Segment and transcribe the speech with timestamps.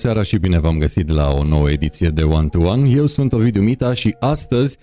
[0.00, 2.90] Bună seara și bine v-am găsit la o nouă ediție de One to One.
[2.90, 4.78] Eu sunt Ovidiu Mita și astăzi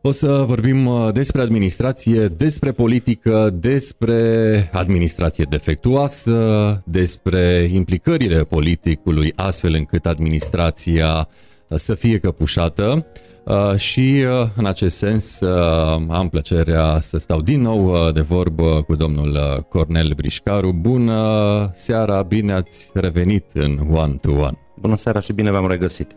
[0.00, 9.74] o să vorbim uh, despre administrație, despre politică, despre administrație defectuoasă, despre implicările politicului astfel
[9.74, 11.28] încât administrația
[11.68, 13.31] să fie căpușată Uh,
[13.76, 18.94] și uh, în acest sens uh, am plăcerea să stau din nou de vorbă cu
[18.94, 20.72] domnul Cornel Brișcaru.
[20.72, 24.58] Bună seara, bine ați revenit în One to One.
[24.76, 26.16] Bună seara și bine v-am regăsit.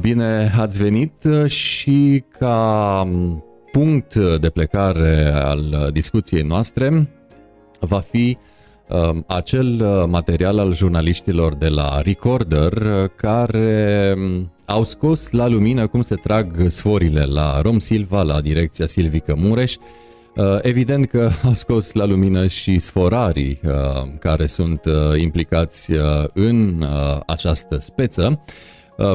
[0.00, 1.12] Bine ați venit
[1.46, 7.10] și ca um, punct de plecare al discuției noastre
[7.80, 8.49] va fi um,
[9.26, 12.72] acel material al jurnaliștilor de la Recorder
[13.16, 18.86] care um, au scos la lumină cum se trag sforile la Rom Silva, la direcția
[18.86, 19.74] Silvică Mureș.
[20.36, 23.72] Uh, evident că au scos la lumină și sforarii uh,
[24.18, 25.92] care sunt uh, implicați
[26.32, 26.84] în
[27.26, 28.40] această speță.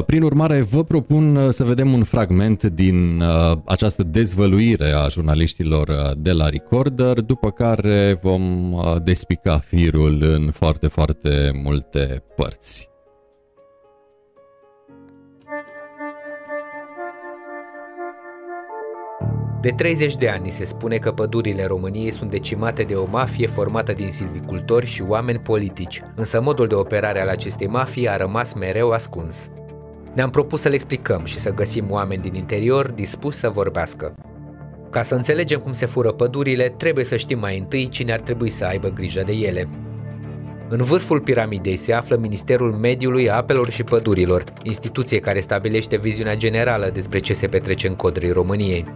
[0.06, 3.22] Prin urmare, vă propun să vedem un fragment din
[3.64, 11.60] această dezvăluire a jurnaliștilor de la Recorder, după care vom despica firul în foarte, foarte
[11.62, 12.88] multe părți.
[19.60, 23.92] De 30 de ani se spune că pădurile României sunt decimate de o mafie formată
[23.92, 28.90] din silvicultori și oameni politici, însă modul de operare al acestei mafii a rămas mereu
[28.90, 29.50] ascuns.
[30.16, 34.14] Ne-am propus să le explicăm și să găsim oameni din interior dispuși să vorbească.
[34.90, 38.48] Ca să înțelegem cum se fură pădurile, trebuie să știm mai întâi cine ar trebui
[38.48, 39.68] să aibă grijă de ele.
[40.68, 46.90] În vârful piramidei se află Ministerul Mediului, Apelor și Pădurilor, instituție care stabilește viziunea generală
[46.92, 48.94] despre ce se petrece în codrii României.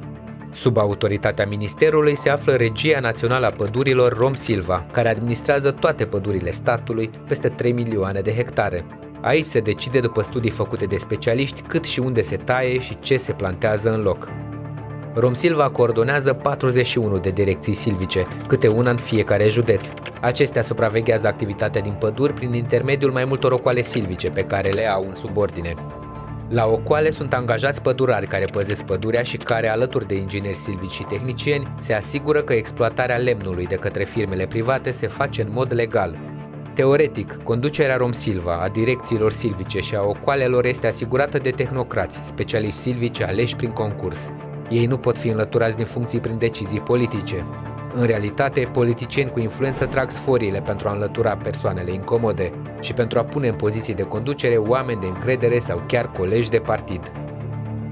[0.53, 6.51] Sub autoritatea ministerului se află Regia Națională a Pădurilor Rom Silva, care administrează toate pădurile
[6.51, 8.85] statului, peste 3 milioane de hectare.
[9.21, 13.17] Aici se decide după studii făcute de specialiști cât și unde se taie și ce
[13.17, 14.29] se plantează în loc.
[15.15, 19.89] Romsilva coordonează 41 de direcții silvice, câte una în fiecare județ.
[20.21, 25.05] Acestea supraveghează activitatea din păduri prin intermediul mai multor ocoale silvice pe care le au
[25.09, 25.75] în subordine.
[26.49, 31.03] La Ocoale sunt angajați pădurari care păzesc pădurea și care, alături de ingineri silvici și
[31.03, 36.19] tehnicieni, se asigură că exploatarea lemnului de către firmele private se face în mod legal.
[36.81, 43.21] Teoretic, conducerea Romsilva a direcțiilor silvice și a ocoalelor este asigurată de tehnocrați, specialiști silvici
[43.21, 44.33] aleși prin concurs.
[44.71, 47.47] Ei nu pot fi înlăturați din funcții prin decizii politice.
[47.95, 53.25] În realitate, politicieni cu influență trag sforile pentru a înlătura persoanele incomode și pentru a
[53.25, 57.13] pune în poziții de conducere oameni de încredere sau chiar colegi de partid.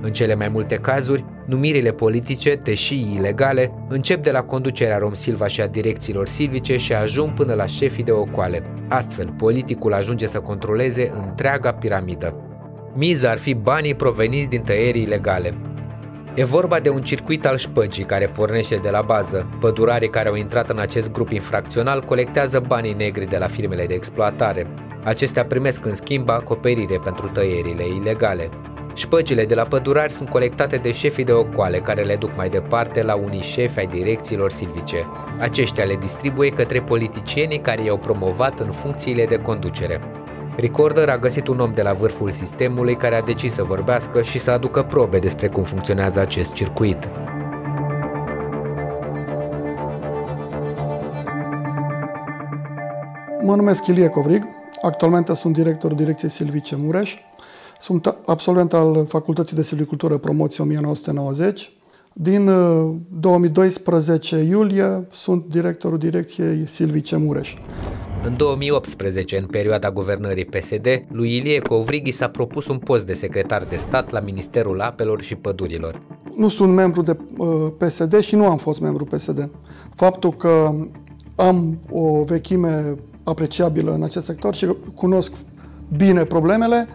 [0.03, 5.47] În cele mai multe cazuri, numirile politice, deși ilegale, încep de la conducerea Rom Silva
[5.47, 8.63] și a direcțiilor silvice și ajung până la șefii de ocoale.
[8.89, 12.35] Astfel, politicul ajunge să controleze întreaga piramidă.
[12.95, 15.55] Miza ar fi banii proveniți din tăierii ilegale.
[16.35, 19.49] E vorba de un circuit al șpăgii care pornește de la bază.
[19.61, 23.95] Pădurarii care au intrat în acest grup infracțional colectează banii negri de la firmele de
[23.95, 24.67] exploatare.
[25.05, 28.49] Acestea primesc în schimb acoperire pentru tăierile ilegale.
[28.99, 33.03] Șpăgile de la pădurari sunt colectate de șefii de ocoale care le duc mai departe
[33.03, 35.07] la unii șefi ai direcțiilor silvice.
[35.39, 40.01] Aceștia le distribuie către politicienii care i-au promovat în funcțiile de conducere.
[40.57, 44.39] Recorder a găsit un om de la vârful sistemului care a decis să vorbească și
[44.39, 47.09] să aducă probe despre cum funcționează acest circuit.
[53.43, 54.47] Mă numesc Ilie Covrig,
[54.83, 57.17] actualmente sunt directorul direcției Silvice Mureș,
[57.81, 61.73] sunt absolvent al Facultății de Silvicultură Promoție 1990.
[62.13, 62.51] Din
[63.21, 67.55] 2012 uh, iulie sunt directorul direcției Silvice Mureș.
[68.25, 73.67] În 2018, în perioada guvernării PSD, lui Ilie Covrighi s-a propus un post de secretar
[73.69, 76.03] de stat la Ministerul Apelor și Pădurilor.
[76.37, 77.49] Nu sunt membru de uh,
[77.79, 79.51] PSD și nu am fost membru PSD.
[79.95, 80.75] Faptul că
[81.37, 85.33] am o vechime apreciabilă în acest sector și cunosc
[85.97, 86.89] bine problemele,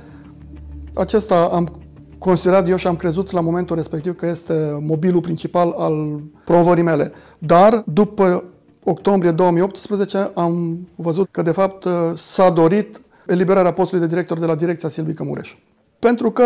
[0.93, 1.81] acesta am
[2.17, 7.11] considerat eu și am crezut la momentul respectiv că este mobilul principal al promovării mele.
[7.39, 8.43] Dar după
[8.83, 14.55] octombrie 2018 am văzut că de fapt s-a dorit eliberarea postului de director de la
[14.55, 15.55] direcția Silvică Mureș.
[15.99, 16.45] Pentru că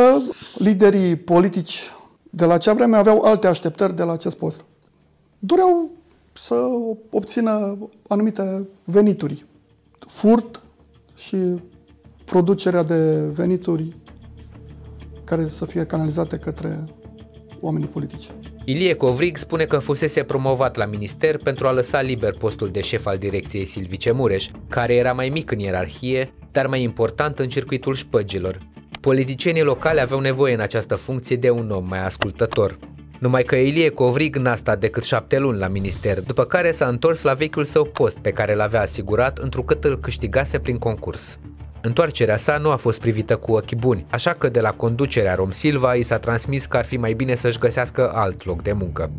[0.57, 1.91] liderii politici
[2.29, 4.65] de la acea vreme aveau alte așteptări de la acest post.
[5.39, 5.89] Doreau
[6.33, 6.55] să
[7.09, 7.77] obțină
[8.07, 9.45] anumite venituri,
[10.07, 10.61] furt
[11.15, 11.37] și
[12.25, 13.95] producerea de venituri
[15.27, 16.85] care să fie canalizate către
[17.61, 18.29] oamenii politici.
[18.65, 23.05] Ilie Covrig spune că fusese promovat la minister pentru a lăsa liber postul de șef
[23.05, 27.95] al direcției Silvice Mureș, care era mai mic în ierarhie, dar mai important în circuitul
[27.95, 28.57] șpăgilor.
[29.01, 32.77] Politicienii locali aveau nevoie în această funcție de un om mai ascultător.
[33.19, 37.21] Numai că Ilie Covrig n-a stat decât șapte luni la minister, după care s-a întors
[37.21, 41.39] la vechiul său post pe care l-avea asigurat întrucât îl câștigase prin concurs.
[41.87, 45.51] Întoarcerea sa nu a fost privită cu ochi buni, așa că de la conducerea Rom
[45.51, 49.09] Silva i s-a transmis că ar fi mai bine să-și găsească alt loc de muncă.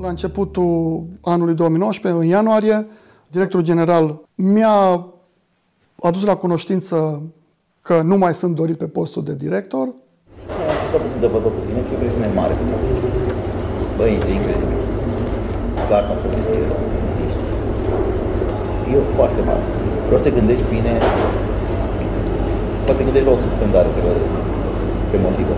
[0.00, 2.86] La începutul anului 2019, în ianuarie,
[3.28, 5.06] directorul general mi-a
[6.02, 7.22] adus la cunoștință
[7.82, 9.84] că nu mai sunt dorit pe postul de director.
[9.84, 9.94] Am
[10.92, 12.54] să de văd puțin, că e mai mare.
[13.96, 14.68] Băi, e incredibil.
[15.88, 16.28] Gata, să
[18.92, 19.62] E foarte mare.
[20.06, 21.00] Vreau să te gândești bine
[22.86, 24.00] poate gândești la o suspendare pe,
[25.10, 25.54] pe motivă.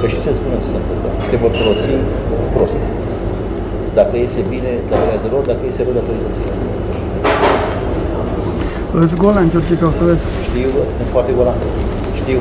[0.00, 1.08] Că și se spune ce se întâmplă.
[1.30, 1.92] Te vor folosi
[2.54, 2.78] prost.
[3.98, 6.52] Dacă iese bine, datorează lor, dacă iese rău, datorează ție.
[9.02, 10.24] Îți golan, George, ca o să vezi.
[10.48, 11.56] Știu, sunt foarte golan.
[12.20, 12.38] Știu.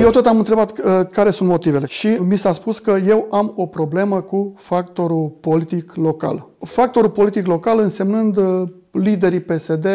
[0.00, 3.52] Eu tot am întrebat uh, care sunt motivele și mi s-a spus că eu am
[3.56, 6.48] o problemă cu factorul politic local.
[6.58, 9.86] Factorul politic local însemnând uh, liderii PSD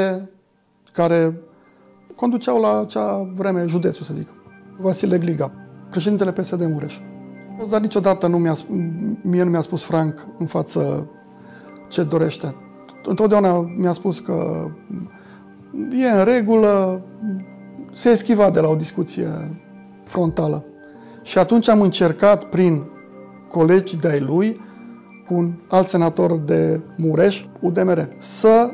[0.92, 1.34] care
[2.16, 4.28] conduceau la acea vreme județul, să zic.
[4.80, 5.52] Vasile Gliga,
[5.90, 7.00] președintele PSD Mureș.
[7.70, 8.56] Dar niciodată nu mi-a,
[9.22, 11.10] mie nu mi-a spus Frank în față
[11.88, 12.56] ce dorește.
[13.04, 14.68] Întotdeauna mi-a spus că
[15.92, 17.02] e în regulă,
[17.94, 19.28] se eschiva de la o discuție
[20.04, 20.66] frontală.
[21.24, 22.84] Și atunci am încercat prin
[23.50, 24.60] colegi de-ai lui,
[25.28, 28.72] cu un alt senator de Mureș, UDMR, să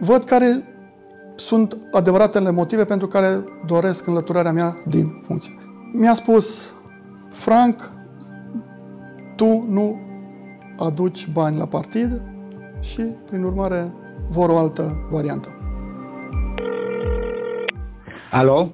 [0.00, 0.64] văd care
[1.40, 3.28] sunt adevăratele motive pentru care
[3.66, 5.54] doresc înlăturarea mea din funcție.
[5.92, 6.74] Mi-a spus,
[7.30, 7.90] Frank,
[9.36, 10.00] tu nu
[10.78, 12.22] aduci bani la partid
[12.80, 13.92] și, prin urmare,
[14.30, 15.48] vor o altă variantă.
[18.30, 18.70] Alo?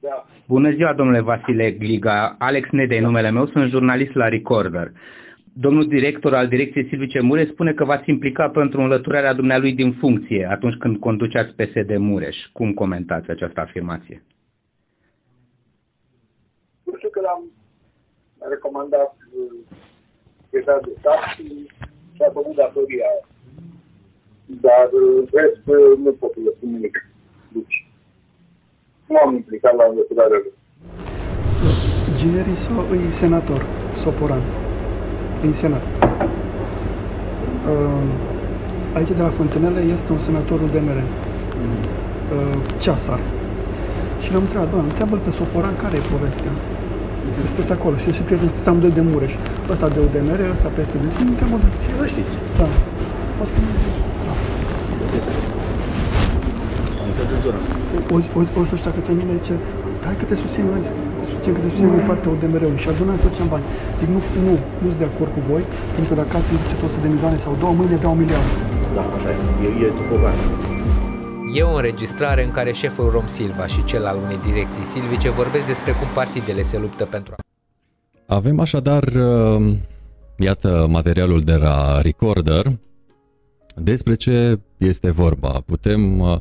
[0.00, 0.24] Da.
[0.46, 2.36] Bună ziua, domnule Vasile Gliga.
[2.38, 4.92] Alex Nedei, numele meu, sunt jurnalist la Recorder.
[5.52, 10.48] Domnul director al Direcției Silvice Mureș spune că v-ați implicat pentru înlăturarea dumnealui din funcție
[10.50, 12.36] atunci când conduceați PSD Mureș.
[12.52, 14.22] Cum comentați această afirmație?
[16.84, 17.42] Nu știu că l-am
[18.48, 19.16] recomandat
[20.50, 21.68] deja uh, de stat și
[22.14, 23.10] și-a făcut datoria
[24.46, 25.64] Dar în rest
[25.98, 27.08] nu pot să spun nimic.
[27.48, 27.86] Deci,
[29.08, 30.52] nu am implicat la înlăturarea lui.
[32.16, 33.62] Ginerii e senator,
[33.96, 34.69] Soporan
[35.46, 35.84] în Senat.
[37.72, 38.04] Uh,
[38.96, 43.20] aici de la Fontenele este un senatorul de mere, uh, Ceasar.
[44.22, 46.52] Și l-am întrebat, bă, întreabă-l pe Soporan care e povestea.
[47.48, 49.34] Sunteți acolo și și prieteni, sunteți amândoi de Mureș.
[49.72, 51.56] Ăsta de UDMR, ăsta pe SDS, nu întreabă.
[51.84, 52.32] Și vă știți.
[52.60, 52.68] Da.
[53.40, 53.52] O să
[54.26, 54.34] da.
[58.14, 59.54] O, o, o să știa către mine, zice,
[60.04, 60.64] hai că te susțin,
[61.42, 63.64] susțin că te susțin din partea UDMR-ului și adunăm tot ce am bani.
[63.98, 64.52] Zic, nu, nu,
[64.82, 65.62] nu sunt de acord cu voi,
[65.94, 68.48] pentru că dacă ați zice 100 de milioane sau două, mâine dau un miliard.
[68.96, 70.36] Da, așa e, e, e tupogan.
[71.58, 75.66] E o înregistrare în care șeful Rom Silva și cel al unei direcții silvice vorbesc
[75.72, 77.34] despre cum partidele se luptă pentru
[78.26, 79.60] Avem așadar, uh,
[80.38, 82.64] iată, materialul de la Recorder.
[83.76, 85.52] Despre ce este vorba?
[85.66, 86.36] Putem uh,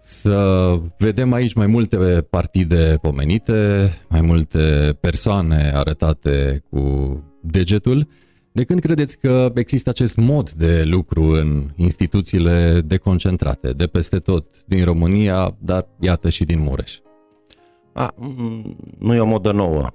[0.00, 1.96] să vedem aici mai multe
[2.30, 8.08] partide pomenite, mai multe persoane arătate cu degetul.
[8.52, 14.64] De când credeți că există acest mod de lucru în instituțiile deconcentrate, de peste tot
[14.66, 16.98] din România, dar iată și din Mureș?
[17.92, 18.14] A,
[18.98, 19.90] nu e o modă nouă.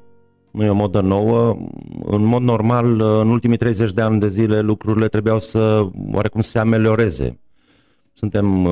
[0.51, 1.57] Nu e o modă nouă.
[2.03, 6.59] În mod normal, în ultimii 30 de ani de zile, lucrurile trebuiau să oarecum se
[6.59, 7.39] amelioreze.
[8.13, 8.67] Suntem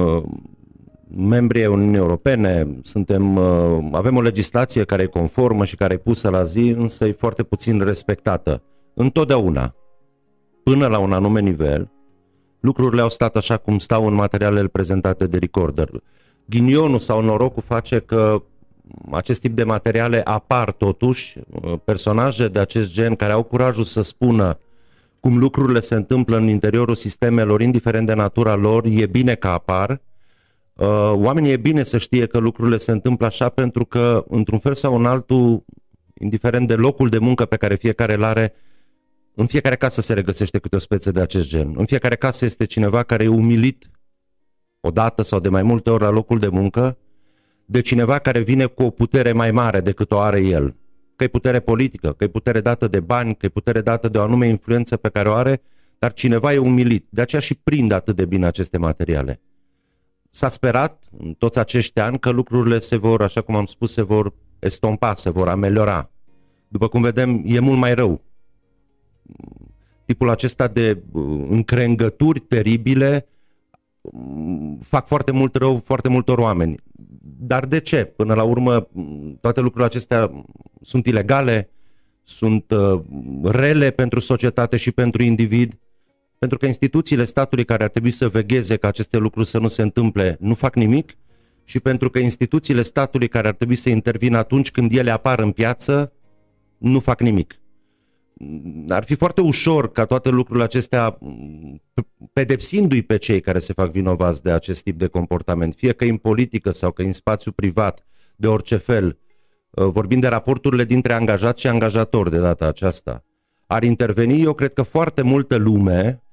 [1.15, 5.97] membri ai Uniunii Europene, suntem, uh, avem o legislație care e conformă și care e
[5.97, 8.63] pusă la zi, însă e foarte puțin respectată.
[8.93, 9.75] Întotdeauna,
[10.63, 11.91] până la un anume nivel,
[12.59, 15.89] lucrurile au stat așa cum stau în materialele prezentate de Recorder.
[16.45, 18.43] Ghinionul sau norocul face că
[19.11, 24.01] acest tip de materiale apar totuși, uh, personaje de acest gen care au curajul să
[24.01, 24.57] spună
[25.19, 29.89] cum lucrurile se întâmplă în interiorul sistemelor, indiferent de natura lor, e bine că apar,
[29.89, 30.12] Uh,
[31.11, 34.95] oamenii e bine să știe că lucrurile se întâmplă așa pentru că, într-un fel sau
[34.95, 35.65] în altul,
[36.19, 38.53] indiferent de locul de muncă pe care fiecare îl are,
[39.35, 41.73] în fiecare casă se regăsește câte o speță de acest gen.
[41.77, 43.91] În fiecare casă este cineva care e umilit
[44.79, 46.97] o dată sau de mai multe ori la locul de muncă
[47.65, 50.75] de cineva care vine cu o putere mai mare decât o are el.
[51.15, 54.17] Că e putere politică, că e putere dată de bani, că e putere dată de
[54.17, 55.61] o anume influență pe care o are,
[55.99, 57.07] dar cineva e umilit.
[57.09, 59.41] De aceea și prind atât de bine aceste materiale
[60.35, 64.01] s-a sperat în toți acești ani că lucrurile se vor, așa cum am spus, se
[64.01, 66.11] vor estompa, se vor ameliora.
[66.67, 68.21] După cum vedem, e mult mai rău.
[70.05, 73.27] Tipul acesta de uh, încrengături teribile
[74.11, 76.75] mm, fac foarte mult rău foarte multor oameni.
[77.39, 78.03] Dar de ce?
[78.03, 80.45] Până la urmă, mm, toate lucrurile acestea
[80.81, 81.69] sunt ilegale,
[82.23, 83.01] sunt uh,
[83.43, 85.79] rele pentru societate și pentru individ,
[86.43, 89.81] pentru că instituțiile statului care ar trebui să vegheze ca aceste lucruri să nu se
[89.81, 91.17] întâmple nu fac nimic
[91.63, 95.51] și pentru că instituțiile statului care ar trebui să intervină atunci când ele apar în
[95.51, 96.13] piață
[96.77, 97.59] nu fac nimic.
[98.87, 101.17] Ar fi foarte ușor ca toate lucrurile acestea,
[102.33, 106.17] pedepsindu-i pe cei care se fac vinovați de acest tip de comportament, fie că în
[106.17, 109.19] politică sau că în spațiu privat, de orice fel,
[109.69, 113.23] uh, vorbind de raporturile dintre angajați și angajatori de data aceasta,
[113.67, 116.23] ar interveni, eu cred că foarte multă lume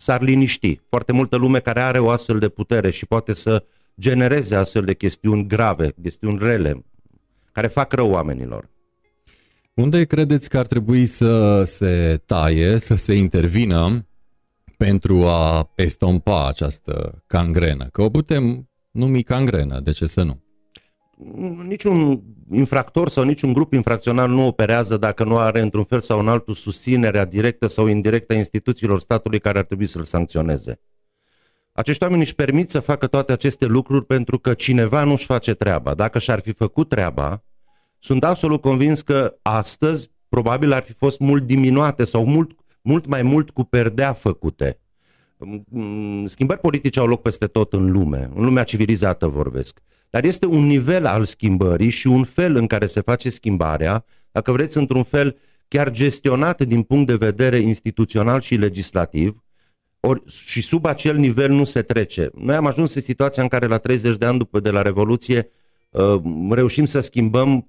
[0.00, 0.80] s-ar liniști.
[0.88, 3.64] Foarte multă lume care are o astfel de putere și poate să
[4.00, 6.84] genereze astfel de chestiuni grave, chestiuni rele,
[7.52, 8.68] care fac rău oamenilor.
[9.74, 14.06] Unde credeți că ar trebui să se taie, să se intervină
[14.76, 17.84] pentru a estompa această cangrenă?
[17.92, 20.42] Că o putem numi cangrenă, de ce să nu?
[21.66, 22.22] Niciun
[22.52, 26.54] infractor sau niciun grup infracțional nu operează dacă nu are într-un fel sau în altul
[26.54, 30.80] susținerea directă sau indirectă a instituțiilor statului care ar trebui să-l sancționeze.
[31.72, 35.94] Acești oameni își permit să facă toate aceste lucruri pentru că cineva nu-și face treaba.
[35.94, 37.44] Dacă și-ar fi făcut treaba,
[37.98, 42.50] sunt absolut convins că astăzi probabil ar fi fost mult diminuate sau mult,
[42.82, 44.80] mult mai mult cu perdea făcute.
[46.24, 49.80] Schimbări politice au loc peste tot în lume, în lumea civilizată vorbesc.
[50.10, 54.52] Dar este un nivel al schimbării și un fel în care se face schimbarea, dacă
[54.52, 55.36] vreți, într-un fel
[55.68, 59.44] chiar gestionat din punct de vedere instituțional și legislativ,
[60.00, 62.30] ori, și sub acel nivel nu se trece.
[62.34, 65.50] Noi am ajuns în situația în care la 30 de ani după de la Revoluție
[65.90, 66.20] uh,
[66.50, 67.68] reușim să schimbăm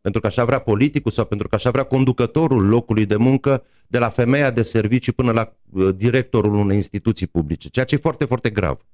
[0.00, 3.98] pentru că așa vrea politicul sau pentru că așa vrea conducătorul locului de muncă, de
[3.98, 8.24] la femeia de servicii până la uh, directorul unei instituții publice, ceea ce e foarte,
[8.24, 8.86] foarte grav.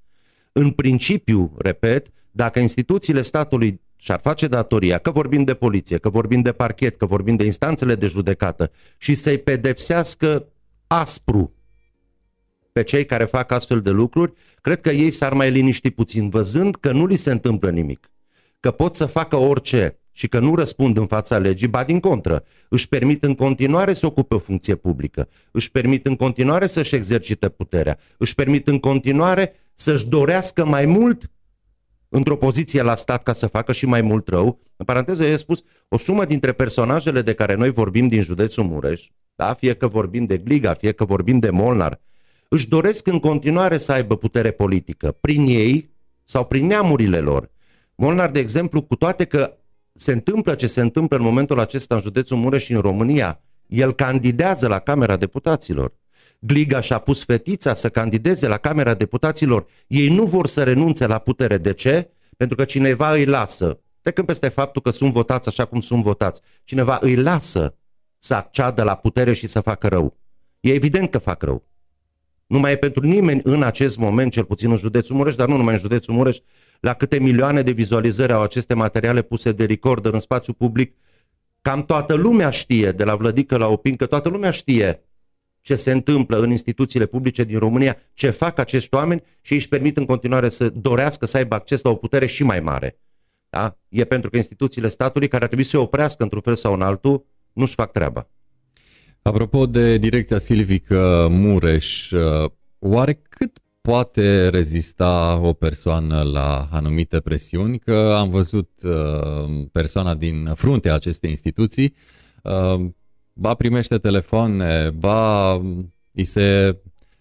[0.52, 6.42] În principiu, repet, dacă instituțiile statului și-ar face datoria, că vorbim de poliție, că vorbim
[6.42, 10.46] de parchet, că vorbim de instanțele de judecată și să-i pedepsească
[10.86, 11.54] aspru
[12.72, 16.75] pe cei care fac astfel de lucruri, cred că ei s-ar mai liniști puțin, văzând
[16.75, 18.10] că nu li se întâmplă nimic,
[18.60, 22.44] că pot să facă orice și că nu răspund în fața legii, ba din contră,
[22.68, 27.49] își permit în continuare să ocupe o funcție publică, își permit în continuare să-și exercite
[27.49, 31.30] puterea, își permit în continuare să-și dorească mai mult
[32.08, 34.61] într-o poziție la stat ca să facă și mai mult rău.
[34.76, 39.06] În paranteză, eu spus, o sumă dintre personajele de care noi vorbim din județul Mureș,
[39.35, 39.54] da?
[39.54, 42.00] fie că vorbim de Gliga, fie că vorbim de Molnar,
[42.49, 45.90] își doresc în continuare să aibă putere politică, prin ei
[46.25, 47.50] sau prin neamurile lor.
[47.94, 49.56] Molnar, de exemplu, cu toate că
[49.97, 53.95] se întâmplă ce se întâmplă în momentul acesta în județul Mureș și în România, el
[53.95, 55.95] candidează la Camera Deputaților.
[56.38, 59.67] Gliga și-a pus fetița să candideze la Camera Deputaților.
[59.87, 61.59] Ei nu vor să renunțe la putere.
[61.59, 62.11] De ce?
[62.37, 63.81] Pentru că cineva îi lasă.
[64.00, 66.41] Trecând peste faptul că sunt votați așa cum sunt votați.
[66.65, 67.75] Cineva îi lasă
[68.19, 70.17] să acceadă la putere și să facă rău.
[70.61, 71.65] E evident că fac rău.
[72.47, 75.57] Nu mai e pentru nimeni în acest moment, cel puțin în județul Mureș, dar nu
[75.57, 76.38] numai în județul Mureș,
[76.81, 80.95] la câte milioane de vizualizări au aceste materiale puse de recorder în spațiu public.
[81.61, 85.00] Cam toată lumea știe, de la Vlădică la Opin, că toată lumea știe
[85.61, 89.97] ce se întâmplă în instituțiile publice din România, ce fac acești oameni și își permit
[89.97, 92.99] în continuare să dorească să aibă acces la o putere și mai mare.
[93.49, 93.79] Da?
[93.88, 96.83] E pentru că instituțiile statului, care ar trebui să se oprească într-un fel sau în
[96.83, 98.29] altul, nu-și fac treaba.
[99.26, 102.12] Apropo de direcția silvică Mureș,
[102.78, 107.78] oare cât poate rezista o persoană la anumite presiuni?
[107.78, 111.95] Că am văzut uh, persoana din fruntea acestei instituții
[112.42, 112.85] uh,
[113.33, 115.52] ba primește telefoane, ba
[116.12, 116.78] îi se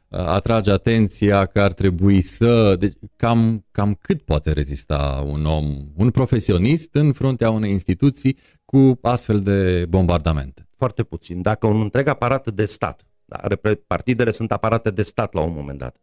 [0.08, 2.76] uh, atrage atenția că ar trebui să...
[2.80, 9.00] Deci cam, cam cât poate rezista un om, un profesionist în fruntea unei instituții cu
[9.02, 10.65] astfel de bombardamente?
[10.76, 11.42] Foarte puțin.
[11.42, 13.42] Dacă un întreg aparat de stat, da,
[13.88, 15.98] partidele sunt aparate de stat la un moment dat,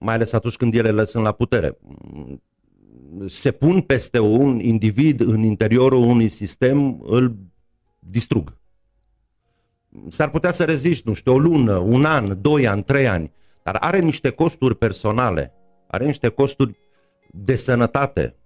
[0.00, 1.78] mai ales atunci când ele le sunt la putere,
[3.26, 7.36] se pun peste un individ în interiorul unui sistem, îl
[7.98, 8.56] distrug
[10.08, 13.76] s-ar putea să reziști, nu știu, o lună, un an, doi ani, trei ani, dar
[13.80, 15.52] are niște costuri personale,
[15.86, 16.78] are niște costuri
[17.30, 18.36] de sănătate,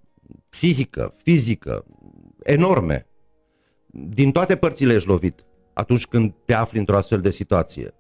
[0.49, 1.85] psihică, fizică,
[2.43, 3.07] enorme.
[3.93, 7.95] Din toate părțile ești lovit atunci când te afli într-o astfel de situație.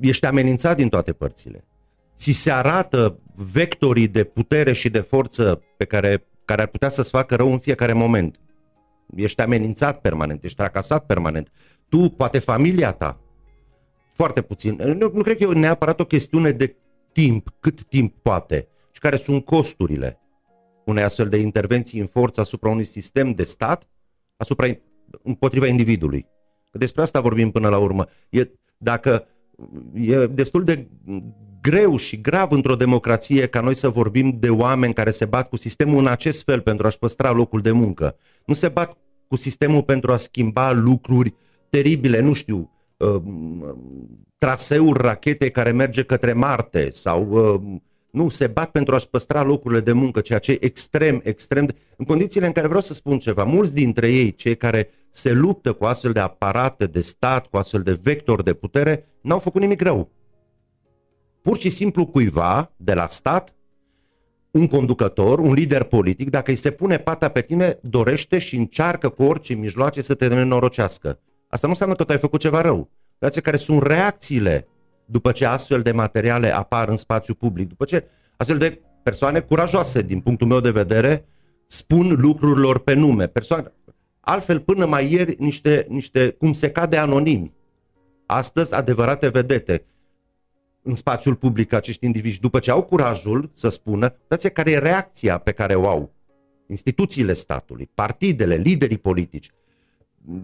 [0.00, 1.64] Ești amenințat din toate părțile.
[2.16, 7.10] ți se arată vectorii de putere și de forță pe care, care ar putea să-ți
[7.10, 8.40] facă rău în fiecare moment.
[9.16, 11.52] Ești amenințat permanent, ești tracasat permanent.
[11.88, 13.20] Tu, poate familia ta,
[14.14, 14.74] foarte puțin.
[14.74, 16.76] Nu, nu cred că e neapărat o chestiune de
[17.12, 20.20] timp, cât timp poate și care sunt costurile
[20.84, 23.88] unei astfel de intervenții în forță asupra unui sistem de stat,
[24.38, 24.66] asupra
[25.22, 26.26] împotriva individului.
[26.70, 28.06] Că despre asta vorbim până la urmă.
[28.30, 29.26] E, dacă
[29.94, 30.88] e destul de
[31.60, 35.56] greu și grav într-o democrație ca noi să vorbim de oameni care se bat cu
[35.56, 38.16] sistemul în acest fel pentru a-și păstra locul de muncă.
[38.44, 38.96] Nu se bat
[39.28, 41.34] cu sistemul pentru a schimba lucruri
[41.68, 43.22] teribile, nu știu, uh,
[44.38, 47.80] traseul rachetei care merge către Marte sau uh,
[48.10, 51.74] nu, se bat pentru a-și păstra locurile de muncă, ceea ce e extrem, extrem de...
[51.96, 55.72] În condițiile în care vreau să spun ceva, mulți dintre ei, cei care se luptă
[55.72, 59.80] cu astfel de aparate de stat, cu astfel de vectori de putere, n-au făcut nimic
[59.80, 60.10] rău.
[61.42, 63.52] Pur și simplu cuiva de la stat,
[64.50, 69.08] un conducător, un lider politic, dacă îi se pune pata pe tine, dorește și încearcă
[69.08, 71.20] cu orice mijloace să te nenorocească.
[71.48, 72.90] Asta nu înseamnă că tu ai făcut ceva rău.
[73.18, 74.66] Dați care sunt reacțiile
[75.10, 78.04] după ce astfel de materiale apar în spațiu public, după ce
[78.36, 81.24] astfel de persoane curajoase, din punctul meu de vedere,
[81.66, 83.26] spun lucrurilor pe nume.
[83.26, 83.72] Persoane,
[84.20, 87.54] altfel, până mai ieri, niște, niște, cum se cade anonimi.
[88.26, 89.84] Astăzi, adevărate vedete
[90.82, 95.38] în spațiul public acești indivizi, după ce au curajul să spună, dați care e reacția
[95.38, 96.12] pe care o au
[96.66, 99.50] instituțiile statului, partidele, liderii politici,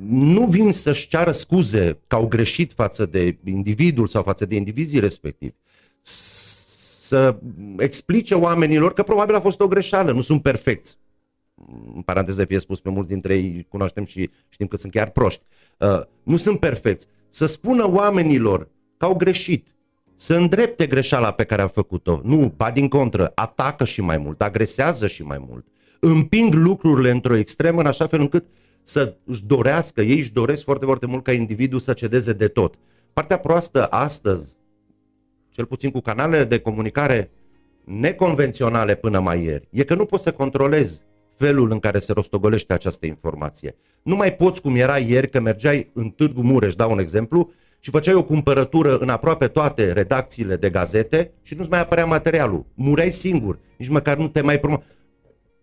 [0.08, 5.00] nu vin să-și ceară scuze că au greșit față de individul sau față de indivizii
[5.00, 5.54] respectivi.
[6.00, 7.36] Să
[7.76, 10.96] explice oamenilor că probabil a fost o greșeală, nu sunt perfecți.
[11.94, 15.42] În paranteză fie spus, pe mulți dintre ei cunoaștem și știm că sunt chiar proști.
[15.78, 17.06] Uh, nu sunt perfecți.
[17.28, 19.66] Să spună oamenilor că au greșit,
[20.16, 22.20] să îndrepte greșeala pe care a făcut-o.
[22.22, 25.66] Nu, ba din contră, atacă și mai mult, agresează și mai mult.
[26.00, 28.44] Împing lucrurile într-o extremă în așa fel încât
[28.85, 32.75] să își dorească, ei își doresc foarte, foarte mult ca individul să cedeze de tot.
[33.12, 34.57] Partea proastă astăzi,
[35.51, 37.31] cel puțin cu canalele de comunicare
[37.85, 41.03] neconvenționale până mai ieri, e că nu poți să controlezi
[41.37, 43.77] felul în care se rostogolește această informație.
[44.03, 47.90] Nu mai poți cum era ieri că mergeai în Târgu Mureș, dau un exemplu, și
[47.90, 52.66] făceai o cumpărătură în aproape toate redacțiile de gazete și nu-ți mai apărea materialul.
[52.75, 54.83] Mureai singur, nici măcar nu te mai promo...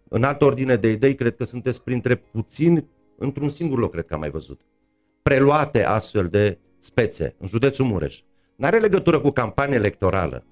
[0.08, 2.88] În altă ordine de idei, cred că sunteți printre puțini
[3.22, 4.62] într-un singur loc cred că am mai văzut,
[5.22, 8.20] preluate astfel de spețe în județul Mureș.
[8.56, 10.46] Nu are legătură cu campanie electorală.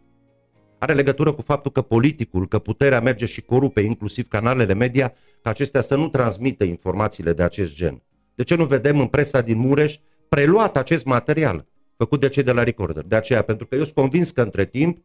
[0.79, 5.49] Are legătură cu faptul că politicul, că puterea merge și corupe inclusiv canalele media, ca
[5.49, 8.03] acestea să nu transmită informațiile de acest gen.
[8.35, 9.97] De ce nu vedem în presa din Mureș
[10.29, 11.65] preluat acest material
[11.97, 13.03] făcut de cei de la Recorder?
[13.03, 15.03] De aceea, pentru că eu sunt convins că între timp,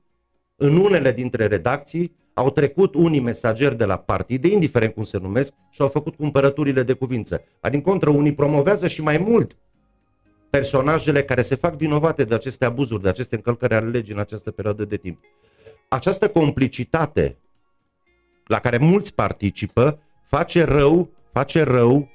[0.57, 5.53] în unele dintre redacții, au trecut unii mesageri de la partide, indiferent cum se numesc,
[5.71, 7.45] și au făcut cumpărăturile de cuvință.
[7.61, 9.57] Adică, contră, unii promovează și mai mult
[10.51, 14.51] personajele care se fac vinovate de aceste abuzuri, de aceste încălcări ale legii în această
[14.51, 15.19] perioadă de timp.
[15.89, 17.39] Această complicitate
[18.47, 22.09] la care mulți participă face rău, face rău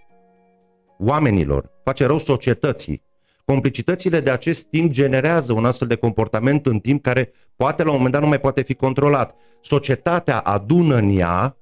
[0.99, 3.01] oamenilor, face rău societății.
[3.49, 7.95] Complicitățile de acest timp generează un astfel de comportament în timp care poate la un
[7.95, 9.35] moment dat nu mai poate fi controlat.
[9.61, 11.57] Societatea adună în ea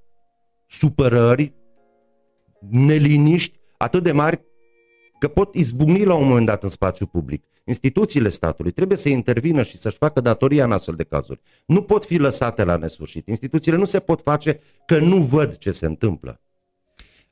[0.66, 1.54] supărări,
[2.70, 4.42] neliniști atât de mari
[5.20, 7.44] că pot izbucni la un moment dat în spațiu public.
[7.66, 11.40] Instituțiile statului trebuie să intervină și să-și facă datoria în astfel de cazuri.
[11.66, 13.28] Nu pot fi lăsate la nesfârșit.
[13.28, 16.42] Instituțiile nu se pot face că nu văd ce se întâmplă.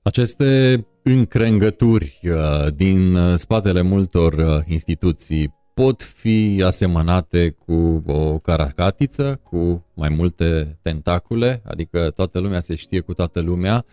[0.08, 9.40] Aceste încrengături uh, din uh, spatele multor uh, instituții pot fi asemănate cu o caracatiță,
[9.44, 13.86] cu mai multe tentacule, adică toată lumea se știe cu toată lumea,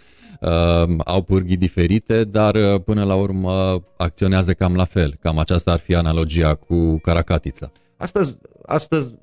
[1.05, 5.17] au pârghii diferite, dar până la urmă acționează cam la fel.
[5.21, 7.73] Cam aceasta ar fi analogia cu caracatița.
[7.97, 9.15] Astăzi, astăzi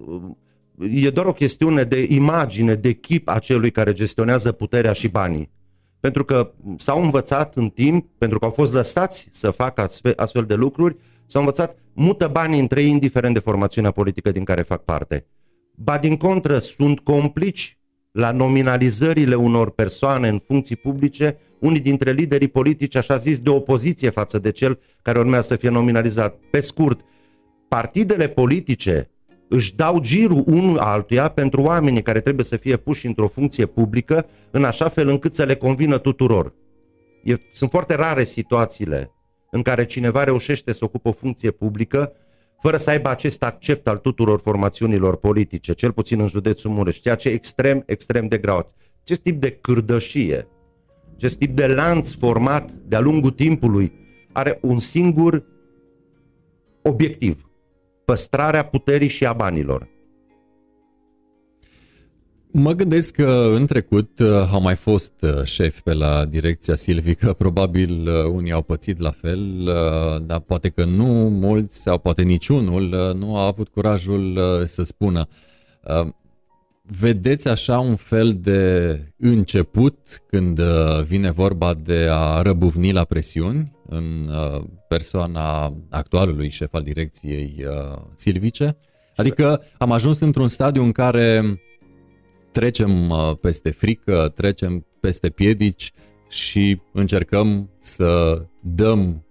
[0.94, 5.58] e doar o chestiune de imagine, de chip a celui care gestionează puterea și banii
[6.00, 10.56] pentru că s-au învățat în timp, pentru că au fost lăsați să facă astfel de
[10.56, 15.26] lucruri, s-au învățat, mută banii între ei, indiferent de formațiunea politică din care fac parte.
[15.76, 17.78] Ba din contră, sunt complici
[18.12, 24.10] la nominalizările unor persoane în funcții publice, unii dintre liderii politici, așa zis, de opoziție
[24.10, 26.40] față de cel care urmează să fie nominalizat.
[26.52, 27.00] Pe scurt,
[27.68, 29.10] partidele politice
[29.50, 34.26] își dau girul unul altuia pentru oamenii care trebuie să fie puși într-o funcție publică,
[34.52, 36.54] în așa fel încât să le convină tuturor.
[37.24, 39.12] E, sunt foarte rare situațiile
[39.52, 42.14] în care cineva reușește să ocupă o funcție publică
[42.62, 47.16] fără să aibă acest accept al tuturor formațiunilor politice, cel puțin în județul Mureș, ceea
[47.16, 48.72] ce e extrem, extrem de greu.
[49.02, 50.48] Acest tip de cârdășie,
[51.16, 53.92] acest tip de lanț format de-a lungul timpului,
[54.32, 55.44] are un singur
[56.82, 57.49] obiectiv,
[58.10, 59.88] păstrarea puterii și a banilor.
[62.52, 67.34] Mă gândesc că în trecut uh, au mai fost uh, șefi pe la direcția silvică,
[67.34, 69.64] probabil uh, unii au pățit la fel,
[70.26, 75.28] dar poate că nu mulți sau poate niciunul nu a avut curajul să spună.
[77.00, 79.98] Vedeți așa un fel de început
[80.28, 80.62] când
[81.06, 84.30] vine vorba de a răbuvni la presiuni în
[84.88, 87.66] persoana actualului șef al direcției
[88.16, 88.78] silvice?
[89.16, 91.60] Adică am ajuns într-un stadiu în care
[92.52, 95.92] trecem uh, peste frică, trecem peste piedici
[96.30, 99.26] și încercăm să dăm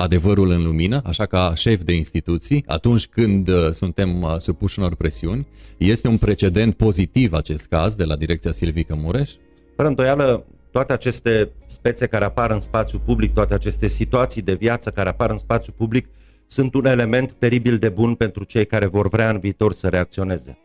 [0.00, 4.94] adevărul în lumină, așa ca șef de instituții, atunci când uh, suntem uh, supuși unor
[4.94, 5.46] presiuni.
[5.76, 9.32] Este un precedent pozitiv acest caz de la Direcția Silvică Mureș?
[9.76, 14.90] Fără îndoială, toate aceste spețe care apar în spațiu public, toate aceste situații de viață
[14.90, 16.08] care apar în spațiu public,
[16.46, 20.58] sunt un element teribil de bun pentru cei care vor vrea în viitor să reacționeze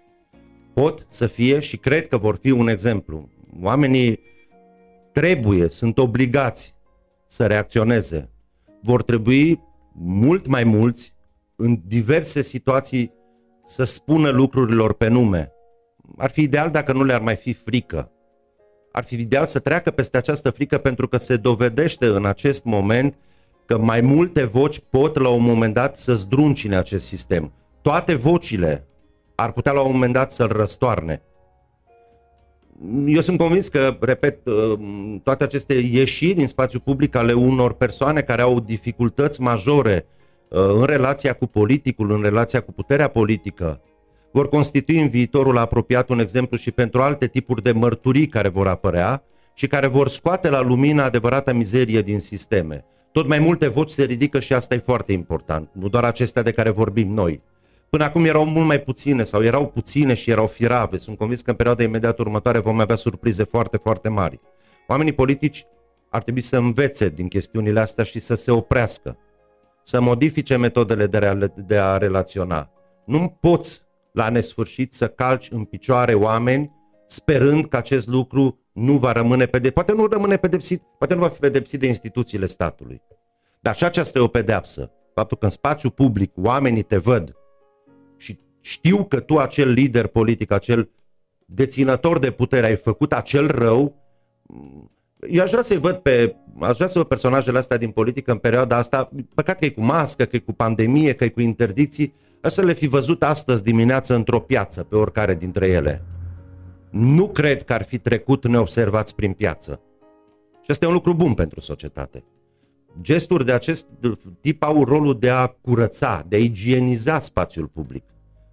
[0.74, 3.30] pot să fie și cred că vor fi un exemplu.
[3.62, 4.20] Oamenii
[5.12, 6.76] trebuie, sunt obligați
[7.26, 8.33] să reacționeze.
[8.84, 9.62] Vor trebui
[9.94, 11.14] mult mai mulți
[11.56, 13.14] în diverse situații
[13.66, 15.52] să spună lucrurilor pe nume.
[16.18, 18.12] Ar fi ideal dacă nu le-ar mai fi frică.
[18.92, 23.18] Ar fi ideal să treacă peste această frică pentru că se dovedește în acest moment
[23.66, 27.52] că mai multe voci pot la un moment dat să zdruncine acest sistem.
[27.82, 28.88] Toate vocile
[29.36, 31.22] ar putea la un moment dat să-l răstoarne.
[33.06, 34.80] Eu sunt convins că, repet, uh,
[35.24, 40.06] toate aceste ieșiri din spațiu public ale unor persoane care au dificultăți majore
[40.48, 43.82] uh, în relația cu politicul, în relația cu puterea politică,
[44.32, 48.68] vor constitui în viitorul apropiat un exemplu și pentru alte tipuri de mărturii care vor
[48.68, 52.86] apărea și care vor scoate la lumină adevărata mizerie din sisteme.
[53.12, 56.52] Tot mai multe voci se ridică și asta e foarte important, nu doar acestea de
[56.52, 57.42] care vorbim noi.
[57.94, 60.98] Până acum erau mult mai puține sau erau puține și erau firave.
[60.98, 64.40] Sunt convins că în perioada imediat următoare vom avea surprize foarte, foarte mari.
[64.88, 65.66] Oamenii politici
[66.10, 69.18] ar trebui să învețe din chestiunile astea și să se oprească,
[69.84, 72.72] să modifice metodele de, a, de a relaționa.
[73.06, 73.82] Nu poți
[74.14, 76.72] la nesfârșit să calci în picioare oameni
[77.08, 79.74] sperând că acest lucru nu va rămâne pedepsit.
[79.74, 83.02] Poate nu rămâne pedepsit, poate nu va fi pedepsit de instituțiile statului.
[83.62, 84.92] Dar și aceasta e o pedeapsă.
[85.14, 87.34] Faptul că în spațiu public oamenii te văd
[88.62, 90.90] știu că tu, acel lider politic, acel
[91.46, 93.96] deținător de putere, ai făcut acel rău,
[95.30, 98.38] eu aș vrea să-i văd pe, aș vrea să văd personajele astea din politică în
[98.38, 102.14] perioada asta, păcat că e cu mască, că e cu pandemie, că e cu interdicții,
[102.42, 106.06] aș să le fi văzut astăzi dimineață într-o piață, pe oricare dintre ele.
[106.90, 109.82] Nu cred că ar fi trecut neobservați prin piață.
[110.62, 112.24] Și asta e un lucru bun pentru societate.
[113.02, 113.88] Gesturi de acest
[114.42, 118.04] tip au rolul de a curăța, de a igieniza spațiul public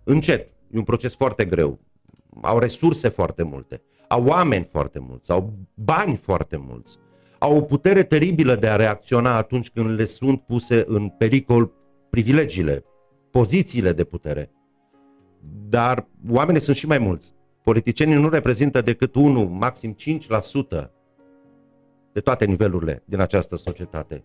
[0.05, 0.49] încet.
[0.71, 1.79] E un proces foarte greu.
[2.43, 6.99] Au resurse foarte multe, au oameni foarte mulți, au bani foarte mulți,
[7.39, 11.73] au o putere teribilă de a reacționa atunci când le sunt puse în pericol
[12.11, 12.85] privilegiile,
[13.31, 14.51] pozițiile de putere.
[15.69, 17.33] Dar oamenii sunt și mai mulți.
[17.63, 19.97] Politicienii nu reprezintă decât 1, maxim
[20.83, 20.91] 5%
[22.13, 24.25] de toate nivelurile din această societate.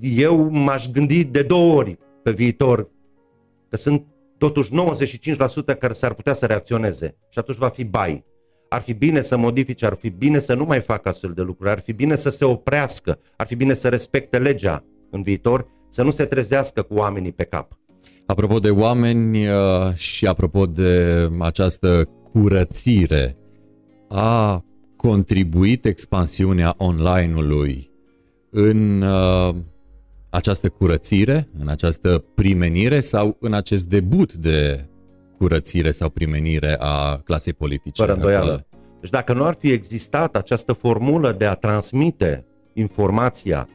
[0.00, 2.90] Eu m-aș gândi de două ori pe viitor
[3.68, 4.06] că sunt
[4.38, 4.70] totuși
[5.74, 8.24] 95% care s-ar putea să reacționeze și atunci va fi bai.
[8.68, 11.70] Ar fi bine să modifice, ar fi bine să nu mai facă astfel de lucruri,
[11.70, 16.02] ar fi bine să se oprească, ar fi bine să respecte legea în viitor, să
[16.02, 17.78] nu se trezească cu oamenii pe cap.
[18.26, 23.36] Apropo de oameni uh, și apropo de această curățire,
[24.08, 24.64] a
[25.02, 27.90] contribuit expansiunea online-ului
[28.50, 29.54] în uh,
[30.30, 34.86] această curățire, în această primenire sau în acest debut de
[35.38, 38.02] curățire sau primenire a clasei politice?
[38.02, 38.66] Fără îndoială.
[39.00, 43.68] Deci dacă nu ar fi existat această formulă de a transmite informația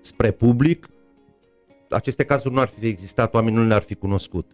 [0.00, 0.88] spre public,
[1.90, 4.50] aceste cazuri nu ar fi existat, oamenii nu le-ar fi cunoscut.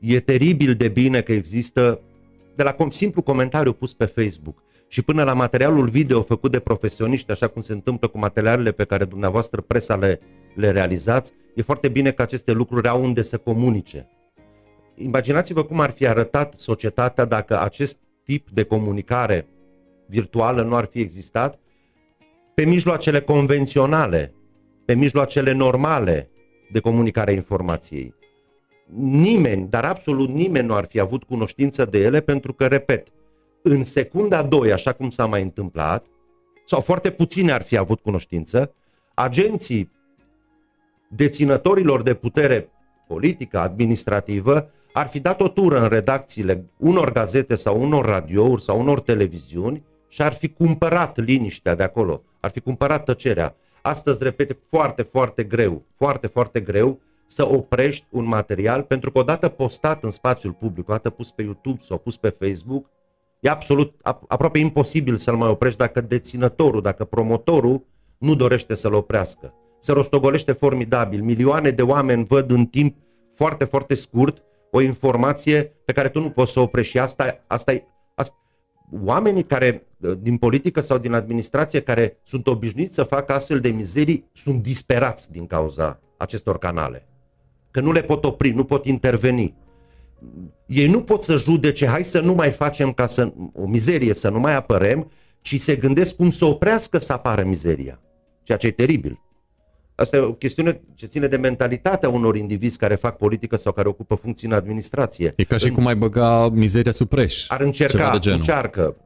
[0.00, 2.00] E teribil de bine că există,
[2.56, 7.30] de la simplu comentariu pus pe Facebook și până la materialul video făcut de profesioniști,
[7.30, 10.20] așa cum se întâmplă cu materialele pe care dumneavoastră presa le
[10.56, 14.08] le realizați, e foarte bine că aceste lucruri au unde să comunice.
[14.94, 19.46] Imaginați-vă cum ar fi arătat societatea dacă acest tip de comunicare
[20.06, 21.58] virtuală nu ar fi existat
[22.54, 24.34] pe mijloacele convenționale,
[24.84, 26.30] pe mijloacele normale,
[26.72, 28.14] de comunicare a informației.
[28.98, 33.08] Nimeni, dar absolut nimeni nu ar fi avut cunoștință de ele pentru că, repet,
[33.68, 36.06] în secunda 2, așa cum s-a mai întâmplat,
[36.64, 38.74] sau foarte puține ar fi avut cunoștință,
[39.14, 39.90] agenții
[41.08, 42.70] deținătorilor de putere
[43.08, 48.80] politică, administrativă, ar fi dat o tură în redacțiile unor gazete sau unor radiouri sau
[48.80, 53.56] unor televiziuni și ar fi cumpărat liniștea de acolo, ar fi cumpărat tăcerea.
[53.82, 59.48] Astăzi, repete, foarte, foarte greu, foarte, foarte greu să oprești un material, pentru că odată
[59.48, 62.86] postat în spațiul public, odată pus pe YouTube sau pus pe Facebook,
[63.46, 67.86] e absolut, aproape imposibil să-l mai oprești dacă deținătorul, dacă promotorul
[68.18, 69.54] nu dorește să-l oprească.
[69.80, 72.96] Se rostogolește formidabil, milioane de oameni văd în timp
[73.34, 77.44] foarte, foarte scurt o informație pe care tu nu poți să o oprești și asta,
[77.46, 77.72] asta,
[78.14, 78.36] asta,
[79.04, 79.86] oamenii care,
[80.18, 85.30] din politică sau din administrație, care sunt obișnuiți să facă astfel de mizerii, sunt disperați
[85.30, 87.06] din cauza acestor canale.
[87.70, 89.54] Că nu le pot opri, nu pot interveni.
[90.66, 94.28] Ei nu pot să judece, hai să nu mai facem ca să, o mizerie, să
[94.28, 98.00] nu mai apărem, ci se gândesc cum să oprească să apară mizeria.
[98.42, 99.20] Ceea ce e teribil.
[99.94, 103.88] Asta e o chestiune ce ține de mentalitatea unor indivizi care fac politică sau care
[103.88, 105.32] ocupă funcții în administrație.
[105.36, 107.44] E ca și în, cum ai băga mizeria sub preș.
[107.48, 108.96] Ar încerca, de încearcă,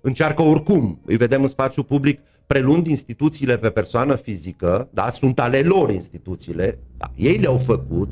[0.00, 1.00] încearcă oricum.
[1.04, 6.78] Îi vedem în spațiu public prelund instituțiile pe persoană fizică, da, sunt ale lor instituțiile,
[6.96, 8.10] da, ei le-au făcut,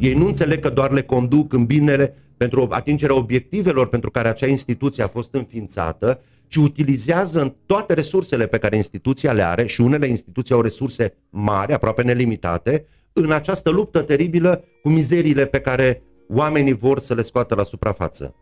[0.00, 4.46] ei nu înțeleg că doar le conduc în binele pentru atingerea obiectivelor pentru care acea
[4.46, 9.80] instituție a fost înființată ci utilizează în toate resursele pe care instituția le are și
[9.80, 16.02] unele instituții au resurse mari, aproape nelimitate, în această luptă teribilă cu mizeriile pe care
[16.28, 18.34] oamenii vor să le scoată la suprafață.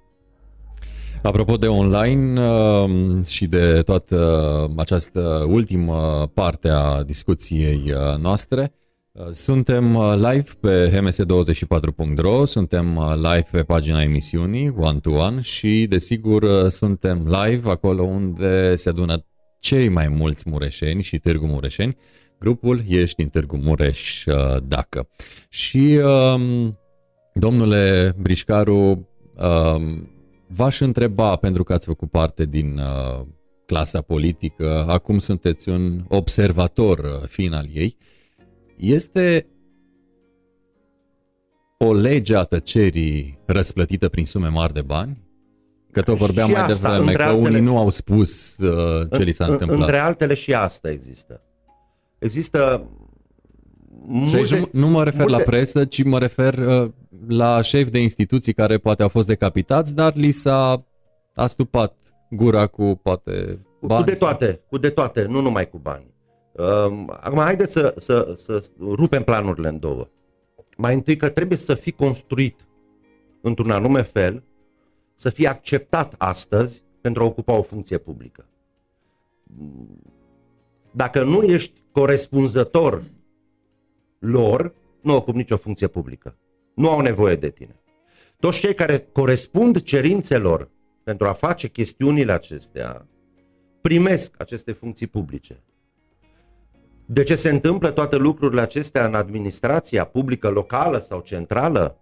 [1.23, 8.88] Apropo de online uh, și de toată această ultimă parte a discuției uh, noastre, Uh,
[9.33, 15.87] suntem uh, live pe ms24.ro, suntem uh, live pe pagina emisiunii One to One și
[15.89, 19.25] desigur suntem live acolo unde se adună
[19.61, 21.97] cei mai mulți mureșeni și Târgu Mureșeni.
[22.39, 24.25] Grupul Ești din Târgu Mureș
[24.63, 25.09] dacă.
[25.49, 26.79] Și um,
[27.35, 30.09] domnule Brișcaru, um,
[30.49, 33.27] v-aș întreba, pentru că ați făcut parte din uh,
[33.67, 38.18] clasa politică, acum sunteți un observator fin al ei, uh,
[38.79, 39.47] este
[41.79, 45.27] o lege a tăcerii răsplătită prin sume mari de bani?
[45.91, 49.19] Că tot vorbeam și mai asta, devreme, că altele, unii nu au spus uh, ce
[49.19, 49.81] în, li s-a întâmplat.
[49.81, 51.43] Între altele și asta există.
[52.19, 52.89] Există
[54.07, 55.37] multe, și nu mă refer multe...
[55.37, 56.91] la presă, ci mă refer uh,
[57.29, 60.87] la șefi de instituții care poate au fost decapitați, dar li s-a
[61.35, 61.97] astupat
[62.31, 64.05] gura cu poate bani.
[64.05, 66.08] Cu de toate, cu de toate, nu numai cu bani.
[67.07, 70.09] Acum, haideți să, să, să rupem planurile în două.
[70.77, 72.67] Mai întâi că trebuie să fii construit
[73.41, 74.43] într-un anume fel,
[75.15, 78.49] să fii acceptat astăzi pentru a ocupa o funcție publică.
[80.91, 83.03] Dacă nu ești corespunzător
[84.19, 86.37] lor, nu ocup nicio funcție publică.
[86.75, 87.83] Nu au nevoie de tine.
[88.41, 90.71] Toți cei care corespund cerințelor
[91.03, 93.07] pentru a face chestiunile acestea
[93.81, 95.63] primesc aceste funcții publice.
[97.11, 101.99] De ce se întâmplă toate lucrurile acestea în administrația publică, locală sau centrală?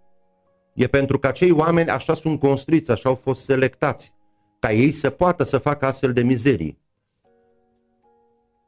[0.73, 4.13] E pentru că acei oameni așa sunt construiți, așa au fost selectați,
[4.59, 6.79] ca ei să poată să facă astfel de mizerii.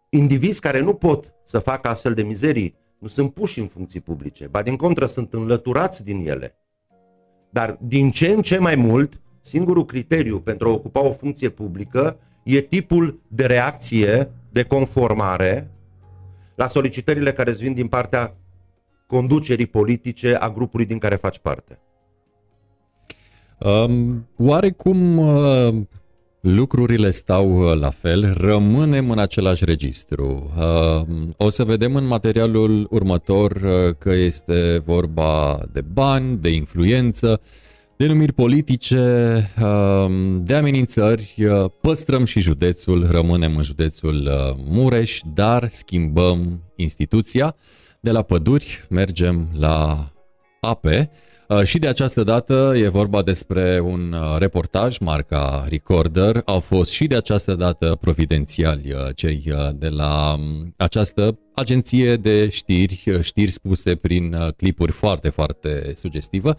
[0.09, 4.47] Indivizi care nu pot să facă astfel de mizerii nu sunt puși în funcții publice,
[4.47, 6.55] ba din contră sunt înlăturați din ele.
[7.49, 12.17] Dar din ce în ce mai mult, singurul criteriu pentru a ocupa o funcție publică
[12.43, 15.71] e tipul de reacție, de conformare
[16.59, 18.35] la solicitările care îți vin din partea
[19.07, 21.79] conducerii politice a grupului din care faci parte?
[23.59, 25.75] Um, oarecum uh,
[26.39, 30.51] lucrurile stau uh, la fel, rămânem în același registru.
[30.57, 37.41] Uh, o să vedem în materialul următor uh, că este vorba de bani, de influență,
[38.03, 38.97] denumiri politice,
[39.61, 47.55] um, de amenințări, uh, păstrăm și județul, rămânem în județul uh, Mureș, dar schimbăm instituția.
[47.99, 50.11] De la păduri mergem la
[50.61, 51.09] ape
[51.47, 56.41] uh, și de această dată e vorba despre un reportaj, marca Recorder.
[56.45, 63.03] Au fost și de această dată providențiali cei de la um, această agenție de știri,
[63.21, 66.57] știri spuse prin clipuri foarte, foarte sugestivă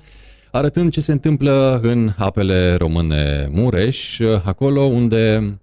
[0.52, 5.54] arătând ce se întâmplă în apele române Mureș, acolo unde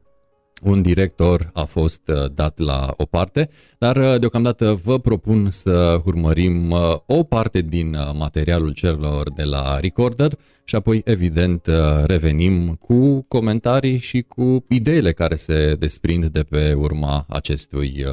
[0.62, 6.02] un director a fost uh, dat la o parte, dar uh, deocamdată vă propun să
[6.06, 10.32] urmărim uh, o parte din materialul celor de la Recorder
[10.64, 11.70] și apoi, evident,
[12.06, 18.06] revenim cu comentarii și cu ideile care se desprind de pe urma acestui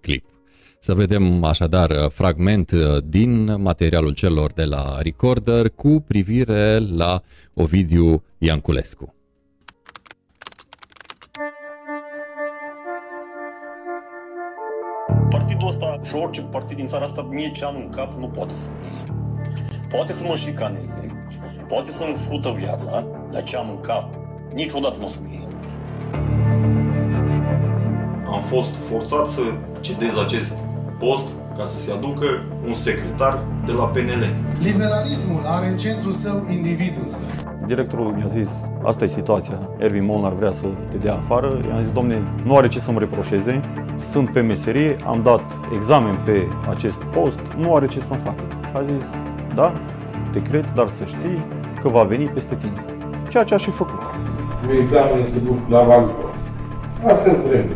[0.00, 0.37] clip.
[0.80, 2.72] Să vedem așadar fragment
[3.04, 7.22] din materialul celor de la Recorder cu privire la
[7.54, 9.14] Ovidiu Ianculescu.
[15.30, 18.54] Partidul ăsta și orice partid din țara asta, mie ce am în cap, nu poate
[18.54, 19.14] să mie.
[19.88, 21.26] Poate să mă șicaneze,
[21.68, 24.14] poate să-mi frută viața, dar ce am în cap,
[24.54, 25.48] niciodată nu o să mie.
[28.26, 29.40] Am fost forțat să
[29.80, 30.52] cedez acest
[30.98, 32.26] post ca să se aducă
[32.66, 34.34] un secretar de la PNL.
[34.58, 37.06] Liberalismul are în centrul său individul.
[37.66, 38.50] Directorul mi-a zis,
[38.82, 41.60] asta e situația, Ervin Molnar vrea să te dea afară.
[41.68, 43.60] I-am zis, domne, nu are ce să-mi reproșeze,
[44.10, 45.42] sunt pe meserie, am dat
[45.74, 48.42] examen pe acest post, nu are ce să-mi facă.
[48.66, 49.04] Și a zis,
[49.54, 49.72] da,
[50.32, 51.44] te cred, dar să știi
[51.80, 52.84] că va veni peste tine.
[53.28, 54.00] Ceea ce a și făcut.
[54.80, 56.12] Examenul se duc la validă.
[57.06, 57.66] Asta vrem.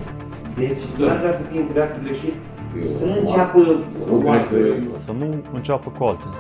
[0.56, 2.34] Deci, nu ar vrea să fie înțeles greșit?
[2.98, 3.58] Să nu înceapă
[4.08, 4.80] cu altele.
[5.04, 6.34] Să nu înceapă cu altele.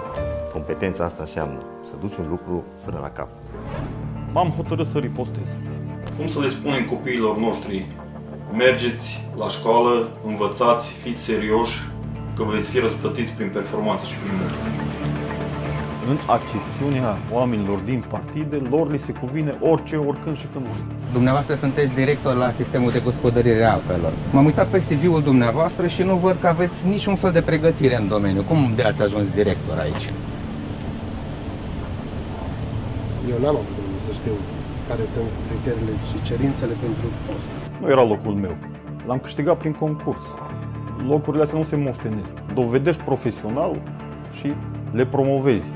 [0.52, 3.28] Competența asta înseamnă să duci un lucru până la cap.
[4.32, 5.56] M-am hotărât să ripostez.
[6.16, 7.86] Cum să le spunem copiilor noștri,
[8.56, 11.78] mergeți la școală, învățați, fiți serioși,
[12.36, 14.56] că veți fi răsplătiți prin performanță și prin muncă.
[16.08, 20.66] În accepțiunea oamenilor din partide, lor li se cuvine orice, oricând și când
[21.12, 24.12] Dumneavoastră sunteți director la sistemul de gospodărire a apelor.
[24.32, 28.08] M-am uitat pe CV-ul dumneavoastră și nu văd că aveți niciun fel de pregătire în
[28.08, 28.42] domeniu.
[28.42, 30.08] Cum de ați ajuns director aici?
[33.30, 34.32] Eu n-am avut de unde să știu
[34.88, 37.46] care sunt criteriile și cerințele pentru post.
[37.80, 38.56] Nu era locul meu.
[39.06, 40.24] L-am câștigat prin concurs.
[41.08, 42.34] Locurile astea nu se moștenesc.
[42.54, 43.82] Dovedești profesional
[44.38, 44.54] și
[44.92, 45.72] le promovezi.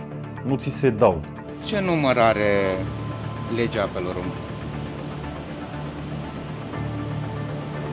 [0.46, 1.20] Nu ți se dau.
[1.64, 2.76] Ce număr are
[3.56, 4.14] legea apelor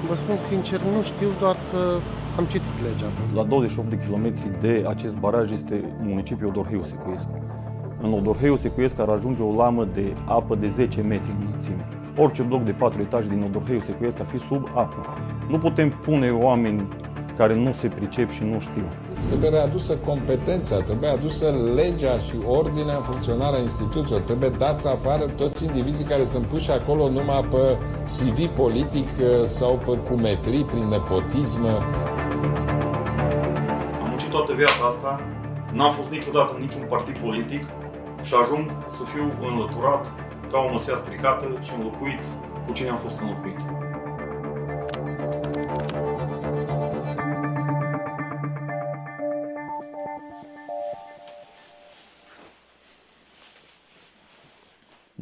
[0.08, 2.00] Vă spun sincer, nu știu, doar că
[2.38, 3.12] am citit legea.
[3.34, 7.28] La 28 de kilometri de acest baraj este municipiul Odorheiu Secuiesc.
[8.02, 11.88] În Odorheiu Secuiesc ar ajunge o lamă de apă de 10 metri înălțime.
[12.18, 15.18] Orice bloc de 4 etaje din Odorheiu Secuiesc ar fi sub apă.
[15.50, 16.88] Nu putem pune oameni
[17.38, 18.86] care nu se pricep și nu știu.
[19.28, 21.46] Trebuie readusă competența, trebuie adusă
[21.76, 24.22] legea și ordinea în funcționarea instituțiilor.
[24.22, 29.82] Trebuie dați afară toți indivizii care sunt puși acolo numai pe CV politic uh, sau
[29.86, 31.66] pe cumetrii, prin nepotism.
[34.02, 35.22] Am muncit toată viața asta,
[35.74, 37.64] n-am fost niciodată în niciun partid politic,
[38.24, 40.12] și ajung să fiu înlăturat
[40.52, 42.24] ca o măsea stricată și înlocuit
[42.66, 43.60] cu cine am fost înlocuit.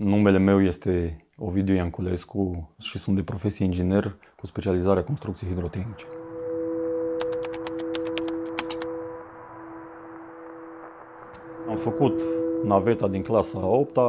[0.03, 6.05] Numele meu este Ovidiu Ianculescu și sunt de profesie inginer cu specializarea construcții hidrotehnice.
[11.69, 12.21] Am făcut
[12.63, 13.99] naveta din clasa a 8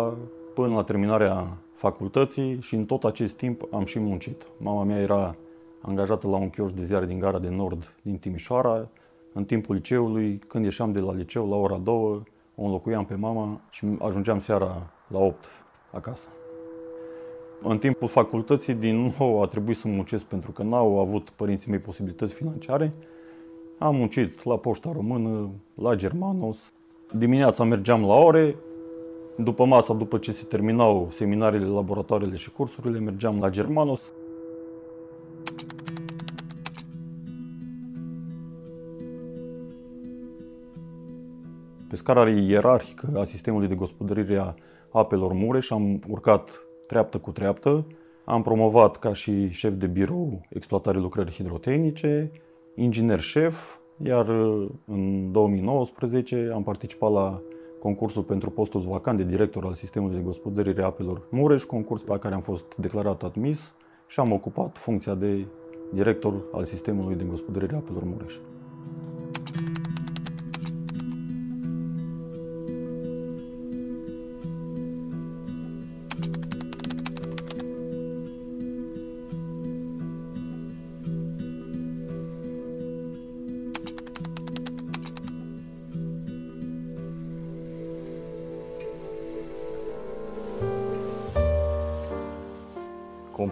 [0.54, 4.46] până la terminarea facultății și în tot acest timp am și muncit.
[4.56, 5.36] Mama mea era
[5.80, 8.88] angajată la un chioș de ziare din gara de nord din Timișoara.
[9.32, 11.94] În timpul liceului, când ieșeam de la liceu la ora 2,
[12.54, 15.61] o înlocuiam pe mama și ajungeam seara la 8
[15.92, 16.28] acasă.
[17.62, 21.78] În timpul facultății, din nou, a trebuit să muncesc pentru că n-au avut părinții mei
[21.78, 22.92] posibilități financiare.
[23.78, 26.72] Am muncit la Poșta Română, la Germanos,
[27.14, 28.56] Dimineața mergeam la ore,
[29.36, 34.12] după masa, după ce se terminau seminariile, laboratoarele și cursurile, mergeam la Germanos.
[41.88, 44.54] Pe scara ierarhică a sistemului de gospodărire a
[44.92, 47.86] apelor Mureș am urcat treaptă cu treaptă.
[48.24, 52.30] Am promovat ca și șef de birou exploatare lucrări hidrotehnice,
[52.74, 57.42] inginer șef, iar uh, în 2019 am participat la
[57.78, 62.18] concursul pentru postul vacant de director al sistemului de gospodărire a apelor Mureș, concurs la
[62.18, 63.74] care am fost declarat admis
[64.06, 65.46] și am ocupat funcția de
[65.92, 68.34] director al sistemului de gospodărire a apelor Mureș.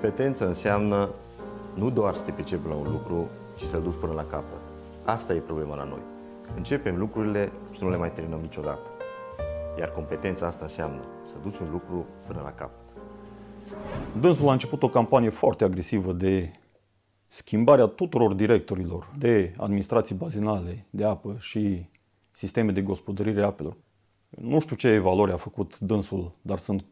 [0.01, 1.09] Competență înseamnă
[1.75, 4.61] nu doar să te pricepi la un lucru, ci să-l duci până la capăt.
[5.05, 5.99] Asta e problema la noi.
[6.57, 8.89] Începem lucrurile și nu le mai terminăm niciodată.
[9.79, 12.85] Iar competența asta înseamnă să duci un lucru până la capăt.
[14.21, 16.53] Dânsul a început o campanie foarte agresivă de
[17.29, 21.89] schimbarea tuturor directorilor de administrații bazinale de apă și
[22.31, 23.77] sisteme de gospodărire a apelor.
[24.29, 26.85] Nu știu ce evaluări a făcut dânsul, dar sunt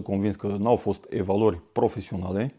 [0.00, 2.54] 100% convins că n-au fost evaluări profesionale,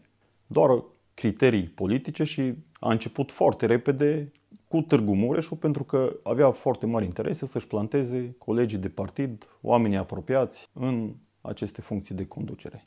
[0.46, 0.84] doar
[1.14, 4.32] criterii politice și a început foarte repede
[4.68, 9.96] cu Târgu Mureșu pentru că avea foarte mari interese să-și planteze colegii de partid, oamenii
[9.96, 12.82] apropiați în aceste funcții de conducere.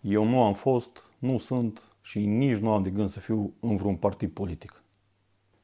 [0.00, 3.76] Eu nu am fost, nu sunt și nici nu am de gând să fiu în
[3.76, 4.82] vreun partid politic.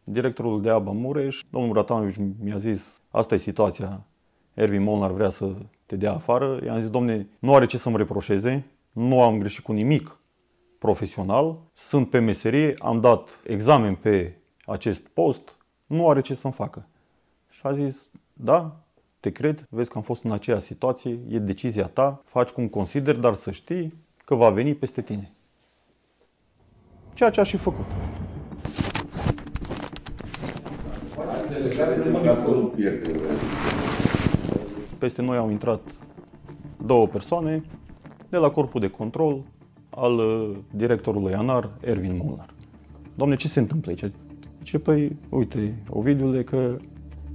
[0.05, 4.07] Directorul de ABA Mureș, domnul Bratanovici mi-a zis, asta e situația,
[4.55, 5.55] Ervin Molnar vrea să
[5.87, 6.61] te dea afară.
[6.65, 10.19] I-am zis, domne, nu are ce să-mi reproșeze, nu am greșit cu nimic
[10.79, 15.57] profesional, sunt pe meserie, am dat examen pe acest post,
[15.87, 16.87] nu are ce să-mi facă.
[17.51, 18.77] Și a zis, da,
[19.21, 23.21] te cred, vezi că am fost în aceeași situație, e decizia ta, faci cum consideri,
[23.21, 25.33] dar să știi că va veni peste tine.
[27.15, 27.87] Ceea ce a și făcut.
[35.05, 35.81] Peste noi au intrat
[36.87, 37.63] două persoane
[38.29, 39.43] de la corpul de control
[39.91, 42.55] al uh, directorului ANAR, Ervin Molnar.
[43.15, 44.13] Domne, ce se întâmplă aici?
[44.63, 46.77] Ce păi, uite, Ovidiule, că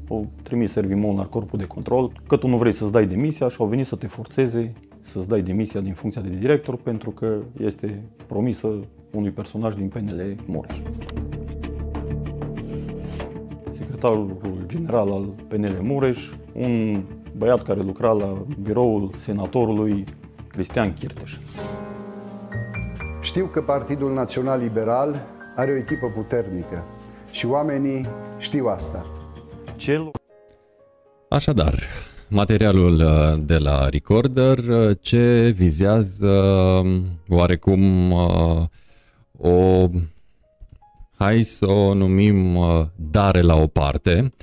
[0.07, 3.55] o trimis Ervin Molnar corpul de control, că tu nu vrei să-ți dai demisia și
[3.59, 8.03] au venit să te forțeze să-ți dai demisia din funcția de director pentru că este
[8.27, 8.79] promisă
[9.11, 10.77] unui personaj din PNL Mureș.
[13.71, 17.01] Secretarul general al PNL Mureș, un
[17.39, 20.05] băiat care lucra la biroul senatorului
[20.47, 21.35] Cristian Chirteș.
[23.21, 25.25] Știu că Partidul Național Liberal
[25.55, 26.83] are o echipă puternică
[27.31, 28.05] și oamenii
[28.37, 29.05] știu asta.
[29.75, 30.11] Cel...
[31.29, 31.79] Așadar,
[32.27, 38.61] materialul uh, de la Recorder uh, ce vizează um, oarecum uh,
[39.37, 39.87] o,
[41.17, 42.57] hai să o numim
[42.95, 44.33] dare la o parte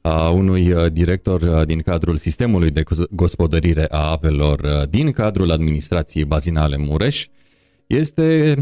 [0.00, 7.26] a unui director din cadrul sistemului de gospodărire a apelor din cadrul administrației bazinale Mureș.
[7.86, 8.56] Este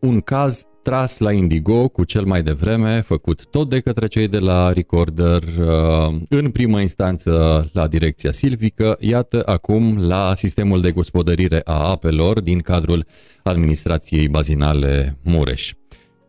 [0.00, 4.38] un caz tras la Indigo cu cel mai devreme, făcut tot de către cei de
[4.38, 11.60] la Recorder, uh, în primă instanță la direcția silvică, iată acum la sistemul de gospodărire
[11.64, 13.06] a apelor din cadrul
[13.42, 15.72] administrației bazinale Mureș.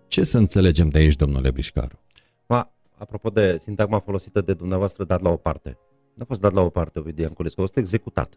[0.08, 2.05] Ce să înțelegem de aici, domnule Brișcaru?
[3.06, 5.78] Ma, apropo de sintagma folosită de dumneavoastră, dat la o parte.
[6.14, 8.34] Nu a fost dat la o parte, Ovidiu Anculescu, a fost executat.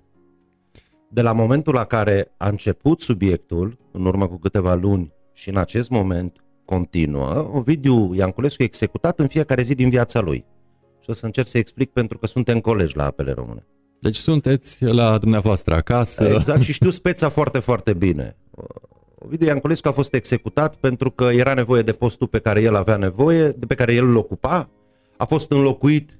[1.10, 5.56] De la momentul la care a început subiectul, în urmă cu câteva luni, și în
[5.56, 10.46] acest moment continuă, Ovidiu Ianculescu e executat în fiecare zi din viața lui.
[11.00, 13.66] Și o să încerc să explic pentru că suntem colegi la apele române.
[14.00, 16.24] Deci sunteți la dumneavoastră acasă.
[16.24, 18.36] Exact, și știu speța foarte, foarte bine.
[19.18, 22.96] Ovidiu Ianculescu a fost executat pentru că era nevoie de postul pe care el avea
[22.96, 24.70] nevoie, de pe care el îl ocupa.
[25.16, 26.18] A fost înlocuit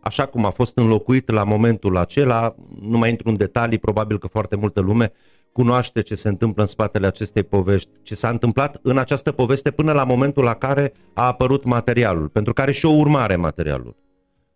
[0.00, 4.26] așa cum a fost înlocuit la momentul acela, nu mai intru în detalii, probabil că
[4.26, 5.12] foarte multă lume
[5.52, 9.92] cunoaște ce se întâmplă în spatele acestei povești, ce s-a întâmplat în această poveste până
[9.92, 13.96] la momentul la care a apărut materialul, pentru care și o urmare materialul.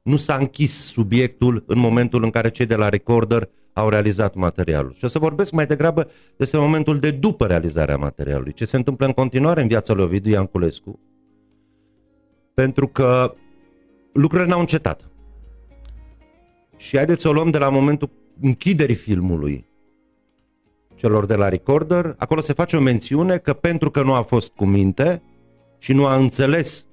[0.02, 4.92] Nu s-a închis subiectul în momentul în care cei de la Recorder au realizat materialul.
[4.92, 9.06] Și o să vorbesc mai degrabă despre momentul de după realizarea materialului, ce se întâmplă
[9.06, 11.00] în continuare în viața lui Ovidiu Ianculescu,
[12.54, 13.34] pentru că
[14.12, 15.08] lucrurile n-au încetat.
[16.76, 18.10] Și haideți să o luăm de la momentul
[18.40, 19.66] închiderii filmului,
[20.94, 24.52] celor de la Recorder, acolo se face o mențiune că pentru că nu a fost
[24.52, 25.22] cu minte
[25.78, 26.86] și nu a înțeles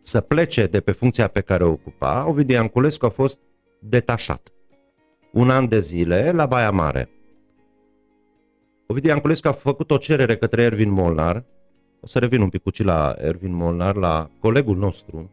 [0.00, 3.40] să plece de pe funcția pe care o ocupa, Ovidiu Ianculescu a fost
[3.80, 4.52] detașat.
[5.32, 7.08] Un an de zile la Baia Mare.
[8.86, 11.44] Ovidiu Ianculescu a făcut o cerere către Ervin Molnar,
[12.00, 15.30] o să revin un pic la Ervin Molnar, la colegul nostru,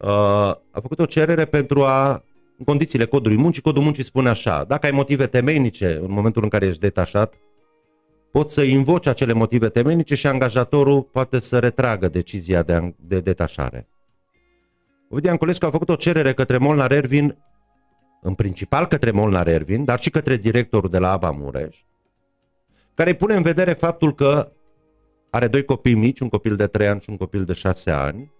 [0.00, 0.08] uh,
[0.70, 2.24] a făcut o cerere pentru a
[2.58, 6.48] în condițiile codului muncii, codul muncii spune așa, dacă ai motive temeinice în momentul în
[6.48, 7.34] care ești detașat,
[8.32, 13.88] poți să invoci acele motive temeinice și angajatorul poate să retragă decizia de, de detașare.
[15.10, 17.36] Ovidiu Anculescu a făcut o cerere către Molnar Ervin,
[18.20, 21.76] în principal către Molnar Ervin, dar și către directorul de la ABA Mureș,
[22.94, 24.52] care îi pune în vedere faptul că
[25.30, 28.32] are doi copii mici, un copil de 3 ani și un copil de 6 ani,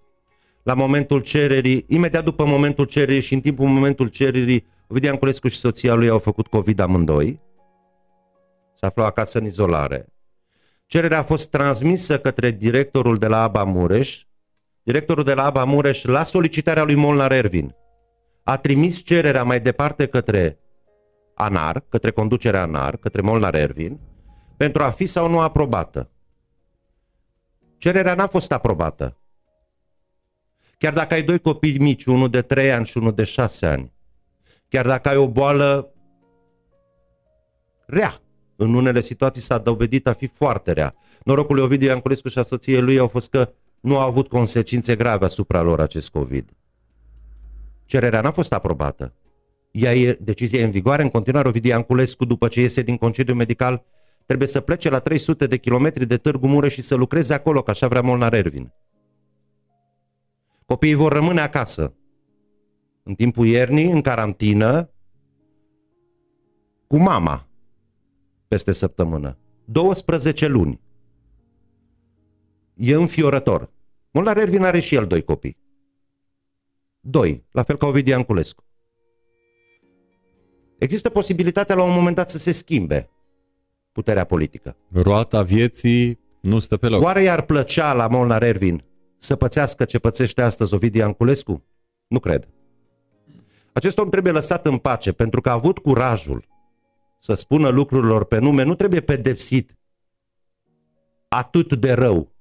[0.63, 5.57] la momentul cererii, imediat după momentul cererii și în timpul momentul cererii, Ovidiu Anculescu și
[5.57, 7.41] soția lui au făcut COVID amândoi,
[8.75, 10.07] se aflau acasă în izolare.
[10.87, 14.25] Cererea a fost transmisă către directorul de la ABA Mureș.
[14.83, 17.75] Directorul de la ABA Mureș, la solicitarea lui Molnar Ervin,
[18.49, 20.59] a trimis cererea mai departe către
[21.35, 24.01] ANAR, către conducerea ANAR, către Molnar Ervin,
[24.57, 26.11] pentru a fi sau nu aprobată.
[27.79, 29.21] Cererea n-a fost aprobată.
[30.79, 33.93] Chiar dacă ai doi copii mici, unul de 3 ani și unul de 6 ani,
[34.69, 35.95] chiar dacă ai o boală
[37.87, 38.21] rea,
[38.57, 40.95] în unele situații s-a dovedit a fi foarte rea.
[41.25, 44.97] Norocul lui Ovidiu Ianculescu și a soției lui au fost că nu au avut consecințe
[44.97, 46.51] grave asupra lor acest COVID.
[47.87, 49.15] Cererea n-a fost aprobată.
[49.71, 53.35] Ea e, decizia e în vigoare, în continuare Ovidiu Ianculescu, după ce iese din concediu
[53.35, 53.85] medical,
[54.27, 57.73] trebuie să plece la 300 de kilometri de Târgu Mureș și să lucreze acolo, ca
[57.73, 58.73] așa vrea Molnar Ervin.
[60.67, 61.95] Copiii vor rămâne acasă.
[63.03, 64.91] În timpul iernii, în carantină,
[66.87, 67.49] cu mama,
[68.49, 69.39] peste săptămână.
[69.65, 70.81] 12 luni.
[72.75, 73.71] E înfiorător.
[74.11, 75.57] Molnar Ervin are și el doi copii.
[77.09, 78.65] Doi, la fel ca Ovidiu Anculescu.
[80.79, 83.11] Există posibilitatea la un moment dat să se schimbe
[83.93, 84.77] puterea politică.
[84.93, 87.03] Roata vieții nu stă pe loc.
[87.03, 88.85] Oare i-ar plăcea la Molnar Ervin
[89.19, 91.65] să pățească ce pățește astăzi Ovidiu Anculescu?
[92.07, 92.49] Nu cred.
[93.73, 96.45] Acest om trebuie lăsat în pace pentru că a avut curajul
[97.21, 99.77] să spună lucrurilor pe nume, nu trebuie pedepsit
[101.29, 102.36] atât de rău.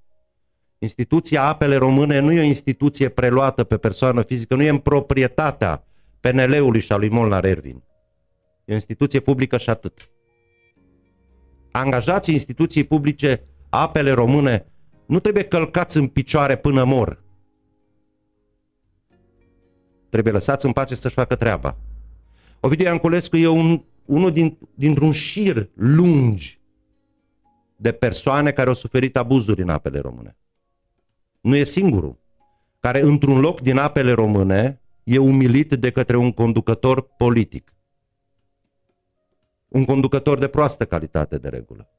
[0.85, 5.87] Instituția Apele Române nu e o instituție preluată pe persoană fizică, nu e în proprietatea
[6.19, 7.83] PNL-ului și a lui Molnar Ervin.
[8.65, 10.09] E o instituție publică și atât.
[11.71, 14.65] Angajații instituției publice Apele Române
[15.05, 17.23] nu trebuie călcați în picioare până mor.
[20.09, 21.77] Trebuie lăsați în pace să-și facă treaba.
[22.59, 26.59] Ovidiu Ianculescu e un, unul din, dintr-un șir lungi
[27.75, 30.37] de persoane care au suferit abuzuri în apele române.
[31.45, 32.17] Nu e singurul
[32.79, 37.73] care într-un loc din apele române e umilit de către un conducător politic.
[39.67, 41.89] Un conducător de proastă calitate de regulă.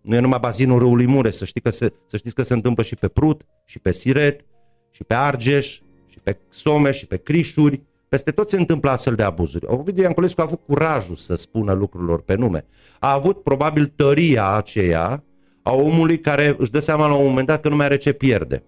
[0.00, 2.82] Nu e numai bazinul râului Mureș, să, știi că se, să știți că se întâmplă
[2.82, 4.44] și pe Prut, și pe Siret,
[4.90, 7.82] și pe Argeș, și pe Some, și pe Crișuri.
[8.08, 9.66] Peste tot se întâmplă astfel de abuzuri.
[9.68, 12.64] Ovidiu Ianculescu a avut curajul să spună lucrurilor pe nume.
[12.98, 15.24] A avut probabil tăria aceea
[15.62, 18.12] a omului care își dă seama la un moment dat că nu mai are ce
[18.12, 18.62] pierde.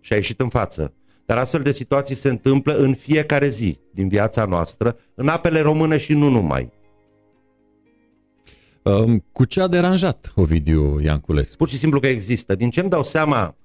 [0.00, 0.92] Și a ieșit în față.
[1.26, 5.98] Dar astfel de situații se întâmplă în fiecare zi din viața noastră, în apele române
[5.98, 6.72] și nu numai.
[9.32, 11.56] Cu ce a deranjat Ovidiu Ianculescu?
[11.56, 12.54] Pur și simplu că există.
[12.54, 13.56] Din ce îmi dau seama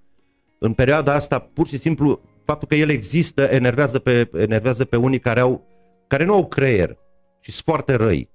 [0.59, 5.19] în perioada asta, pur și simplu, faptul că el există enervează pe, enervează pe unii
[5.19, 5.67] care, au,
[6.07, 6.97] care nu au creier
[7.39, 8.29] și sunt foarte răi.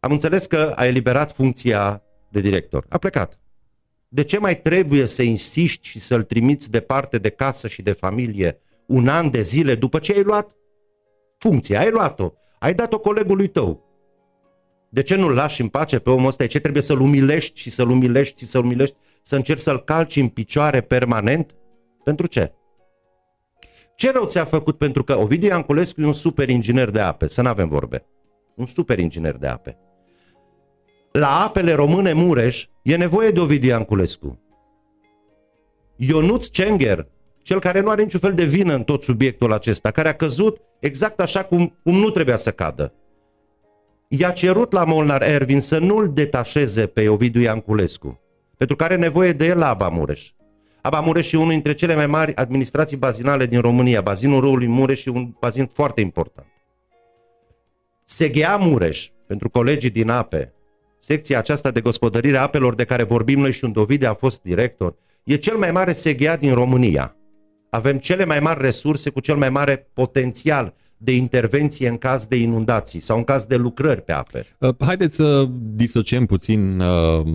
[0.00, 2.86] Am înțeles că a eliberat funcția de director.
[2.88, 3.41] A plecat.
[4.14, 8.60] De ce mai trebuie să insiști și să-l trimiți departe de casă și de familie
[8.86, 10.50] un an de zile după ce ai luat
[11.38, 11.80] funcția?
[11.80, 12.32] Ai luat-o.
[12.58, 13.84] Ai dat-o colegului tău.
[14.88, 16.46] De ce nu-l lași în pace pe omul ăsta?
[16.46, 18.96] Ce trebuie să-l umilești și să-l umilești și să-l umilești?
[19.22, 21.54] Să încerci să-l calci în picioare permanent?
[22.04, 22.52] Pentru ce?
[23.94, 24.78] Ce rău ți-a făcut?
[24.78, 28.04] Pentru că Ovidiu Ianculescu e un super inginer de ape, să nu avem vorbe.
[28.56, 29.78] Un super inginer de ape.
[31.12, 34.38] La apele române Mureș e nevoie de Ovidiu Ianculescu.
[35.96, 37.08] Ionuț Cenger,
[37.42, 40.60] cel care nu are niciun fel de vină în tot subiectul acesta, care a căzut
[40.80, 42.94] exact așa cum, cum nu trebuia să cadă
[44.18, 48.20] i-a cerut la Molnar Ervin să nu-l detașeze pe Ovidiu Ianculescu,
[48.56, 50.30] pentru că are nevoie de el la Aba Mureș.
[50.82, 54.00] Aba Mureș e unul dintre cele mai mari administrații bazinale din România.
[54.00, 56.46] Bazinul râului Mureș e un bazin foarte important.
[58.04, 60.52] Seghea Mureș, pentru colegii din APE,
[61.04, 64.42] secția aceasta de gospodărire a apelor de care vorbim noi și un Dovide a fost
[64.42, 64.94] director,
[65.24, 67.16] e cel mai mare seghea din România.
[67.70, 72.36] Avem cele mai mari resurse cu cel mai mare potențial de intervenție în caz de
[72.36, 74.46] inundații sau în caz de lucrări pe ape.
[74.58, 77.26] Uh, haideți să disociem puțin uh,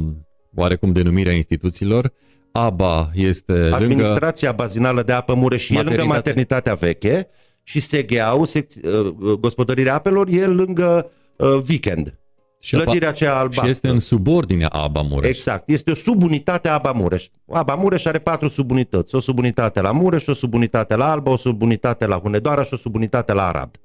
[0.55, 2.13] oarecum denumirea instituțiilor.
[2.51, 4.63] ABA este Administrația lângă...
[4.63, 7.28] Bazinală de Apă Mureș și e lângă maternitatea veche
[7.63, 12.18] și SGA-ul, secți, uh, gospodărirea apelor, e lângă uh, weekend.
[12.60, 13.64] Și Clădirea aceea albastră.
[13.66, 15.30] Și este în subordinea ABA Mureș.
[15.30, 15.70] Exact.
[15.70, 17.28] Este o subunitate a ABA Mureș.
[17.51, 19.16] ABA Mureș are patru subunități.
[19.16, 23.34] O subunitate la Mureș, o subunitate la Alba, o subunitate la Hunedoara și o subunitate
[23.34, 23.80] la Arad.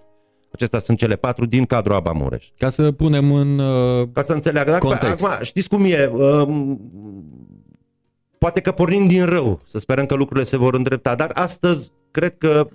[0.52, 2.46] Acestea sunt cele patru din cadrul ABA Mureș.
[2.58, 4.76] Ca să punem în uh, Ca să înțeleagă.
[4.78, 5.24] context.
[5.24, 6.10] Acum, știți cum e?
[6.12, 6.48] Uh,
[8.38, 12.38] poate că pornind din rău, să sperăm că lucrurile se vor îndrepta, dar astăzi cred
[12.38, 12.68] că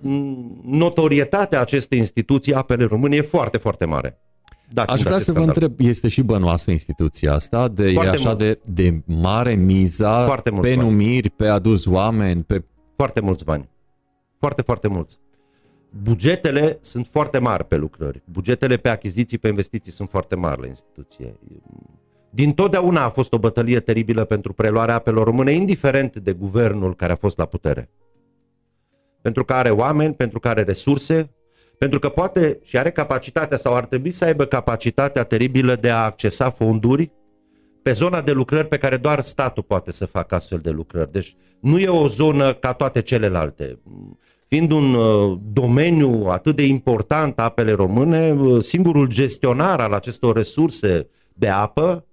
[0.63, 4.21] notorietatea acestei instituții, apele române, e foarte, foarte mare.
[4.73, 5.63] Dat Aș vrea să vă scandal.
[5.63, 7.67] întreb, este și bănoasă instituția asta?
[7.67, 8.45] De, e Foarte așa mulți.
[8.45, 10.89] de, de mare miza Foarte mulți pe bani.
[10.89, 12.63] numiri, pe adus oameni, pe...
[12.95, 13.69] Foarte mulți bani.
[14.39, 15.17] Foarte, foarte mulți.
[16.03, 18.21] Bugetele sunt foarte mari pe lucrări.
[18.31, 21.35] Bugetele pe achiziții, pe investiții sunt foarte mari la instituție.
[22.29, 27.11] Din totdeauna a fost o bătălie teribilă pentru preluarea apelor române, indiferent de guvernul care
[27.11, 27.89] a fost la putere.
[29.21, 31.29] Pentru că are oameni, pentru că are resurse,
[31.77, 36.03] pentru că poate și are capacitatea sau ar trebui să aibă capacitatea teribilă de a
[36.03, 37.11] accesa fonduri
[37.83, 41.11] pe zona de lucrări pe care doar statul poate să facă astfel de lucrări.
[41.11, 43.79] Deci nu e o zonă ca toate celelalte.
[44.47, 51.09] Fiind un uh, domeniu atât de important, apele române, uh, singurul gestionar al acestor resurse
[51.33, 52.05] de apă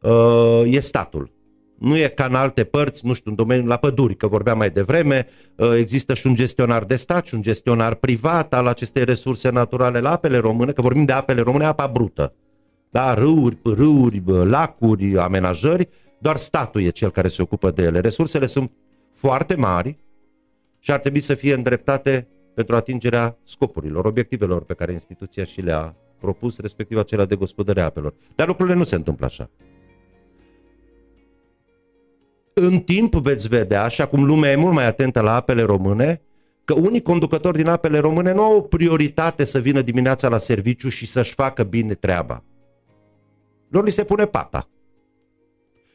[0.00, 1.32] uh, e statul.
[1.78, 4.70] Nu e ca în alte părți, nu știu, în domeniul la păduri, că vorbeam mai
[4.70, 9.50] devreme, uh, există și un gestionar de stat și un gestionar privat al acestei resurse
[9.50, 12.34] naturale la apele române, că vorbim de apele române, apa brută.
[12.90, 18.00] Da, râuri, râuri, bă, lacuri, amenajări, doar statul e cel care se ocupă de ele.
[18.00, 18.72] Resursele sunt
[19.12, 19.98] foarte mari
[20.78, 25.96] și ar trebui să fie îndreptate pentru atingerea scopurilor, obiectivelor pe care instituția și le-a
[26.20, 28.14] propus, respectiv acelea de gospodări a apelor.
[28.34, 29.50] Dar lucrurile nu se întâmplă așa.
[32.54, 36.20] În timp veți vedea, și acum lumea e mult mai atentă la apele române,
[36.64, 40.88] că unii conducători din apele române nu au o prioritate să vină dimineața la serviciu
[40.88, 42.44] și să-și facă bine treaba.
[43.70, 44.68] Lor li se pune pata.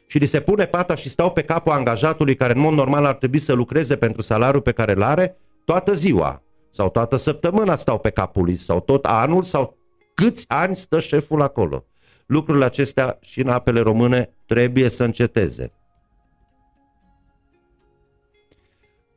[0.06, 3.14] Și li se pune pata și stau pe capul angajatului care în mod normal ar
[3.14, 6.42] trebui să lucreze pentru salariul pe care îl are toată ziua.
[6.70, 9.76] Sau toată săptămâna stau pe capul lui, sau tot anul, sau
[10.14, 11.84] câți ani stă șeful acolo.
[12.26, 15.72] Lucrurile acestea și în apele române trebuie să înceteze.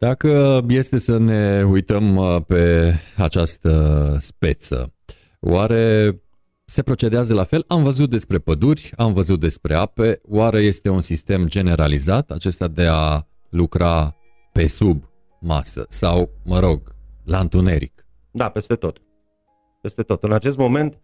[0.04, 4.93] Dacă este să ne uităm uh, pe această speță,
[5.39, 6.16] oare
[6.66, 7.64] se procedează la fel?
[7.68, 12.88] Am văzut despre păduri, am văzut despre ape, oare este un sistem generalizat acesta de
[12.89, 14.16] a lucra
[14.51, 15.04] pe sub
[15.39, 18.06] masă sau, mă rog, la întuneric?
[18.32, 19.01] Da, peste tot.
[19.82, 20.24] Peste tot.
[20.24, 21.01] În acest moment,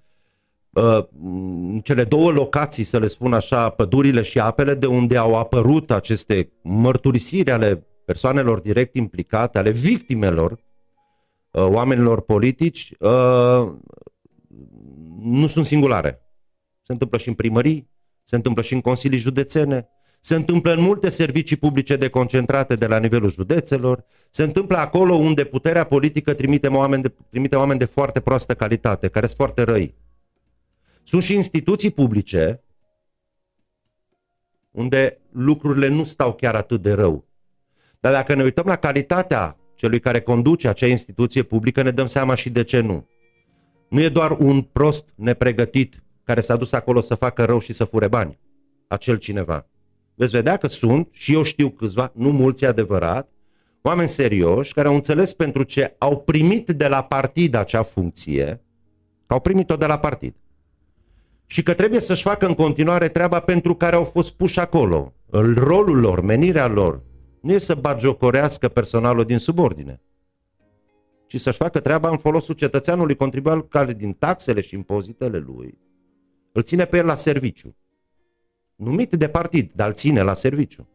[0.74, 5.36] uh, în cele două locații, să le spun așa, pădurile și apele, de unde au
[5.36, 13.72] apărut aceste mărturisiri ale persoanelor direct implicate, ale victimelor, uh, oamenilor politici, uh,
[15.20, 16.22] nu sunt singulare.
[16.82, 17.90] Se întâmplă și în primării,
[18.24, 19.88] se întâmplă și în consilii județene,
[20.20, 25.44] se întâmplă în multe servicii publice deconcentrate de la nivelul județelor, se întâmplă acolo unde
[25.44, 29.96] puterea politică trimite oameni de, trimite oameni de foarte proastă calitate, care sunt foarte răi.
[31.04, 32.64] Sunt și instituții publice
[34.72, 37.29] unde lucrurile nu stau chiar atât de rău.
[38.00, 42.36] Dar dacă ne uităm la calitatea celui care conduce acea instituție publică, ne dăm seama
[42.36, 43.08] și de ce nu.
[43.90, 47.86] Nu e doar un prost nepregătit care s-a dus acolo să facă rău și să
[47.86, 48.40] fure bani.
[48.88, 49.68] Acel cineva.
[50.16, 53.30] Veți vedea că sunt, și eu știu câțiva, nu mulți e adevărat,
[53.82, 58.62] oameni serioși care au înțeles pentru ce au primit de la partid acea funcție,
[59.26, 60.36] că au primit-o de la partid.
[61.46, 65.14] Și că trebuie să-și facă în continuare treaba pentru care au fost puși acolo.
[65.56, 67.02] Rolul lor, menirea lor,
[67.42, 70.02] nu e să bagiocorească personalul din subordine,
[71.28, 75.78] ci să-și facă treaba în folosul cetățeanului contribuabil care din taxele și impozitele lui
[76.52, 77.76] îl ține pe el la serviciu.
[78.76, 80.88] Numit de partid, dar îl ține la serviciu.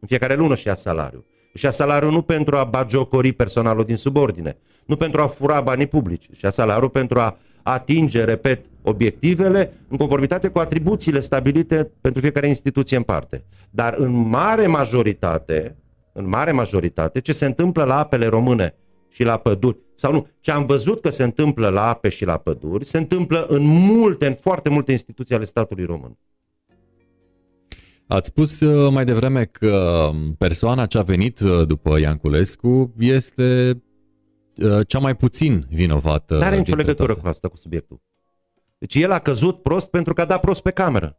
[0.00, 1.24] În fiecare lună și ia salariu.
[1.54, 5.86] Și ia salariu nu pentru a bagiocori personalul din subordine, nu pentru a fura banii
[5.86, 12.20] publici, și ia salariu pentru a atinge, repet, obiectivele în conformitate cu atribuțiile stabilite pentru
[12.20, 13.44] fiecare instituție în parte.
[13.70, 15.76] Dar în mare majoritate,
[16.16, 18.74] în mare majoritate, ce se întâmplă la apele române
[19.08, 22.36] și la păduri, sau nu, ce am văzut că se întâmplă la ape și la
[22.36, 26.18] păduri, se întâmplă în multe, în foarte multe instituții ale statului român.
[28.06, 33.82] Ați spus uh, mai devreme că persoana ce a venit uh, după Ianculescu este
[34.56, 36.34] uh, cea mai puțin vinovată.
[36.34, 37.20] Nu are nicio dintre legătură toate.
[37.20, 38.00] cu asta, cu subiectul.
[38.78, 41.18] Deci el a căzut prost pentru că a dat prost pe cameră.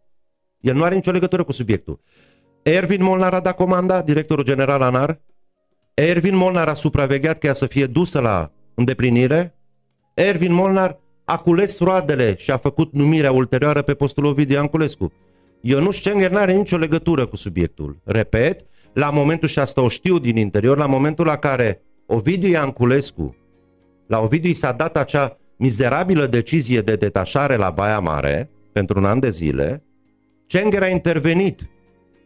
[0.60, 2.02] El nu are nicio legătură cu subiectul.
[2.68, 5.22] Ervin Molnar a dat comanda, directorul general ANAR.
[5.93, 9.55] Ervin Molnar a supravegheat ca ea să fie dusă la îndeplinire.
[10.13, 15.11] Ervin Molnar a cules roadele și a făcut numirea ulterioară pe postul Ovidiu Ianculescu.
[15.61, 18.01] Ionuș Cenger nu are nicio legătură cu subiectul.
[18.03, 23.36] Repet, la momentul, și asta o știu din interior, la momentul la care Ovidiu Ianculescu,
[24.07, 29.05] la Ovidiu i s-a dat acea mizerabilă decizie de detașare la Baia Mare, pentru un
[29.05, 29.84] an de zile,
[30.45, 31.70] Cenger a intervenit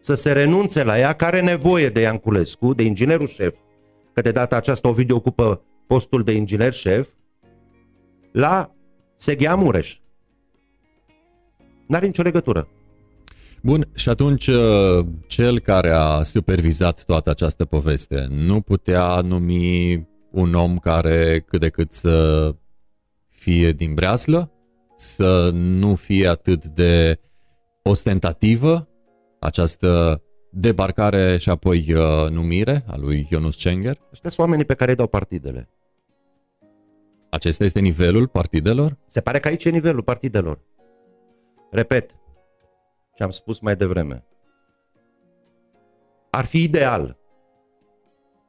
[0.01, 3.55] să se renunțe la ea, care are nevoie de Ianculescu, de inginerul șef,
[4.13, 7.07] că de data aceasta Ovidiu ocupă postul de inginer șef,
[8.31, 8.75] la
[9.15, 9.97] Seghea Mureș.
[11.87, 12.67] N-are nicio legătură.
[13.63, 20.53] Bun, și atunci uh, cel care a supervizat toată această poveste nu putea numi un
[20.53, 22.55] om care cât de cât să
[23.27, 24.51] fie din breaslă,
[24.95, 27.19] să nu fie atât de
[27.83, 28.90] ostentativă
[29.41, 30.21] această
[30.51, 33.97] debarcare și apoi uh, numire a lui Ionus Cenger?
[34.11, 35.69] Ăștia sunt oamenii pe care îi dau partidele.
[37.29, 38.97] Acesta este nivelul partidelor?
[39.05, 40.61] Se pare că aici e nivelul partidelor.
[41.71, 42.15] Repet,
[43.15, 44.25] ce am spus mai devreme.
[46.29, 47.17] Ar fi ideal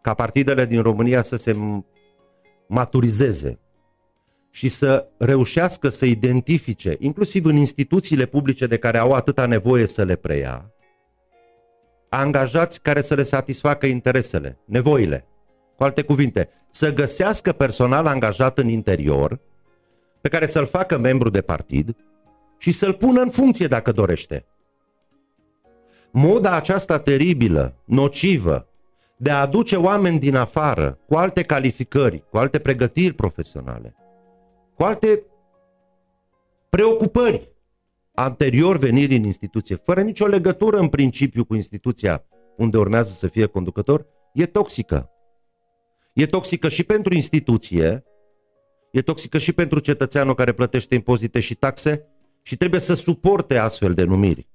[0.00, 1.56] ca partidele din România să se
[2.68, 3.60] maturizeze
[4.50, 10.04] și să reușească să identifice, inclusiv în instituțiile publice de care au atâta nevoie să
[10.04, 10.71] le preia,
[12.14, 15.26] angajați care să le satisfacă interesele, nevoile.
[15.76, 19.40] Cu alte cuvinte, să găsească personal angajat în interior,
[20.20, 21.96] pe care să-l facă membru de partid
[22.58, 24.46] și să-l pună în funcție dacă dorește.
[26.10, 28.68] Moda aceasta teribilă, nocivă,
[29.16, 33.94] de a aduce oameni din afară, cu alte calificări, cu alte pregătiri profesionale,
[34.74, 35.22] cu alte
[36.68, 37.51] preocupări
[38.14, 42.24] anterior venirii în instituție, fără nicio legătură în principiu cu instituția
[42.56, 45.10] unde urmează să fie conducător, e toxică.
[46.14, 48.04] E toxică și pentru instituție,
[48.92, 52.06] e toxică și pentru cetățeanul care plătește impozite și taxe
[52.42, 54.50] și trebuie să suporte astfel de numiri.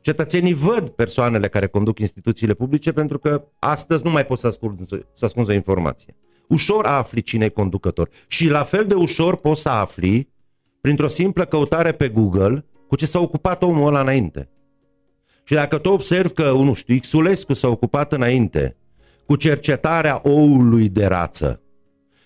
[0.00, 4.84] Cetățenii văd persoanele care conduc instituțiile publice pentru că astăzi nu mai pot să ascunzi,
[5.12, 6.16] să ascunzi o informație.
[6.48, 10.28] Ușor afli cine e conducător și la fel de ușor poți să afli
[10.86, 14.48] printr-o simplă căutare pe Google cu ce s-a ocupat omul ăla înainte.
[15.44, 18.76] Și dacă tu observi că, nu știu, Xulescu s-a ocupat înainte
[19.24, 21.62] cu cercetarea oului de rață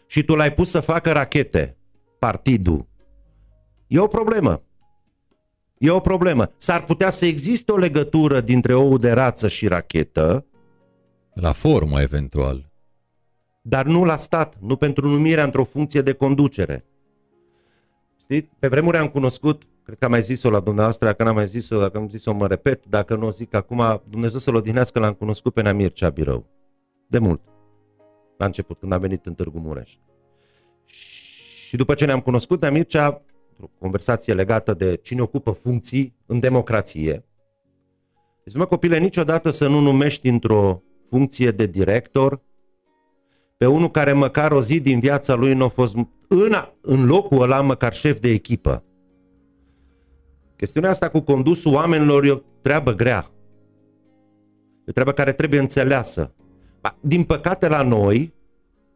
[0.07, 1.77] și tu l-ai pus să facă rachete,
[2.19, 2.89] partidul,
[3.87, 4.63] e o problemă.
[5.79, 6.53] E o problemă.
[6.57, 10.47] S-ar putea să existe o legătură dintre ou de rață și rachetă.
[11.33, 12.71] La formă, eventual.
[13.63, 16.85] Dar nu la stat, nu pentru numirea într-o funcție de conducere.
[18.31, 18.51] Știți?
[18.59, 21.79] Pe vremuri am cunoscut, cred că am mai zis-o la dumneavoastră, dacă n-am mai zis-o,
[21.81, 25.55] dacă am zis-o mă repet, dacă nu o zic acum, Dumnezeu să-l odihnească, l-am cunoscut
[25.55, 26.47] pe Namir Ceabirău.
[27.07, 27.41] De mult.
[28.37, 29.97] La început, când a venit în Târgu Mureș.
[31.67, 33.23] Și după ce ne-am cunoscut, Namir Cea
[33.61, 37.25] o conversație legată de cine ocupă funcții în democrație.
[38.45, 42.41] Deci, mă, copile, niciodată să nu numești într-o funcție de director
[43.57, 45.97] pe unul care măcar o zi din viața lui nu a fost
[46.33, 48.85] în, în locul ăla măcar șef de echipă.
[50.57, 53.31] Chestiunea asta cu condusul oamenilor e o treabă grea.
[54.79, 56.35] E o treabă care trebuie înțeleasă.
[57.01, 58.35] Din păcate la noi,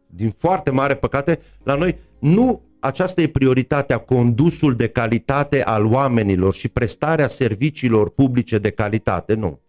[0.07, 6.53] din foarte mare păcate, la noi nu aceasta e prioritatea, condusul de calitate al oamenilor
[6.53, 9.59] și prestarea serviciilor publice de calitate, nu.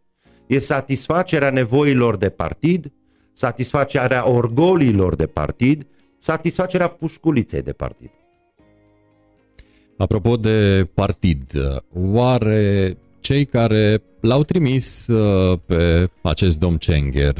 [0.47, 2.93] E satisfacerea nevoilor de partid,
[3.33, 5.87] satisfacerea orgolilor de partid,
[6.19, 8.11] satisfacerea pușculiței de partid.
[9.97, 11.53] Apropo de partid,
[11.95, 17.35] oare cei care l-au trimis uh, pe acest domn Cenger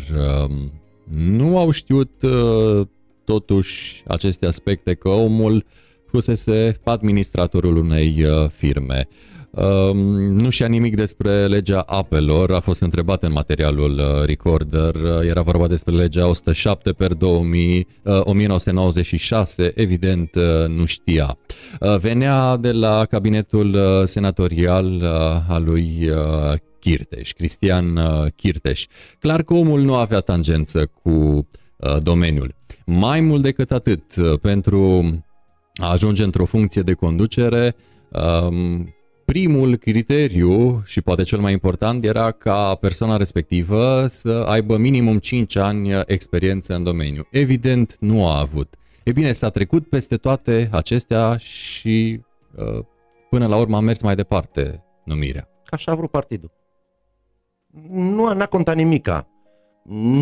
[0.47, 0.73] um,
[1.19, 2.87] nu au știut uh,
[3.25, 5.65] totuși aceste aspecte că omul
[6.07, 9.09] fusese administratorul unei uh, firme.
[9.57, 9.97] Um,
[10.37, 15.43] nu știa nimic despre legea apelor, a fost întrebat în materialul uh, Recorder, uh, era
[15.43, 20.31] vorba despre legea 107 per 2000, 1996, evident
[20.69, 21.39] nu știa.
[22.01, 25.03] Venea de la cabinetul senatorial
[25.49, 26.11] al lui
[26.81, 28.01] Chirteș, Cristian
[28.37, 28.87] Chirteș.
[29.19, 31.47] Clar că omul nu avea tangență cu
[32.03, 32.55] domeniul.
[32.87, 34.03] Mai mult decât atât,
[34.41, 35.03] pentru
[35.75, 37.77] a ajunge într-o funcție de conducere,
[38.11, 38.96] um,
[39.27, 45.57] primul criteriu și poate cel mai important era ca persoana respectivă să aibă minimum 5
[45.57, 47.27] ani experiență în domeniu.
[47.31, 48.75] Evident, nu a avut.
[49.05, 52.21] E bine, s-a trecut peste toate acestea și
[52.57, 52.85] uh,
[53.31, 55.49] până la urmă a mers mai departe numirea.
[55.71, 56.51] Așa a vrut partidul.
[57.91, 59.29] Nu a contat nimica.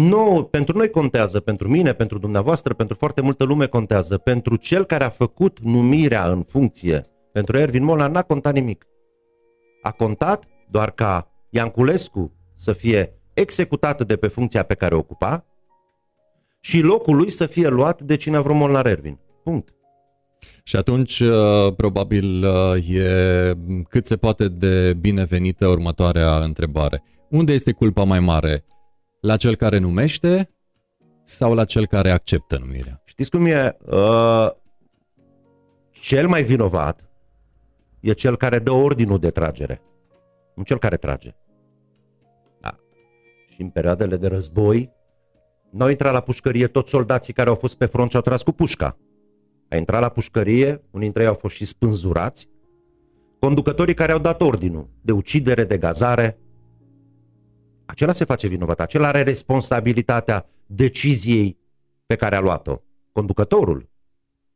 [0.08, 4.18] Nu, pentru noi contează, pentru mine, pentru dumneavoastră, pentru foarte multă lume contează.
[4.18, 8.86] Pentru cel care a făcut numirea în funcție, pentru Ervin Molnar, n-a contat nimic.
[9.84, 15.44] A contat doar ca Ianculescu să fie executat de pe funcția pe care o ocupa
[16.60, 19.18] și locul lui să fie luat de cine a vrut Molnar Ervin.
[19.42, 19.74] Punct.
[20.62, 23.52] Și atunci, uh, probabil, uh, e
[23.88, 27.02] cât se poate de binevenită următoarea întrebare.
[27.30, 28.64] Unde este culpa mai mare?
[29.20, 30.50] La cel care numește
[31.24, 33.02] sau la cel care acceptă numirea?
[33.04, 33.76] Știți cum e?
[33.86, 34.48] Uh,
[35.90, 37.13] cel mai vinovat
[38.04, 39.82] e cel care dă ordinul de tragere,
[40.54, 41.30] nu cel care trage.
[42.60, 42.78] Da.
[43.48, 44.92] Și în perioadele de război,
[45.70, 48.52] n-au intrat la pușcărie toți soldații care au fost pe front și au tras cu
[48.52, 48.98] pușca.
[49.68, 52.48] A intrat la pușcărie, unii dintre ei au fost și spânzurați,
[53.38, 56.38] conducătorii care au dat ordinul de ucidere, de gazare,
[57.86, 61.58] acela se face vinovat, acela are responsabilitatea deciziei
[62.06, 62.76] pe care a luat-o.
[63.12, 63.88] Conducătorul.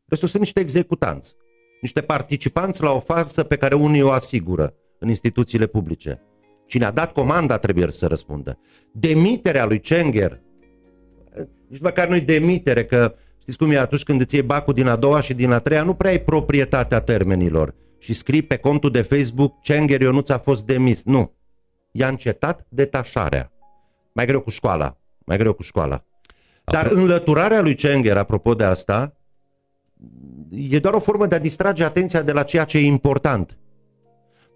[0.04, 1.34] Restul sunt niște executanți,
[1.80, 6.22] niște participanți la o farsă pe care unii o asigură în instituțiile publice.
[6.66, 8.58] Cine a dat comanda trebuie să răspundă.
[8.92, 10.40] Demiterea lui Cenger,
[11.68, 14.96] nici măcar nu-i demitere, că știți cum e atunci când îți iei bacul din a
[14.96, 19.02] doua și din a treia, nu prea ai proprietatea termenilor și scrii pe contul de
[19.02, 21.04] Facebook Cenger Ionuț a fost demis.
[21.04, 21.32] Nu.
[21.92, 23.52] I-a încetat detașarea.
[24.12, 24.98] Mai greu cu școala.
[25.24, 26.04] Mai greu cu școala.
[26.64, 29.17] Dar înlăturarea lui Cenger, apropo de asta,
[30.50, 33.58] e doar o formă de a distrage atenția de la ceea ce e important.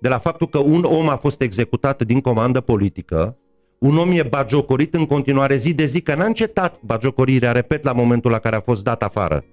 [0.00, 3.36] De la faptul că un om a fost executat din comandă politică,
[3.78, 7.92] un om e bagiocorit în continuare zi de zi, că n-a încetat bagiocorirea, repet, la
[7.92, 9.44] momentul la care a fost dat afară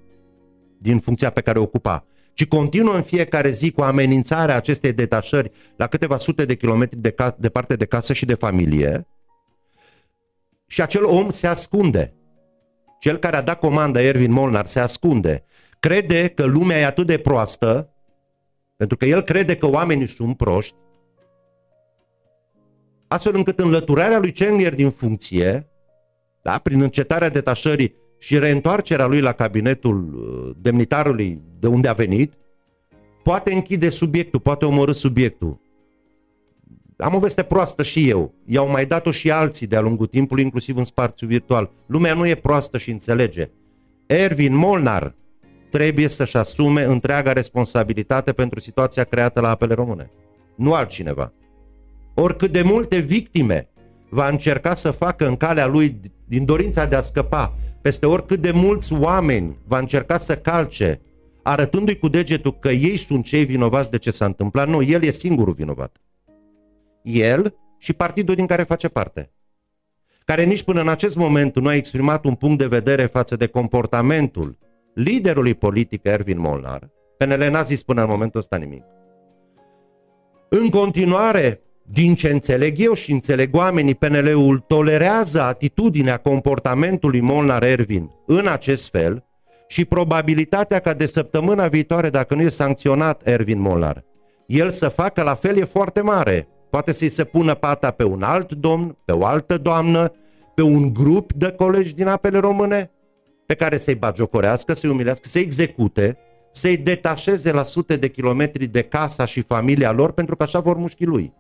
[0.81, 5.51] din funcția pe care o ocupa, ci continuă în fiecare zi cu amenințarea acestei detașări
[5.75, 9.07] la câteva sute de kilometri de ca- departe de casă și de familie,
[10.69, 12.13] și acel om se ascunde.
[12.99, 15.43] Cel care a dat comanda, Ervin Molnar, se ascunde.
[15.80, 17.93] Crede că lumea e atât de proastă,
[18.75, 20.75] pentru că el crede că oamenii sunt proști,
[23.07, 25.69] astfel încât înlăturarea lui Cengher din funcție,
[26.41, 32.34] da, prin încetarea detașării și reîntoarcerea lui la cabinetul uh, demnitarului de unde a venit,
[33.23, 35.61] poate închide subiectul, poate omorâ subiectul.
[36.97, 38.34] Am o veste proastă și eu.
[38.45, 41.71] I-au mai dat-o și alții de-a lungul timpului, inclusiv în spațiu virtual.
[41.86, 43.49] Lumea nu e proastă și înțelege.
[44.05, 45.15] Ervin Molnar
[45.70, 50.11] trebuie să-și asume întreaga responsabilitate pentru situația creată la apele române.
[50.55, 51.34] Nu altcineva.
[52.13, 53.70] Oricât de multe victime
[54.09, 58.51] va încerca să facă în calea lui din dorința de a scăpa, peste oricât de
[58.51, 61.01] mulți oameni va încerca să calce,
[61.43, 64.67] arătându-i cu degetul că ei sunt cei vinovați de ce s-a întâmplat.
[64.67, 65.97] Nu, el e singurul vinovat.
[67.01, 69.32] El și partidul din care face parte.
[70.26, 73.47] Care nici până în acest moment nu a exprimat un punct de vedere față de
[73.47, 74.57] comportamentul
[74.93, 76.89] liderului politic Ervin Molnar.
[77.17, 78.83] PNL n-a zis până în momentul ăsta nimic.
[80.49, 88.11] În continuare, din ce înțeleg eu și înțeleg oamenii, PNL-ul tolerează atitudinea comportamentului Molnar Ervin
[88.25, 89.23] în acest fel
[89.67, 94.03] și probabilitatea ca de săptămâna viitoare, dacă nu e sancționat Ervin Molnar,
[94.45, 96.47] el să facă la fel e foarte mare.
[96.69, 100.13] Poate să-i se pună pata pe un alt domn, pe o altă doamnă,
[100.55, 102.91] pe un grup de colegi din apele române,
[103.49, 106.17] pe care să-i bagiocorească, să-i umilească, să-i execute,
[106.51, 110.77] să-i detașeze la sute de kilometri de casa și familia lor, pentru că așa vor
[110.77, 111.33] mușchii lui.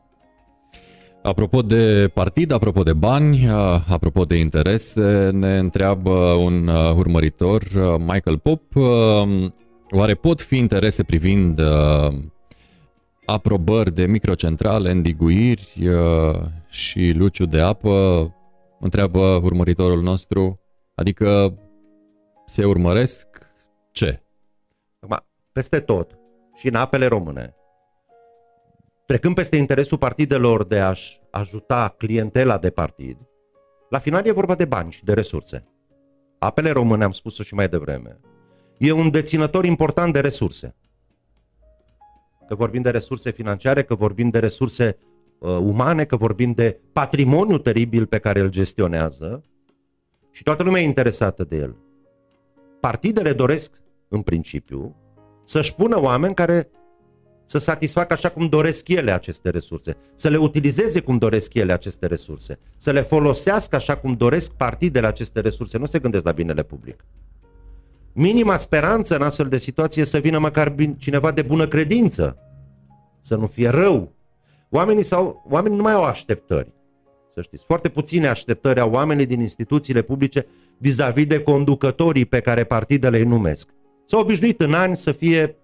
[1.23, 3.47] Apropo de partid, apropo de bani,
[3.87, 7.63] apropo de interese, ne întreabă un urmăritor,
[7.99, 8.61] Michael Pop,
[9.89, 11.61] oare pot fi interese privind
[13.25, 15.75] aprobări de microcentrale, îndiguiri
[16.69, 18.33] și luciu de apă?
[18.79, 20.59] Întreabă urmăritorul nostru.
[20.95, 21.57] Adică
[22.49, 23.27] se urmăresc
[23.91, 24.21] ce?
[25.51, 26.17] Peste tot
[26.55, 27.53] și în apele române
[29.05, 33.17] trecând peste interesul partidelor de a-și ajuta clientela de partid,
[33.89, 35.67] la final e vorba de bani și de resurse.
[36.39, 38.19] Apele române, am spus-o și mai devreme,
[38.77, 40.75] e un deținător important de resurse.
[42.47, 44.97] Că vorbim de resurse financiare, că vorbim de resurse
[45.39, 49.43] uh, umane, că vorbim de patrimoniu teribil pe care îl gestionează
[50.31, 51.88] și toată lumea e interesată de el.
[52.79, 53.71] Partidele doresc,
[54.07, 54.95] în principiu,
[55.43, 56.69] să-și pună oameni care
[57.45, 62.05] să satisfacă așa cum doresc ele aceste resurse, să le utilizeze cum doresc ele aceste
[62.05, 66.63] resurse, să le folosească așa cum doresc partidele aceste resurse, nu se gândesc la binele
[66.63, 67.05] public.
[68.13, 72.37] Minima speranță în astfel de situație să vină măcar cineva de bună credință,
[73.21, 74.13] să nu fie rău.
[74.69, 76.73] Oamenii, sau, oamenii nu mai au așteptări,
[77.33, 77.63] să știți.
[77.65, 80.45] Foarte puține așteptări au oamenii din instituțiile publice
[80.77, 83.69] vis-a-vis de conducătorii pe care partidele îi numesc.
[84.05, 85.57] S-au obișnuit în ani să fie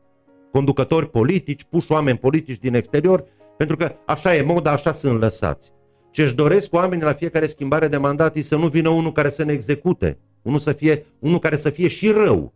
[0.52, 3.26] conducători politici, puși oameni politici din exterior,
[3.58, 5.72] pentru că așa e moda, așa sunt lăsați.
[6.12, 9.30] Ce își doresc oamenii la fiecare schimbare de mandat e să nu vină unul care
[9.30, 12.54] să ne execute, unul, să fie, unul care să fie și rău.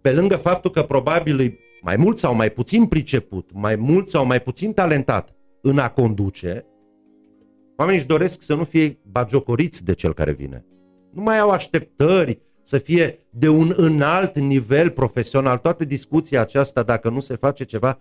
[0.00, 4.26] Pe lângă faptul că probabil e mai mult sau mai puțin priceput, mai mult sau
[4.26, 6.66] mai puțin talentat în a conduce,
[7.78, 10.64] oamenii își doresc să nu fie bagiocoriți de cel care vine.
[11.12, 15.56] Nu mai au așteptări să fie de un înalt nivel profesional.
[15.58, 17.98] Toată discuția aceasta, dacă nu se face ceva,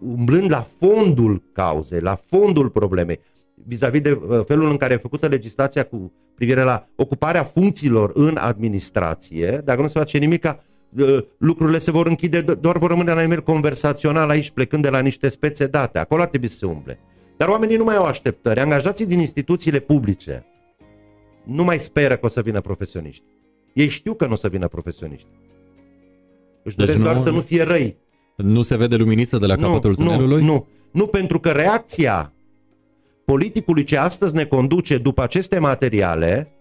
[0.00, 3.20] umblând la fondul cauzei, la fondul problemei,
[3.66, 8.36] vis-a-vis de uh, felul în care e făcută legislația cu privire la ocuparea funcțiilor în
[8.36, 13.20] administrație, dacă nu se face nimic, uh, lucrurile se vor închide, doar vor rămâne la
[13.20, 15.98] nivel conversațional aici, plecând de la niște spețe date.
[15.98, 16.98] Acolo ar trebui să se umble.
[17.42, 18.60] Dar oamenii nu mai au așteptări.
[18.60, 20.46] Angajații din instituțiile publice
[21.44, 23.24] nu mai speră că o să vină profesioniști.
[23.74, 25.28] Ei știu că nu o să vină profesioniști.
[26.62, 27.96] Își deci doresc deci doar nu, să nu fie răi.
[28.36, 30.42] Nu se vede luminiță de la capătul nu, tunelului?
[30.42, 30.66] Nu, nu.
[30.90, 32.32] Nu, pentru că reacția
[33.24, 36.52] politicului ce astăzi ne conduce după aceste materiale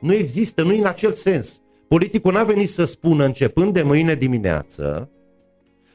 [0.00, 1.60] nu există, nu în acel sens.
[1.88, 5.10] Politicul n-a venit să spună începând de mâine dimineață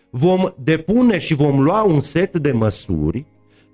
[0.09, 3.25] vom depune și vom lua un set de măsuri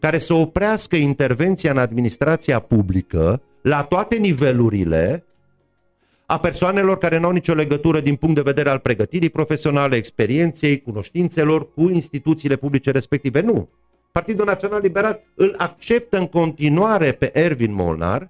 [0.01, 5.25] care să oprească intervenția în administrația publică la toate nivelurile
[6.25, 10.81] a persoanelor care nu au nicio legătură din punct de vedere al pregătirii profesionale, experienței,
[10.81, 13.41] cunoștințelor cu instituțiile publice respective.
[13.41, 13.69] Nu.
[14.11, 18.29] Partidul Național Liberal îl acceptă în continuare pe Ervin Molnar,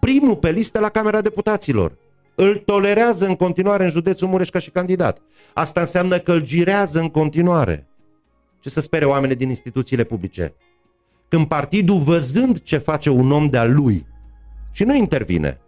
[0.00, 1.96] primul pe listă la Camera Deputaților.
[2.34, 5.18] Îl tolerează în continuare în județul Mureș ca și candidat.
[5.54, 7.86] Asta înseamnă că îl girează în continuare.
[8.60, 10.54] Ce să spere oamenii din instituțiile publice?
[11.28, 14.06] Când partidul, văzând ce face un om de-al lui,
[14.72, 15.60] și nu intervine,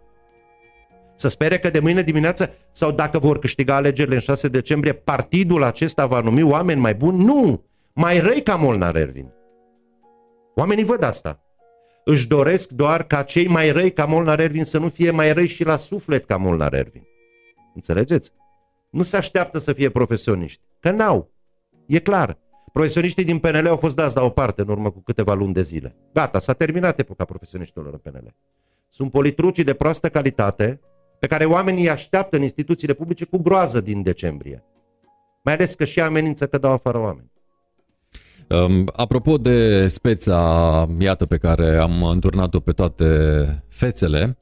[1.15, 5.63] să spere că de mâine dimineață sau dacă vor câștiga alegerile în 6 decembrie, partidul
[5.63, 7.25] acesta va numi oameni mai buni?
[7.25, 7.65] Nu!
[7.93, 9.33] Mai răi ca Molnar Ervin.
[10.55, 11.43] Oamenii văd asta.
[12.05, 15.47] Își doresc doar ca cei mai răi ca Molnar Ervin să nu fie mai răi
[15.47, 17.03] și la suflet ca Molnar Ervin.
[17.75, 18.33] Înțelegeți?
[18.91, 21.31] Nu se așteaptă să fie profesioniști, că n-au.
[21.87, 22.39] E clar.
[22.73, 25.63] Profesioniștii din PNL au fost dați la o parte în urmă cu câteva luni de
[25.63, 25.97] zile.
[26.15, 28.35] Gata, s-a terminat epoca profesioniștilor în PNL.
[28.89, 30.81] Sunt politrucii de proastă calitate
[31.19, 34.65] pe care oamenii îi așteaptă în instituțiile publice cu groază din decembrie.
[35.45, 37.31] Mai ales că și amenință că dau afară oameni.
[38.49, 43.05] Um, apropo de speța, iată, pe care am înturnat-o pe toate
[43.69, 44.39] fețele,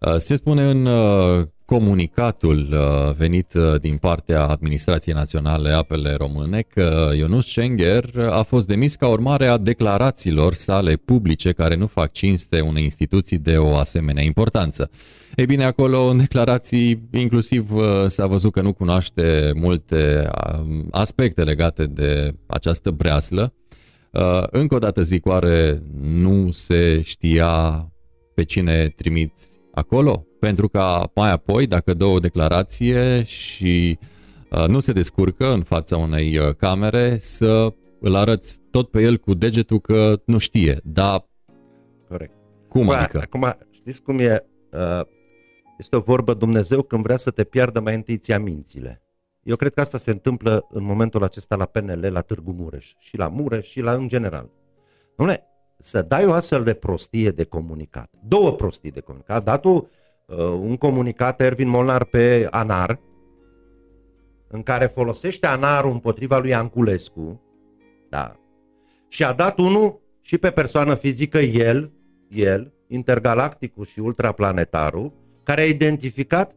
[0.00, 6.60] uh, se spune în uh, comunicatul uh, venit uh, din partea Administrației Naționale Apele Române
[6.60, 12.12] că Ionus Schenger a fost demis ca urmare a declarațiilor sale publice care nu fac
[12.12, 14.90] cinste unei instituții de o asemenea importanță.
[15.34, 20.30] Ei bine, acolo în declarații inclusiv uh, s-a văzut că nu cunoaște multe
[20.90, 23.54] aspecte legate de această breaslă.
[24.50, 27.84] Încă o dată zic, oare nu se știa
[28.34, 30.24] pe cine trimiți acolo?
[30.40, 33.98] pentru ca mai apoi, dacă dă o declarație și
[34.50, 39.16] uh, nu se descurcă în fața unei uh, camere, să îl arăți tot pe el
[39.16, 40.80] cu degetul că nu știe.
[40.84, 41.24] Da.
[42.08, 42.32] Corect.
[42.68, 43.18] Cum Bă, adică?
[43.18, 44.46] Acum, știți cum e?
[44.72, 45.00] Uh,
[45.78, 49.02] este o vorbă Dumnezeu când vrea să te piardă mai întâi ți mințile.
[49.42, 52.92] Eu cred că asta se întâmplă în momentul acesta la PNL, la Târgu Mureș.
[52.98, 54.50] Și la Mureș și la în general.
[55.22, 55.49] Dom'le,
[55.80, 58.10] să dai o astfel de prostie de comunicat.
[58.28, 59.44] Două prostii de comunicat.
[59.44, 59.88] Datul
[60.30, 63.00] Uh, un comunicat Ervin Molnar pe ANAR,
[64.48, 67.42] în care folosește ANAR-ul împotriva lui Anculescu,
[68.08, 68.36] da,
[69.08, 71.92] și a dat unul și pe persoană fizică, el,
[72.28, 75.12] el, intergalacticul și ultraplanetarul,
[75.42, 76.52] care a identificat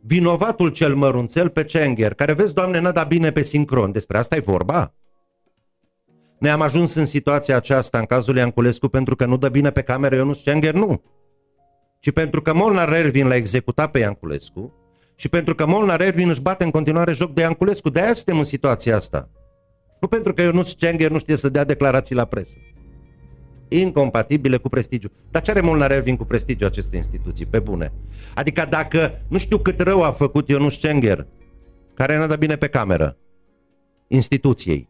[0.00, 3.92] vinovatul cel mărunțel pe Cenger, care vezi, doamne, n-a dat bine pe sincron.
[3.92, 4.94] Despre asta e vorba?
[6.42, 9.70] Noi am ajuns în situația aceasta în cazul lui Anculescu pentru că nu dă bine
[9.70, 10.74] pe cameră Ionus Cenger?
[10.74, 11.02] Nu
[12.02, 14.72] ci pentru că Molnar Ervin l-a executat pe Ianculescu
[15.14, 17.90] și pentru că Molnar Ervin își bate în continuare joc de Ianculescu.
[17.90, 19.30] De-aia suntem în situația asta.
[20.00, 22.58] Nu pentru că Ionuț Cenger nu știe să dea declarații la presă.
[23.68, 25.08] Incompatibile cu prestigiu.
[25.30, 27.46] Dar ce are Molnar Ervin cu prestigiu aceste instituții?
[27.46, 27.92] Pe bune.
[28.34, 31.26] Adică dacă nu știu cât rău a făcut Ionuț Cenger,
[31.94, 33.16] care n-a dat bine pe cameră,
[34.08, 34.88] instituției,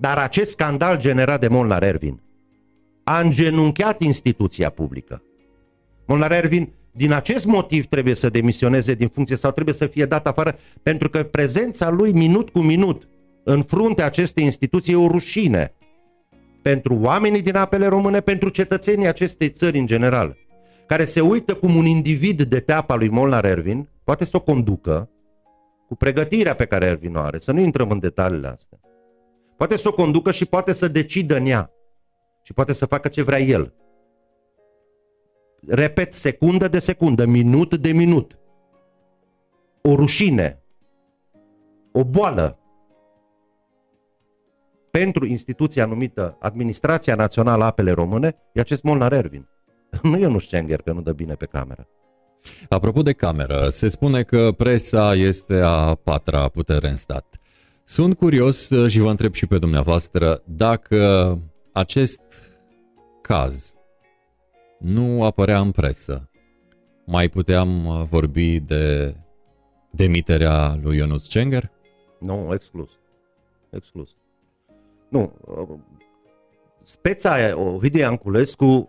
[0.00, 2.20] dar acest scandal generat de Molnar Ervin
[3.04, 5.22] a îngenunchiat instituția publică.
[6.06, 10.26] Molnar Ervin din acest motiv trebuie să demisioneze din funcție sau trebuie să fie dat
[10.26, 13.08] afară pentru că prezența lui minut cu minut
[13.44, 15.74] în fruntea acestei instituții e o rușine
[16.62, 20.36] pentru oamenii din apele române, pentru cetățenii acestei țări în general,
[20.86, 25.10] care se uită cum un individ de teapa lui Molnar Ervin poate să o conducă
[25.86, 28.78] cu pregătirea pe care Ervin o are, să nu intrăm în detaliile astea.
[29.60, 31.72] Poate să o conducă și poate să decidă în ea
[32.42, 33.74] și poate să facă ce vrea el
[35.66, 38.38] repet, secundă de secundă, minut de minut.
[39.82, 40.62] O rușine,
[41.92, 42.58] o boală
[44.90, 49.48] pentru instituția numită Administrația Națională Apele Române e acest Molnar Ervin.
[50.02, 51.88] Nu e Ionuș Cenger că nu dă bine pe cameră.
[52.68, 57.39] Apropo de cameră, se spune că presa este a patra putere în stat.
[57.84, 61.38] Sunt curios uh, și vă întreb și pe dumneavoastră dacă
[61.72, 62.22] acest
[63.22, 63.74] caz
[64.78, 66.30] nu apărea în presă,
[67.06, 69.14] mai puteam uh, vorbi de
[69.90, 71.70] demiterea lui Ionuț Cenger?
[72.18, 72.98] Nu, exclus.
[73.70, 74.16] Exclus.
[75.08, 75.32] Nu.
[75.46, 75.68] uh,
[76.82, 78.88] Speța aia, Ovidiu Ianculescu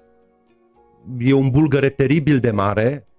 [1.18, 3.11] e un bulgăre teribil de mare, m,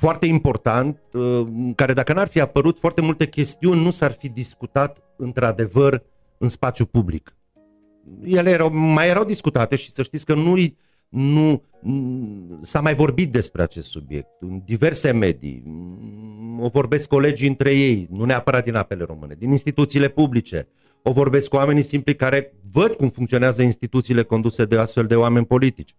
[0.00, 5.02] foarte important, uh, care dacă n-ar fi apărut foarte multe chestiuni, nu s-ar fi discutat
[5.16, 6.02] într-adevăr
[6.38, 7.36] în spațiu public.
[8.22, 10.56] Ele erau, mai erau discutate și să știți că nu
[11.08, 15.62] nu m, s-a mai vorbit despre acest subiect în diverse medii.
[15.64, 20.68] M, O vorbesc colegii între ei, nu neapărat din apele române, din instituțiile publice.
[21.02, 25.46] O vorbesc cu oamenii simpli care văd cum funcționează instituțiile conduse de astfel de oameni
[25.46, 25.94] politici.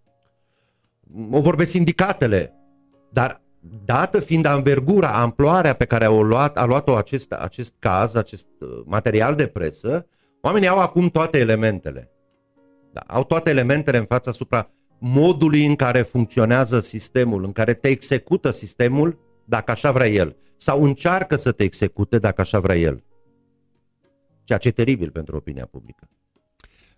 [1.32, 2.54] O vorbesc sindicatele,
[3.12, 3.42] dar
[3.86, 8.82] dată fiind anvergura, amploarea pe care au luat, a luat-o acest, acest caz, acest uh,
[8.86, 10.08] material de presă,
[10.42, 12.12] oamenii au acum toate elementele.
[12.94, 17.88] Da, au toate elementele în fața asupra modului în care funcționează sistemul, în care te
[17.88, 23.04] execută sistemul dacă așa vrea el, sau încearcă să te execute dacă așa vrea el.
[24.44, 26.10] Ceea ce e teribil pentru opinia publică.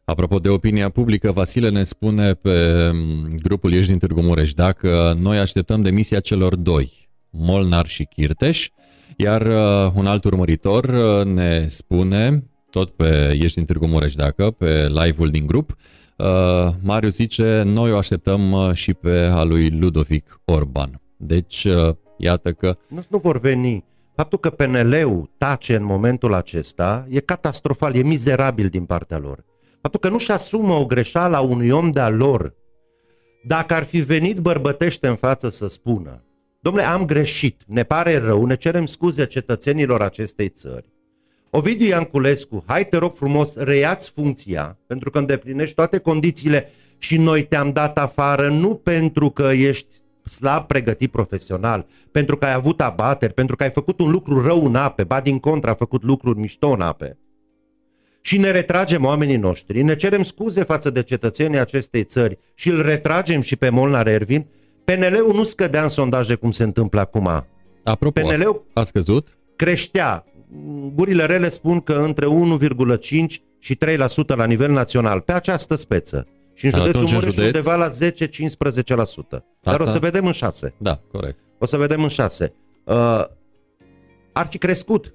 [0.06, 5.16] Apropo de opinia publică, Vasile ne spune pe mm, grupul Ești din Târgu Mureș dacă
[5.20, 8.70] noi așteptăm demisia celor doi, Molnar și Chirteș,
[9.18, 14.52] iar uh, un alt urmăritor uh, ne spune, tot pe Ești din Târgu Mureș dacă,
[14.52, 15.76] pe live-ul din grup,
[16.18, 16.26] uh,
[16.82, 21.02] Mariu zice, noi o așteptăm uh, și pe a lui Ludovic Orban.
[21.18, 23.84] Deci, uh, iată că Nu, nu vor veni.
[24.16, 29.44] Faptul că PNL-ul tace în momentul acesta e catastrofal, e mizerabil din partea lor.
[29.84, 32.54] Faptul că nu-și asumă o greșeală a unui om de-a lor,
[33.46, 36.24] dacă ar fi venit bărbătește în față să spună,
[36.60, 40.94] domnule, am greșit, ne pare rău, ne cerem scuze cetățenilor acestei țări.
[41.50, 47.44] Ovidiu Ianculescu, hai te rog frumos, reiați funcția, pentru că îndeplinești toate condițiile și noi
[47.44, 49.94] te-am dat afară nu pentru că ești
[50.30, 54.66] slab pregătit profesional, pentru că ai avut abateri, pentru că ai făcut un lucru rău
[54.66, 57.18] în ape, ba din contră a făcut lucruri mișto în ape.
[58.26, 62.82] Și ne retragem oamenii noștri, ne cerem scuze față de cetățenii acestei țări și îl
[62.82, 64.46] retragem și pe Molnar Ervin,
[64.84, 67.46] PNL-ul nu scădea în sondaje cum se întâmplă acum.
[67.84, 69.38] Apropo, PNL-ul a scăzut?
[69.56, 70.26] creștea.
[70.96, 76.28] Gurile rele spun că între 1,5 și 3% la nivel național, pe această speță.
[76.54, 79.44] Și în Dar județul atunci în Mureș județ- undeva la 10-15%.
[79.62, 80.74] Dar Asta- o să vedem în 6.
[80.78, 81.38] Da, corect.
[81.60, 82.54] O să vedem în 6.
[82.84, 83.24] Uh,
[84.34, 85.14] ar fi crescut.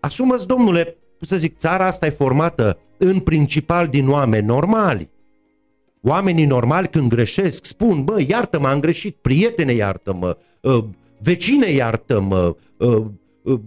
[0.00, 5.10] Asumă-ți, domnule, cum să zic, țara asta e formată în principal din oameni normali.
[6.02, 10.84] Oamenii normali când greșesc spun, bă, iartă-mă, am greșit, prietene, iartă-mă, uh,
[11.18, 13.06] vecine, iartă-mă, uh,
[13.42, 13.60] uh,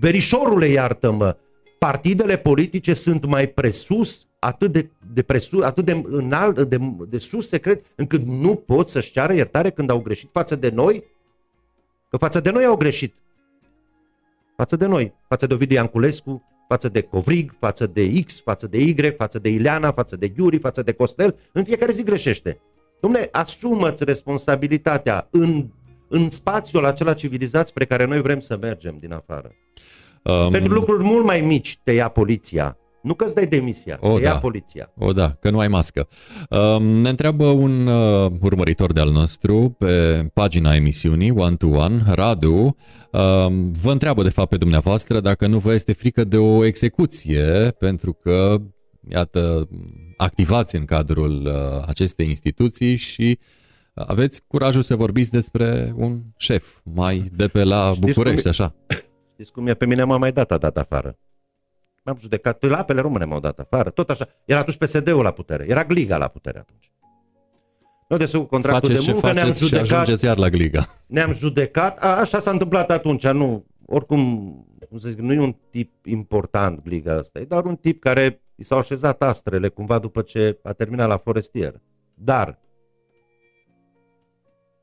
[0.00, 1.36] verișorule, iartă-mă.
[1.78, 7.48] Partidele politice sunt mai presus, atât de, de presus, atât de înalt, de, de sus
[7.48, 11.04] secret, încât nu pot să-și ceară iertare când au greșit față de noi?
[12.10, 13.14] Că față de noi au greșit.
[14.56, 18.78] Față de noi, față de Ovidiu Ianculescu, față de Covrig, față de X, față de
[18.78, 22.60] Y, față de Ileana, față de Iuri, față de Costel, în fiecare zi greșește.
[22.96, 25.66] Dom'le, asumă-ți responsabilitatea în,
[26.08, 29.52] în spațiul acela civilizat spre care noi vrem să mergem din afară.
[30.22, 32.78] Um, Pentru lucruri mult mai mici te ia poliția.
[33.02, 34.38] Nu că îți dai demisia, O, te ia da.
[34.38, 34.92] poliția.
[34.98, 36.08] O, da, că nu ai mască.
[36.50, 42.76] Um, ne întreabă un uh, urmăritor de-al nostru pe pagina emisiunii One to One, Radu,
[43.12, 47.74] um, vă întreabă de fapt pe dumneavoastră dacă nu vă este frică de o execuție,
[47.78, 48.56] pentru că,
[49.08, 49.68] iată,
[50.16, 53.38] activați în cadrul uh, acestei instituții și
[53.94, 58.50] aveți curajul să vorbiți despre un șef mai de pe la Știți București, cum e?
[58.50, 58.74] așa.
[59.32, 59.74] Știți cum e?
[59.74, 61.18] Pe mine m-a mai dat, a dat afară.
[62.08, 64.28] M-am judecat, la apele române m-au dat afară, tot așa.
[64.44, 66.92] Era atunci PSD-ul la putere, era Gliga la putere atunci.
[68.08, 70.48] Noi de sub contractul Faceți de ce muncă ne-am faceți și judecat, ajungeți iar la
[70.48, 70.86] Gliga.
[71.06, 74.20] ne-am judecat, a, așa s-a întâmplat atunci, nu, oricum,
[74.88, 78.42] cum să zic, nu e un tip important Gliga ăsta, e doar un tip care
[78.54, 81.80] i s-au așezat astrele cumva după ce a terminat la forestier.
[82.14, 82.58] Dar,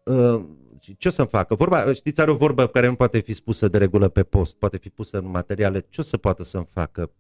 [0.04, 0.46] uh,
[0.94, 1.56] ce o să-mi facă?
[1.56, 4.78] Vorba, știți, are o vorbă care nu poate fi spusă de regulă pe post, poate
[4.78, 5.80] fi pusă în materiale.
[5.90, 7.12] Ce o să poată să-mi facă?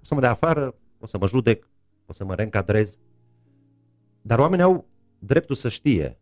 [0.00, 1.68] O să mă dea afară, o să mă judec,
[2.06, 2.98] o să mă reîncadrez.
[4.22, 4.88] Dar oamenii au
[5.18, 6.18] dreptul să știe.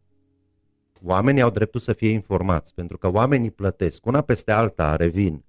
[1.03, 4.07] Oamenii au dreptul să fie informați, pentru că oamenii plătesc.
[4.07, 5.45] Una peste alta revin.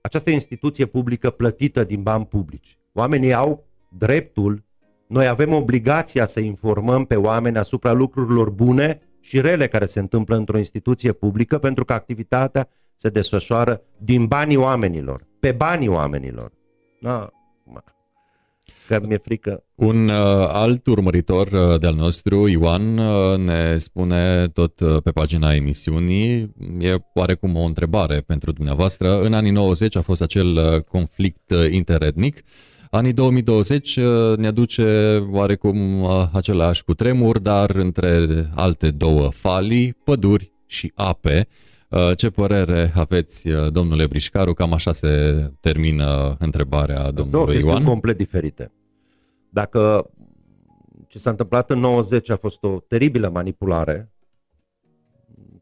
[0.00, 2.78] Această e o instituție publică plătită din bani publici.
[2.92, 4.64] Oamenii au dreptul,
[5.06, 10.36] noi avem obligația să informăm pe oameni asupra lucrurilor bune și rele care se întâmplă
[10.36, 16.52] într-o instituție publică, pentru că activitatea se desfășoară din banii oamenilor, pe banii oamenilor.
[17.00, 17.30] Da,
[18.86, 19.64] că mi-e frică.
[19.74, 20.16] Un uh,
[20.48, 26.94] alt urmăritor uh, de-al nostru, Ioan, uh, ne spune tot uh, pe pagina emisiunii, e
[27.14, 29.20] oarecum o întrebare pentru dumneavoastră.
[29.20, 32.42] În anii 90 a fost acel uh, conflict uh, interetnic.
[32.94, 40.52] Anii 2020 uh, ne aduce oarecum uh, același cutremur, dar între alte două falii, păduri
[40.66, 41.48] și ape.
[41.88, 44.52] Uh, Ce părere aveți, uh, domnule Brișcaru?
[44.52, 47.88] Cam așa se termină întrebarea Două domnului chestiuni Ioan.
[47.88, 48.72] complet diferite.
[49.50, 50.10] Dacă
[51.08, 54.12] ce s-a întâmplat în 90 a fost o teribilă manipulare,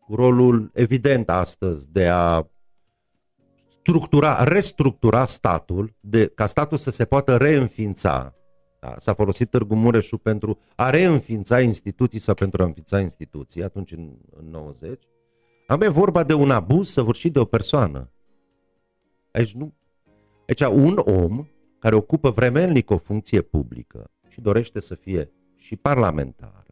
[0.01, 2.47] cu rolul evident astăzi de a
[3.91, 8.35] structura, restructura statul, de, ca statul să se poată reînființa.
[8.81, 8.95] Da?
[8.97, 14.11] S-a folosit Târgu Mureșu pentru a reînființa instituții sau pentru a înființa instituții atunci în,
[14.37, 15.03] în 90.
[15.67, 18.11] Am e vorba de un abuz săvârșit de o persoană.
[19.33, 19.75] Aici nu.
[20.49, 21.47] Aici un om
[21.79, 26.67] care ocupă vremelnic o funcție publică și dorește să fie și parlamentar,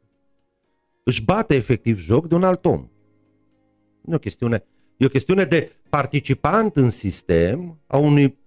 [1.05, 2.89] își bate efectiv joc de un alt om.
[4.03, 4.65] Nu e o chestiune,
[4.99, 8.39] e o chestiune de participant în sistem, a unui,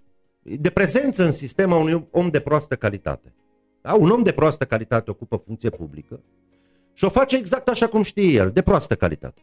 [0.41, 3.33] de prezență în sistem a unui om de proastă calitate.
[3.81, 3.93] Da?
[3.93, 6.23] Un om de proastă calitate ocupă funcție publică
[6.93, 9.41] și o face exact așa cum știe el, de proastă calitate.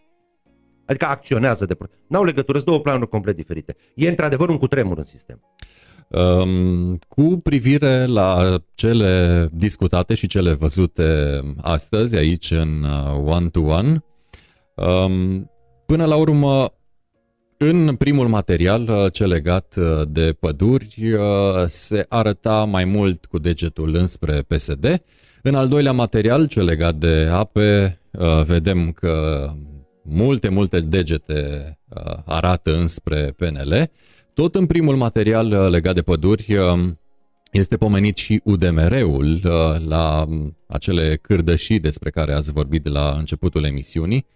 [0.87, 1.97] Adică acționează de proastă.
[2.07, 3.77] N-au legătură, sunt două planuri complet diferite.
[3.95, 5.41] E într-adevăr un cutremur în sistem.
[6.09, 13.61] Um, cu privire la cele discutate și cele văzute astăzi aici în uh, One to
[13.61, 14.05] One,
[14.75, 15.51] um,
[15.87, 16.73] până la urmă,
[17.59, 21.21] în primul material, uh, cel legat uh, de păduri, uh,
[21.67, 25.03] se arăta mai mult cu degetul înspre PSD.
[25.43, 29.47] În al doilea material, cel legat de ape, uh, vedem că
[30.03, 33.91] multe, multe degete uh, arată înspre PNL.
[34.35, 36.91] Tot în primul material uh, legat de păduri uh,
[37.53, 43.15] este pomenit și UDMR-ul uh, la um, acele cârdășii despre care ați vorbit de la
[43.19, 44.27] începutul emisiunii.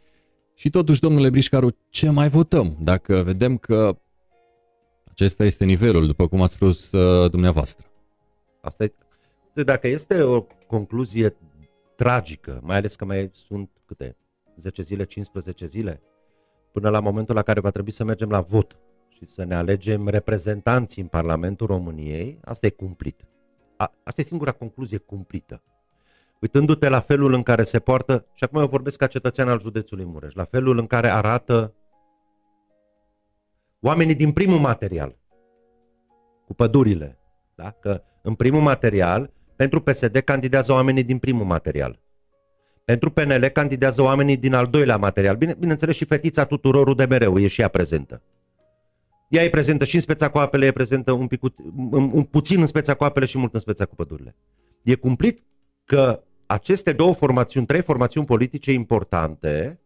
[0.63, 3.99] Și totuși, domnule Brișcaru, ce mai votăm dacă vedem că
[5.11, 7.87] acesta este nivelul, după cum ați spus uh, dumneavoastră?
[8.61, 8.93] Asta e,
[9.63, 11.37] dacă este o concluzie
[11.97, 14.17] tragică, mai ales că mai sunt câte
[14.57, 16.03] 10 zile, 15 zile,
[16.73, 18.79] până la momentul la care va trebui să mergem la vot
[19.09, 23.27] și să ne alegem reprezentanții în Parlamentul României, asta e cumplit.
[23.77, 25.63] A, asta e singura concluzie cumplită.
[26.43, 30.05] Uitându-te la felul în care se poartă, și acum eu vorbesc ca cetățean al județului
[30.05, 31.75] Mureș, la felul în care arată
[33.81, 35.19] oamenii din primul material,
[36.47, 37.19] cu pădurile,
[37.55, 37.71] da?
[37.71, 42.01] că în primul material, pentru PSD candidează oamenii din primul material.
[42.85, 45.37] Pentru PNL candidează oamenii din al doilea material.
[45.37, 48.23] Bine, bineînțeles și fetița tuturor de mereu e și ea prezentă.
[49.29, 52.61] Ea e prezentă și în speța cu apele, e prezentă un, pic, un, un puțin
[52.61, 54.37] în speța cu apele și mult în speța cu pădurile.
[54.83, 55.43] E cumplit
[55.85, 59.81] că aceste două formațiuni, trei formațiuni politice importante,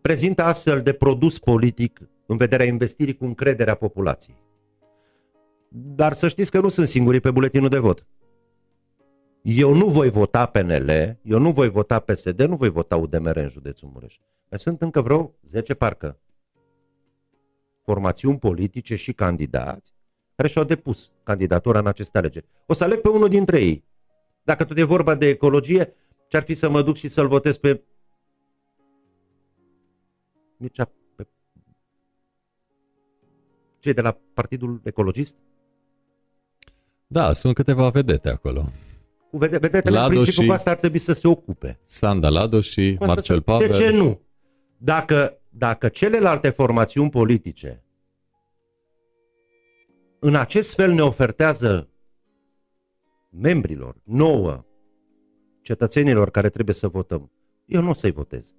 [0.00, 4.36] prezintă astfel de produs politic în vederea investirii cu încrederea populației.
[5.70, 8.06] Dar să știți că nu sunt singurii pe buletinul de vot.
[9.42, 13.48] Eu nu voi vota PNL, eu nu voi vota PSD, nu voi vota UDMR în
[13.48, 14.18] județul Mureș.
[14.50, 16.20] Mai sunt încă vreo 10 parcă
[17.84, 19.94] formațiuni politice și candidați
[20.34, 22.48] care și-au depus candidatura în aceste alegeri.
[22.66, 23.87] O să aleg pe unul dintre ei.
[24.48, 25.94] Dacă tot e vorba de ecologie,
[26.28, 27.82] ce-ar fi să mă duc și să-l votez pe
[30.56, 31.26] Mircea, pe
[33.78, 35.36] cei de la Partidul Ecologist?
[37.06, 38.64] Da, sunt câteva vedete acolo.
[39.30, 41.80] Cu vede- vedetele în Lado principiu și- cu asta ar trebui să se ocupe.
[41.84, 43.70] Sanda Lado și Cu asta Marcel să- Pavel.
[43.70, 44.20] De ce nu?
[44.76, 47.82] Dacă, dacă celelalte formațiuni politice
[50.18, 51.88] în acest fel ne ofertează
[53.30, 54.64] membrilor, nouă,
[55.62, 57.30] cetățenilor care trebuie să votăm,
[57.64, 58.54] eu nu o să-i votez.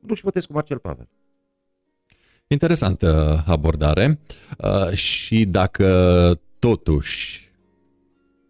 [0.00, 1.08] Duc și votez cu Marcel Pavel.
[2.46, 4.20] Interesantă abordare.
[4.58, 7.52] Uh, și dacă totuși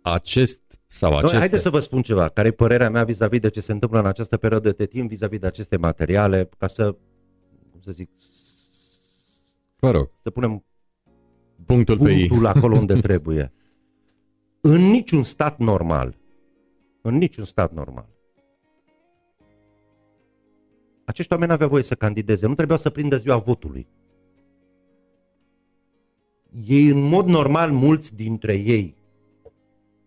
[0.03, 1.39] acest sau Noi, aceste...
[1.39, 4.07] haideți să vă spun ceva, care e părerea mea vis-a-vis de ce se întâmplă în
[4.07, 6.97] această perioadă de timp, vis-a-vis de aceste materiale, ca să,
[7.71, 8.11] cum să zic,
[9.79, 10.11] Vă rog.
[10.23, 10.65] să punem
[11.65, 12.47] Punctul pe punctul I.
[12.47, 13.53] acolo unde trebuie.
[14.61, 16.17] În niciun stat normal,
[17.03, 18.09] în niciun stat normal,
[21.05, 23.89] acești oameni aveau voie să candideze, nu trebuiau să prindă ziua votului.
[26.67, 28.97] Ei, în mod normal, mulți dintre ei,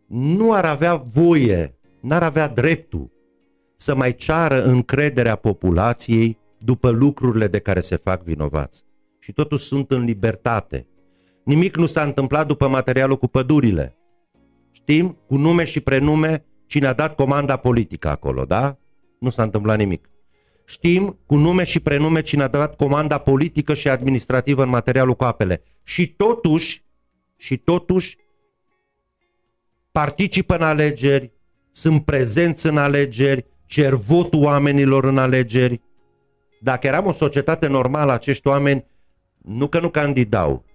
[0.07, 3.11] nu ar avea voie, n-ar avea dreptul
[3.75, 8.85] să mai ceară încrederea populației după lucrurile de care se fac vinovați.
[9.19, 10.87] și totuși sunt în libertate.
[11.43, 13.95] Nimic nu s-a întâmplat după materialul cu pădurile.
[14.71, 18.77] Știm cu nume și prenume cine a dat comanda politică acolo, da?
[19.19, 20.09] Nu s-a întâmplat nimic.
[20.65, 25.23] Știm cu nume și prenume cine a dat comanda politică și administrativă în materialul cu
[25.23, 25.63] apele.
[25.83, 26.83] Și totuși,
[27.37, 28.17] și totuși,
[29.91, 31.31] participă în alegeri,
[31.71, 35.81] sunt prezenți în alegeri, cer votul oamenilor în alegeri.
[36.61, 38.85] Dacă eram o societate normală, acești oameni
[39.37, 40.65] nu că nu candidau.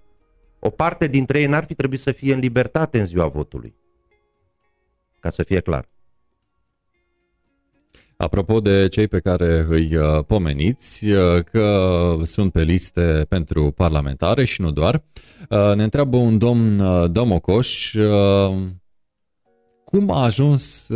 [0.59, 3.75] O parte dintre ei n-ar fi trebuit să fie în libertate în ziua votului.
[5.27, 5.89] Ca să fie clar.
[8.17, 14.45] Apropo de cei pe care îi uh, pomeniți, uh, că sunt pe liste pentru parlamentare
[14.45, 16.83] și nu doar, uh, ne întreabă un domn
[17.13, 17.95] Domocoș
[19.85, 20.89] cum a ajuns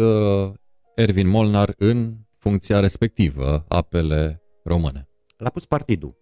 [0.95, 5.09] Ervin Molnar în funcția respectivă, apele române?
[5.37, 6.17] L-a pus partidul.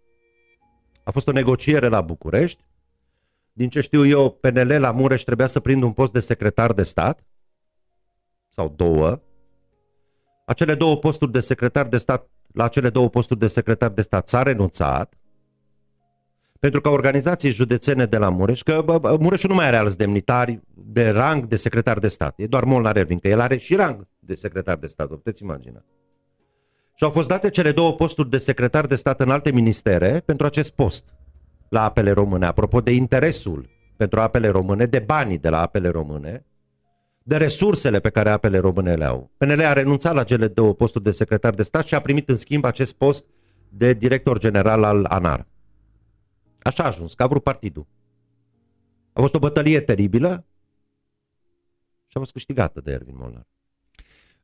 [1.05, 2.65] A fost o negociere la București.
[3.53, 6.83] Din ce știu eu, PNL la Mureș trebuia să prindă un post de secretar de
[6.83, 7.23] stat
[8.49, 9.21] sau două.
[10.47, 14.29] Acele două posturi de secretar de stat, la acele două posturi de secretar de stat
[14.29, 15.19] s-a renunțat
[16.59, 19.97] pentru că organizații județene de la Mureș, că bă, bă, Mureșul nu mai are alți
[19.97, 22.35] demnitari de rang de secretar de stat.
[22.37, 25.43] E doar Molnar Ervin, că el are și rang de secretar de stat, o puteți
[25.43, 25.85] imagina.
[26.95, 30.47] Și au fost date cele două posturi de secretar de stat în alte ministere pentru
[30.47, 31.15] acest post
[31.69, 32.47] la apele române.
[32.47, 36.47] Apropo de interesul pentru apele române, de banii de la apele române,
[37.29, 39.31] de resursele pe care apele române le au.
[39.37, 42.37] PNL a renunțat la cele două posturi de secretar de stat și a primit în
[42.37, 43.27] schimb acest post
[43.69, 45.47] de director general al ANAR.
[46.59, 47.87] Așa a ajuns, că a vrut partidul.
[49.13, 50.47] A fost o bătălie teribilă
[52.07, 53.47] și a fost câștigată de Ervin Molnar.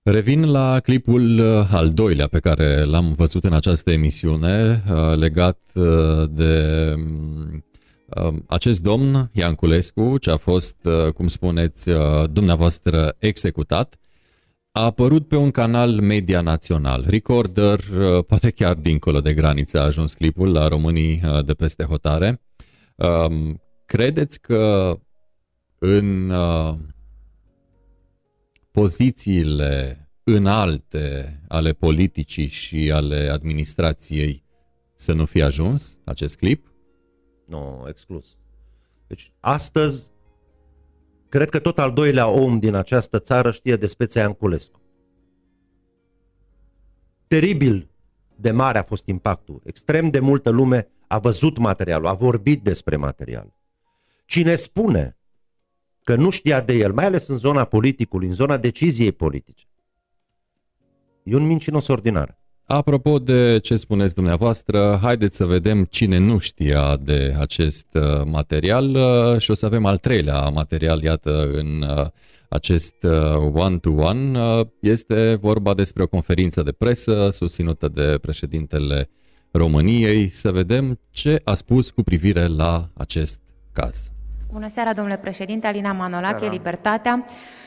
[0.03, 5.61] Revin la clipul uh, al doilea pe care l-am văzut în această emisiune, uh, legat
[5.75, 7.65] uh, de um,
[8.47, 10.77] acest domn, Ianculescu, ce a fost,
[11.15, 11.91] cum spuneți,
[12.31, 13.99] dumneavoastră executat,
[14.73, 17.81] a apărut pe un canal media național, Recorder,
[18.27, 22.41] poate chiar dincolo de graniță a ajuns clipul la românii de peste hotare.
[22.97, 24.95] Um, credeți că
[25.79, 26.33] în
[28.71, 34.45] pozițiile înalte ale politicii și ale administrației
[34.97, 36.74] să nu fie ajuns acest clip?
[37.45, 38.37] Nu, no, exclus.
[39.07, 40.13] Deci, astăzi,
[41.29, 44.81] cred că tot al doilea om din această țară știe despre Țeanculescu.
[47.27, 47.91] Teribil
[48.37, 49.61] de mare a fost impactul.
[49.65, 53.55] Extrem de multă lume a văzut materialul, a vorbit despre material.
[54.27, 55.17] Cine spune
[56.03, 59.67] că nu știa de el, mai ales în zona politicului, în zona deciziei politice.
[61.23, 62.44] E un mincinos ordinar.
[62.67, 68.95] Apropo de ce spuneți dumneavoastră, haideți să vedem cine nu știa de acest uh, material
[68.95, 72.07] uh, și o să avem al treilea material, iată, în uh,
[72.49, 73.07] acest
[73.53, 74.39] one-to-one.
[74.81, 79.11] Este vorba despre o conferință de presă susținută de președintele
[79.51, 80.29] României.
[80.29, 83.41] Să vedem ce a spus cu privire la acest
[83.73, 84.14] caz.
[84.55, 86.53] Bună seara, domnule președinte, Alina Manolache, seara.
[86.53, 87.25] Libertatea.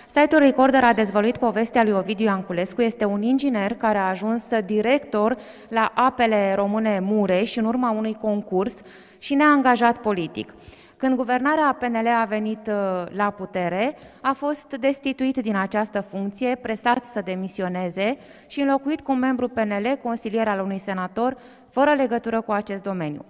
[0.08, 2.82] Site-ul Recorder a dezvăluit povestea lui Ovidiu Anculescu.
[2.82, 5.38] Este un inginer care a ajuns director
[5.68, 8.76] la apele române Mureș în urma unui concurs
[9.18, 10.54] și ne-a angajat politic.
[10.98, 17.06] Când guvernarea PNL a venit uh, la putere, a fost destituit din această funcție, presat
[17.06, 21.38] să demisioneze și înlocuit cu un membru PNL, consilier al unui senator,
[21.70, 23.26] fără legătură cu acest domeniu.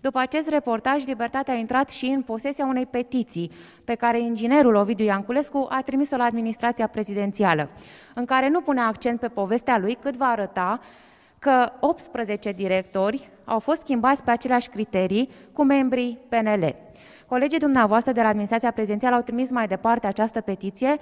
[0.00, 3.50] După acest reportaj, Libertatea a intrat și în posesia unei petiții
[3.84, 7.68] pe care inginerul Ovidiu Ianculescu a trimis-o la administrația prezidențială,
[8.14, 10.80] în care nu pune accent pe povestea lui, cât va arăta
[11.38, 16.74] că 18 directori au fost schimbați pe aceleași criterii cu membrii PNL.
[17.26, 20.96] Colegii dumneavoastră de la administrația prezidențială au trimis mai departe această petiție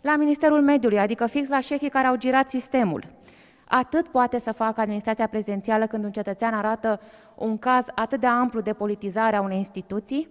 [0.00, 3.04] la Ministerul Mediului, adică fix la șefii care au girat sistemul.
[3.64, 7.00] Atât poate să facă administrația prezidențială când un cetățean arată
[7.38, 10.28] un caz atât de amplu de politizare a unei instituții?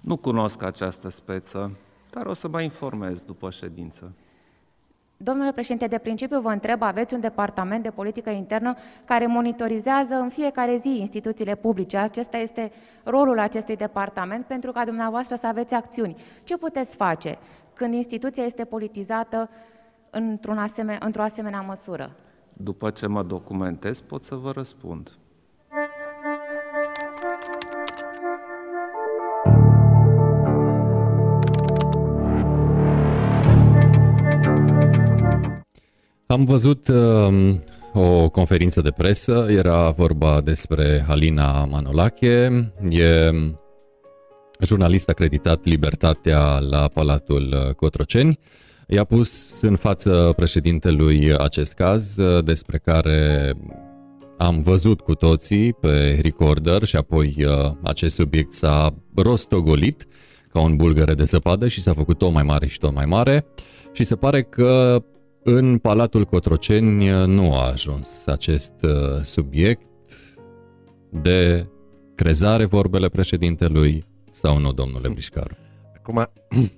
[0.00, 1.76] Nu cunosc această speță,
[2.10, 4.12] dar o să mă informez după ședință.
[5.16, 8.74] Domnule președinte, de principiu vă întreb, aveți un departament de politică internă
[9.04, 11.96] care monitorizează în fiecare zi instituțiile publice.
[11.96, 12.72] Acesta este
[13.04, 16.16] rolul acestui departament pentru ca dumneavoastră să aveți acțiuni.
[16.44, 17.38] Ce puteți face
[17.72, 19.50] când instituția este politizată
[20.10, 22.10] într-un asemen- într-o asemenea măsură?
[22.52, 25.10] După ce mă documentez, pot să vă răspund.
[36.36, 37.54] Am văzut uh,
[37.92, 43.30] o conferință de presă, era vorba despre Halina Manolache, e
[44.60, 48.38] jurnalist acreditat Libertatea la Palatul Cotroceni.
[48.86, 53.52] I-a pus în față președintelui acest caz despre care
[54.38, 60.06] am văzut cu toții pe recorder și apoi uh, acest subiect s-a rostogolit
[60.52, 63.46] ca un bulgăre de zăpadă și s-a făcut tot mai mare și tot mai mare
[63.92, 65.02] și se pare că
[65.48, 69.88] în Palatul Cotroceni nu a ajuns acest uh, subiect
[71.10, 71.68] de
[72.14, 75.56] crezare vorbele președintelui sau nu, domnule Brișcaru?
[75.96, 76.26] Acum,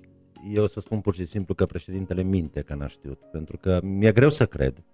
[0.54, 4.12] eu să spun pur și simplu că președintele minte că n-a știut, pentru că mi-e
[4.12, 4.84] greu să cred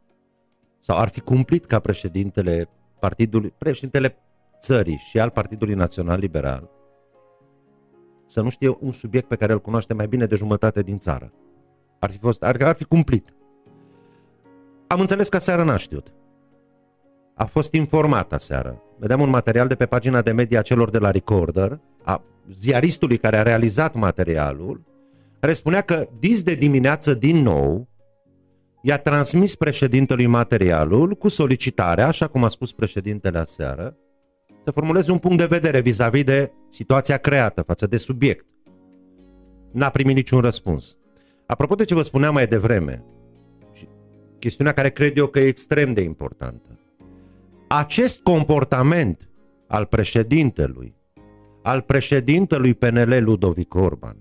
[0.78, 2.68] sau ar fi cumplit ca președintele
[2.98, 4.16] partidului, președintele
[4.60, 6.70] țării și al Partidului Național Liberal
[8.26, 11.32] să nu știe un subiect pe care îl cunoaște mai bine de jumătate din țară.
[11.98, 13.34] Ar fi, fost, ar, ar fi cumplit.
[14.94, 16.12] Am înțeles că seara n-a știut.
[17.34, 18.82] A fost informat aseară.
[18.98, 22.22] Vedeam un material de pe pagina de media celor de la Recorder, a
[22.52, 24.84] ziaristului care a realizat materialul,
[25.40, 27.88] care spunea că dis de dimineață din nou
[28.82, 33.96] i-a transmis președintelui materialul cu solicitarea, așa cum a spus președintele aseară,
[34.64, 38.46] să formuleze un punct de vedere vis-a-vis de situația creată față de subiect.
[39.72, 40.96] N-a primit niciun răspuns.
[41.46, 43.13] Apropo de ce vă spuneam mai devreme, și
[44.44, 46.78] chestiunea care cred eu că e extrem de importantă,
[47.68, 49.28] acest comportament
[49.68, 50.94] al președintelui,
[51.62, 54.16] al președintelui PNL Ludovic Orban,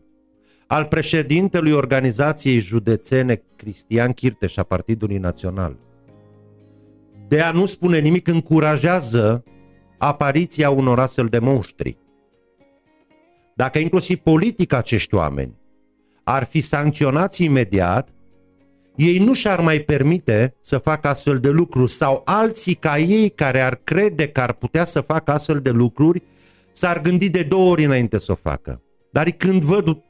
[0.67, 5.77] al președintelui organizației județene Cristian Chirteș a Partidului Național.
[7.27, 9.43] De a nu spune nimic încurajează
[9.97, 11.97] apariția unor astfel de monștri.
[13.55, 15.57] Dacă inclusiv politic acești oameni
[16.23, 18.13] ar fi sancționați imediat,
[18.95, 23.61] ei nu și-ar mai permite să facă astfel de lucruri sau alții ca ei care
[23.61, 26.23] ar crede că ar putea să facă astfel de lucruri
[26.71, 28.81] s-ar gândi de două ori înainte să o facă.
[29.11, 30.03] Dar când văd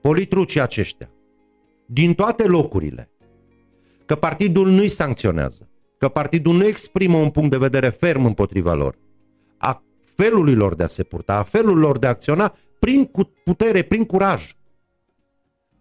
[0.00, 1.10] politrucii aceștia,
[1.86, 3.10] din toate locurile,
[4.06, 5.68] că partidul nu-i sancționează,
[5.98, 8.98] că partidul nu exprimă un punct de vedere ferm împotriva lor,
[9.58, 9.82] a
[10.16, 13.10] felului lor de a se purta, a felului lor de a acționa, prin
[13.44, 14.50] putere, prin curaj.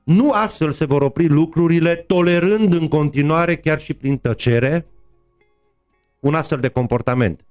[0.06, 4.86] Nu astfel se vor opri lucrurile, tolerând în continuare, chiar și prin tăcere,
[6.20, 7.46] un astfel de comportament.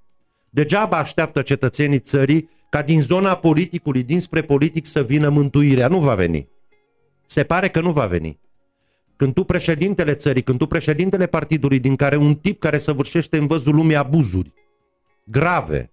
[0.51, 5.89] Degeaba așteaptă cetățenii țării ca din zona politicului, dinspre politic, să vină mântuirea.
[5.89, 6.49] Nu va veni.
[7.27, 8.39] Se pare că nu va veni.
[9.17, 13.47] Când tu președintele țării, când tu președintele partidului din care un tip care săvârșește în
[13.47, 14.53] văzul lumii abuzuri
[15.25, 15.93] grave,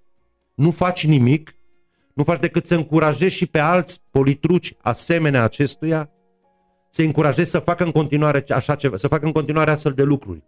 [0.56, 1.56] nu faci nimic,
[2.14, 6.10] nu faci decât să încurajezi și pe alți politruci asemenea acestuia,
[6.94, 10.44] să încurajezi să facă în continuare așa ceva, să facă în continuare astfel de lucruri.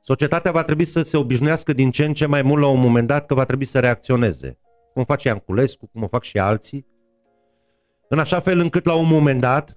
[0.00, 3.06] Societatea va trebui să se obișnuiască din ce în ce mai mult la un moment
[3.06, 4.58] dat că va trebui să reacționeze.
[4.94, 6.86] Cum face Ianculescu, cum o fac și alții,
[8.08, 9.76] în așa fel încât la un moment dat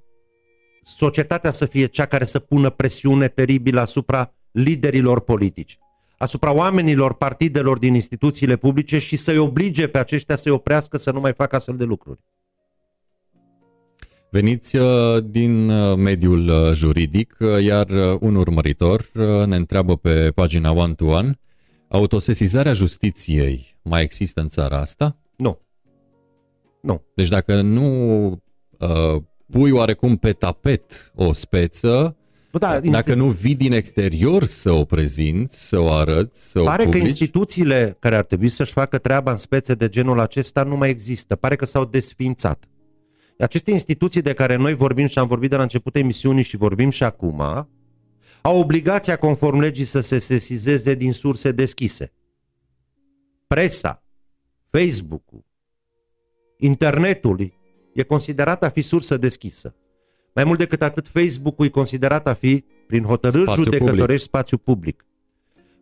[0.84, 5.78] societatea să fie cea care să pună presiune teribilă asupra liderilor politici,
[6.18, 11.20] asupra oamenilor, partidelor din instituțiile publice și să-i oblige pe aceștia să-i oprească să nu
[11.20, 12.20] mai facă astfel de lucruri.
[14.36, 17.88] Veniți uh, din uh, mediul uh, juridic, iar
[18.20, 19.10] un urmăritor
[19.46, 21.40] ne întreabă pe pagina One to One,
[21.88, 25.18] autosesizarea justiției mai există în țara asta?
[25.36, 25.60] Nu.
[26.82, 27.02] Nu.
[27.16, 28.28] Deci dacă nu
[28.80, 29.22] uh,
[29.52, 32.16] pui oarecum pe tapet o speță,
[32.52, 36.82] nu, da, dacă nu vii din exterior să o prezinți, să o arăți, să Pare
[36.82, 37.02] o publici...
[37.02, 40.90] că instituțiile care ar trebui să-și facă treaba în spețe de genul acesta nu mai
[40.90, 41.36] există.
[41.36, 42.66] Pare că s-au desfințat.
[43.40, 46.90] Aceste instituții de care noi vorbim și am vorbit de la început emisiunii și vorbim
[46.90, 47.42] și acum,
[48.42, 52.14] au obligația conform legii să se sesizeze din surse deschise.
[53.48, 54.04] Presa,
[54.70, 55.46] Facebook-ul,
[56.58, 57.54] internetul
[57.94, 59.76] e considerat a fi sursă deschisă.
[60.34, 64.20] Mai mult decât atât, Facebook-ul e considerat a fi, prin hotărâri spațiu judecătorești, public.
[64.20, 65.06] spațiu public.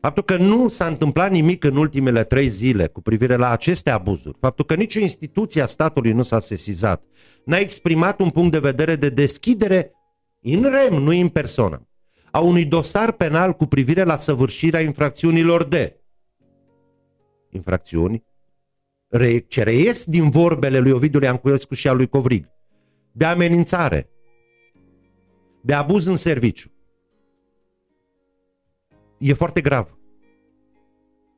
[0.03, 4.37] Faptul că nu s-a întâmplat nimic în ultimele trei zile cu privire la aceste abuzuri,
[4.39, 7.03] faptul că nicio instituție a statului nu s-a sesizat,
[7.45, 9.91] n-a exprimat un punct de vedere de deschidere
[10.41, 11.87] în rem, nu în persoană,
[12.31, 15.99] a unui dosar penal cu privire la săvârșirea infracțiunilor de
[17.49, 18.23] infracțiuni
[19.47, 22.49] ce reies din vorbele lui Ovidiu Leanculescu și a lui Covrig,
[23.11, 24.09] de amenințare,
[25.61, 26.72] de abuz în serviciu,
[29.29, 29.97] e foarte grav.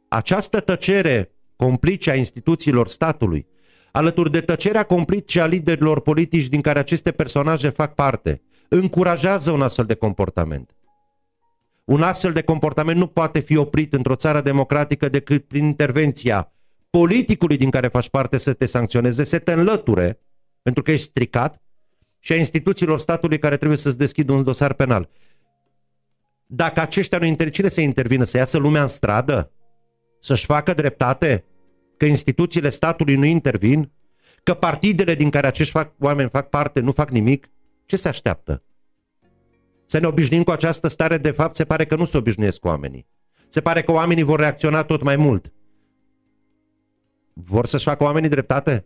[0.07, 3.47] Această tăcere complice a instituțiilor statului,
[3.91, 9.61] alături de tăcerea complice a liderilor politici din care aceste personaje fac parte, încurajează un
[9.61, 10.75] astfel de comportament.
[11.83, 16.53] Un astfel de comportament nu poate fi oprit într-o țară democratică decât prin intervenția
[16.89, 20.19] politicului din care faci parte să te sancționeze, să te înlăture,
[20.61, 21.61] pentru că ești stricat,
[22.19, 25.09] și a instituțiilor statului care trebuie să-ți deschidă un dosar penal.
[26.47, 28.23] Dacă aceștia nu intervin, cine să intervină?
[28.23, 29.51] Să iasă lumea în stradă?
[30.19, 31.45] Să-și facă dreptate?
[31.97, 33.91] Că instituțiile statului nu intervin?
[34.43, 37.49] Că partidele din care acești fac, oameni fac parte nu fac nimic?
[37.85, 38.63] Ce se așteaptă?
[39.85, 42.67] Să ne obișnuim cu această stare, de fapt, se pare că nu se obișnuiesc cu
[42.67, 43.07] oamenii.
[43.47, 45.53] Se pare că oamenii vor reacționa tot mai mult.
[47.33, 48.85] Vor să-și facă oamenii dreptate?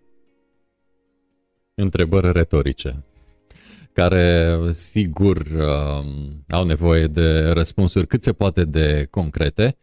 [1.76, 3.09] Întrebări retorice
[4.00, 6.06] care sigur uh,
[6.50, 9.78] au nevoie de răspunsuri cât se poate de concrete.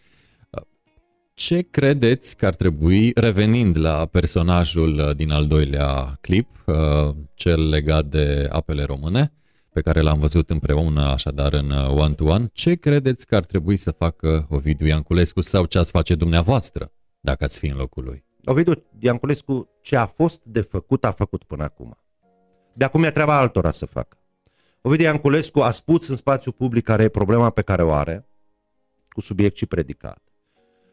[1.35, 8.05] Ce credeți că ar trebui, revenind la personajul din al doilea clip, uh, cel legat
[8.05, 9.33] de apele române,
[9.73, 14.47] pe care l-am văzut împreună așadar în one-to-one, ce credeți că ar trebui să facă
[14.51, 18.25] Ovidiu Ianculescu sau ce ați face dumneavoastră dacă ați fi în locul lui?
[18.45, 21.97] Ovidiu Ianculescu, ce a fost de făcut, a făcut până acum.
[22.77, 24.17] De acum e treaba altora să facă.
[24.81, 28.27] Ovidiu Ianculescu a spus în spațiu public care e problema pe care o are,
[29.09, 30.23] cu subiect și predicat.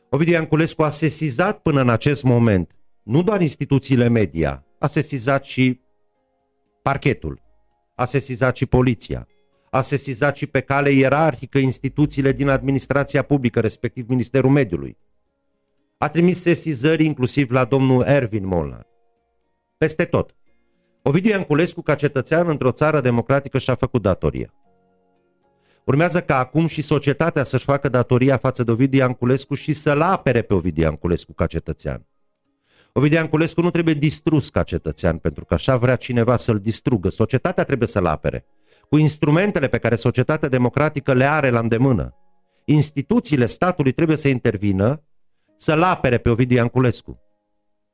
[0.09, 5.81] Ovidiu Ianculescu a sesizat până în acest moment nu doar instituțiile media, a sesizat și
[6.81, 7.41] parchetul,
[7.95, 9.27] a sesizat și poliția,
[9.69, 14.97] a sesizat și pe cale ierarhică instituțiile din administrația publică, respectiv Ministerul Mediului.
[15.97, 18.87] A trimis sesizări inclusiv la domnul Ervin Molnar.
[19.77, 20.35] Peste tot.
[21.05, 24.53] Ovidiu Ianculescu, ca cetățean într-o țară democratică, și-a făcut datoria.
[25.85, 30.41] Urmează ca acum și societatea să-și facă datoria față de Ovidiu Ianculescu și să-l apere
[30.41, 32.07] pe Ovidiu Ianculescu ca cetățean.
[32.93, 37.09] Ovidiu Ianculescu nu trebuie distrus ca cetățean, pentru că așa vrea cineva să-l distrugă.
[37.09, 38.45] Societatea trebuie să-l apere.
[38.89, 42.15] Cu instrumentele pe care societatea democratică le are la îndemână.
[42.65, 45.03] Instituțiile statului trebuie să intervină
[45.57, 47.19] să-l apere pe Ovidiu Ianculescu.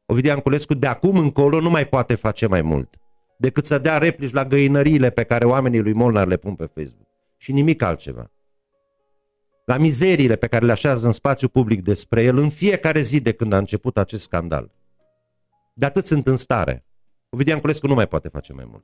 [0.06, 2.98] Ovidiu Anculescu de acum încolo nu mai poate face mai mult
[3.40, 7.07] decât să dea replici la găinăriile pe care oamenii lui Molnar le pun pe Facebook.
[7.38, 8.32] Și nimic altceva.
[9.66, 13.32] La mizeriile pe care le așează în spațiu public despre el în fiecare zi de
[13.32, 14.72] când a început acest scandal.
[15.74, 16.86] De atât sunt în stare.
[17.30, 18.84] Ovidiu Anculescu nu mai poate face mai mult.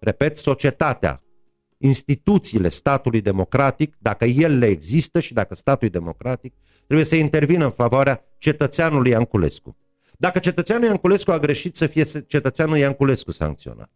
[0.00, 1.22] Repet, societatea,
[1.78, 6.54] instituțiile statului democratic, dacă el le există și dacă statul e democratic,
[6.86, 9.76] trebuie să intervină în favoarea cetățeanului Anculescu.
[10.22, 13.90] Dacă cetățeanul Ianculescu a greșit să fie cetățeanul Ianculescu sancționat.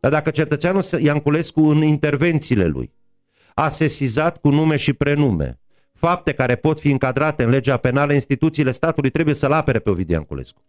[0.00, 2.92] Dar dacă cetățeanul Ianculescu în intervențiile lui
[3.54, 5.60] a sesizat cu nume și prenume
[5.92, 10.14] fapte care pot fi încadrate în legea penală, instituțiile statului trebuie să-l apere pe Ovidiu
[10.14, 10.62] Ianculescu.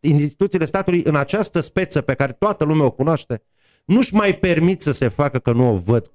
[0.00, 3.42] Instituțiile statului în această speță pe care toată lumea o cunoaște,
[3.84, 6.12] nu-și mai permit să se facă că nu o văd.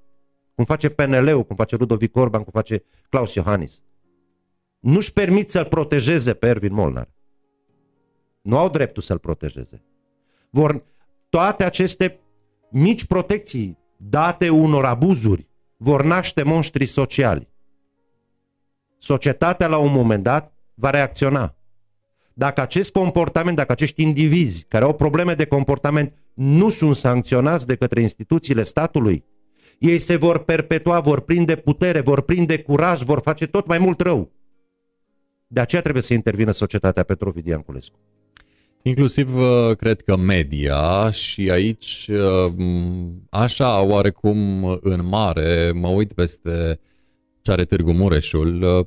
[0.56, 3.82] Cum face PNL-ul, cum face Ludovic Orban, cum face Claus Iohannis.
[4.80, 7.10] Nu-și permit să-l protejeze pe Ervin Molnar.
[8.42, 9.84] Nu au dreptul să-l protejeze.
[10.50, 10.84] Vor,
[11.30, 12.20] toate aceste
[12.70, 15.48] mici protecții date unor abuzuri
[15.78, 17.50] vor naște monștri sociali.
[18.98, 21.56] Societatea la un moment dat va reacționa.
[22.34, 27.76] Dacă acest comportament, dacă acești indivizi care au probleme de comportament nu sunt sancționați de
[27.76, 29.26] către instituțiile statului,
[29.80, 34.02] ei se vor perpetua, vor prinde putere, vor prinde curaj, vor face tot mai mult
[34.02, 34.32] rău.
[35.48, 38.00] De aceea trebuie să intervină societatea Petrovidian Ianculescu.
[38.84, 42.54] Inclusiv uh, cred că media și aici uh,
[43.30, 46.80] așa oarecum în mare mă uit peste
[47.42, 48.86] ce are Târgu Mureșul uh,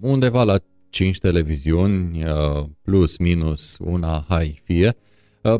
[0.00, 0.56] undeva la
[0.88, 2.24] 5 televiziuni
[2.82, 4.96] plus minus una hai fie.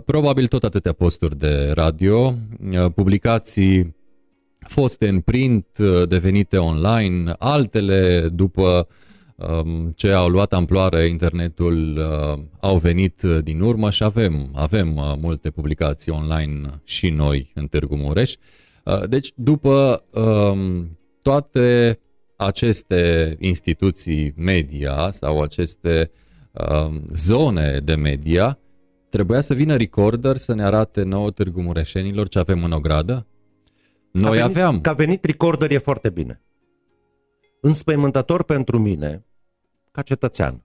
[0.05, 2.35] Probabil tot atâtea posturi de radio
[2.95, 3.97] publicații
[4.59, 5.67] foste în print
[6.09, 9.06] devenite online altele după Um,
[9.95, 15.13] ce au luat amploare internetul uh, au venit uh, din urmă și avem, avem uh,
[15.21, 18.33] multe publicații online și noi în Târgu Mureș.
[19.09, 21.99] Deci, după um, toate
[22.37, 26.11] aceste instituții media sau aceste
[26.53, 28.59] um, zone de media,
[29.09, 33.27] trebuia să vină recorder să ne arate nouă Târgu Mureșenilor ce avem în ogradă?
[34.11, 34.81] Noi venit, aveam.
[34.81, 36.46] Că a venit recorder e foarte bine
[37.67, 39.25] înspăimântător pentru mine,
[39.91, 40.65] ca cetățean,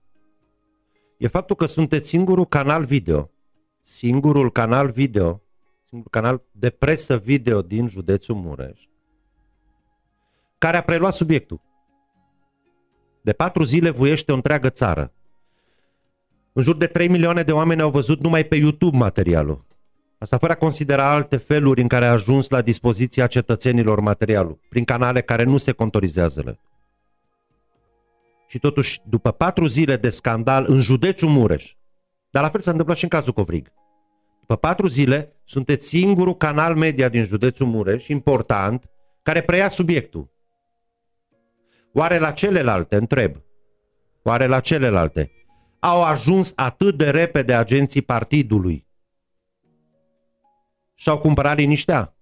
[1.16, 3.30] e faptul că sunteți singurul canal video,
[3.80, 5.42] singurul canal video,
[5.88, 8.80] singurul canal de presă video din județul Mureș,
[10.58, 11.60] care a preluat subiectul.
[13.22, 15.12] De patru zile vuiește o întreagă țară.
[16.52, 19.64] În jur de 3 milioane de oameni au văzut numai pe YouTube materialul.
[20.18, 24.84] Asta fără a considera alte feluri în care a ajuns la dispoziția cetățenilor materialul, prin
[24.84, 26.60] canale care nu se contorizează.
[28.52, 31.74] Și totuși, după patru zile de scandal în județul Mureș,
[32.30, 33.72] dar la fel s-a întâmplat și în cazul Covrig,
[34.40, 38.90] după patru zile, sunteți singurul canal media din județul Mureș, important,
[39.22, 40.30] care preia subiectul.
[41.92, 43.36] Oare la celelalte, întreb,
[44.22, 45.30] oare la celelalte,
[45.78, 48.86] au ajuns atât de repede agenții partidului
[50.94, 52.16] și-au cumpărat liniștea?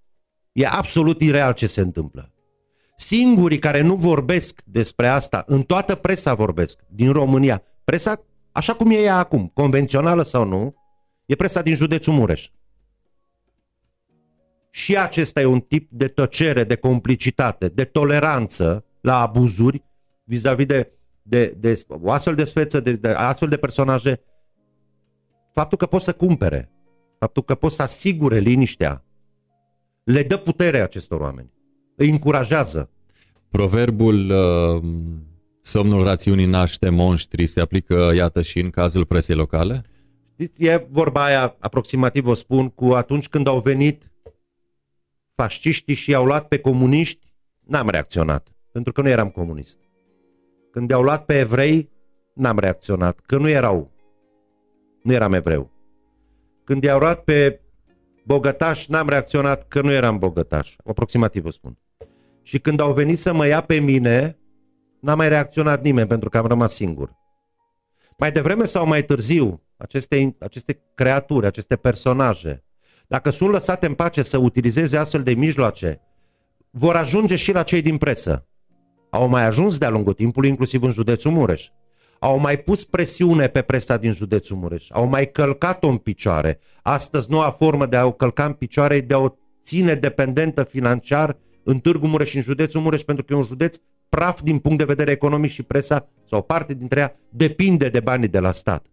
[0.52, 2.32] E absolut ireal ce se întâmplă.
[3.00, 8.90] Singurii care nu vorbesc despre asta, în toată presa vorbesc, din România, presa așa cum
[8.90, 10.74] e ea acum, convențională sau nu,
[11.26, 12.48] e presa din județul Mureș.
[14.70, 19.84] Și acesta e un tip de tăcere, de complicitate, de toleranță la abuzuri
[20.24, 24.20] vis-a-vis de, de, de o astfel de speță, de, de astfel de personaje.
[25.52, 26.72] Faptul că pot să cumpere,
[27.18, 29.04] faptul că pot să asigure liniștea,
[30.04, 31.58] le dă putere acestor oameni.
[32.00, 32.90] Îi încurajează.
[33.50, 34.82] Proverbul uh,
[35.60, 39.84] somnul rațiunii naște monștri se aplică, iată, și în cazul presei locale?
[40.32, 44.12] Știți, e vorba aia, aproximativ o spun, cu atunci când au venit
[45.34, 47.32] fasciștii și i-au luat pe comuniști,
[47.66, 49.78] n-am reacționat, pentru că nu eram comunist.
[50.70, 51.90] Când i-au luat pe evrei,
[52.34, 53.90] n-am reacționat, că nu erau.
[55.02, 55.70] Nu eram evreu.
[56.64, 57.60] Când i-au luat pe
[58.24, 60.74] bogătași, n-am reacționat că nu eram bogătaș.
[60.84, 61.78] Aproximativ o spun.
[62.50, 64.38] Și când au venit să mă ia pe mine,
[65.00, 67.16] n-a mai reacționat nimeni pentru că am rămas singur.
[68.18, 72.64] Mai devreme sau mai târziu, aceste, aceste creaturi, aceste personaje,
[73.08, 76.00] dacă sunt lăsate în pace să utilizeze astfel de mijloace,
[76.70, 78.46] vor ajunge și la cei din presă.
[79.10, 81.68] Au mai ajuns de-a lungul timpului, inclusiv în județul Mureș.
[82.18, 84.86] Au mai pus presiune pe presa din județul Mureș.
[84.90, 86.58] Au mai călcat-o în picioare.
[86.82, 90.62] Astăzi noua formă de a o călca în picioare e de a o ține dependentă
[90.62, 93.76] financiar în Târgu Mureș și în județul Mureș, pentru că e un județ
[94.08, 98.00] praf din punct de vedere economic și presa, sau o parte dintre ea, depinde de
[98.00, 98.86] banii de la stat.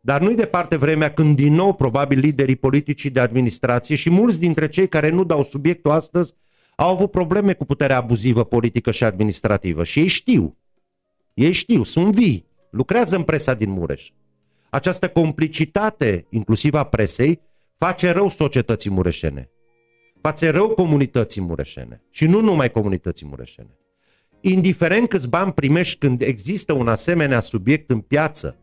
[0.00, 4.68] Dar nu-i departe vremea când din nou probabil liderii politici de administrație și mulți dintre
[4.68, 6.34] cei care nu dau subiectul astăzi
[6.76, 10.56] au avut probleme cu puterea abuzivă politică și administrativă și ei știu.
[11.34, 14.10] Ei știu, sunt vii, lucrează în presa din Mureș.
[14.70, 17.40] Această complicitate, inclusiv a presei,
[17.76, 19.50] face rău societății mureșene.
[20.26, 22.02] Face rău comunității mureșene.
[22.10, 23.78] Și nu numai comunității mureșene.
[24.40, 28.56] Indiferent câți bani primești când există un asemenea subiect în piață,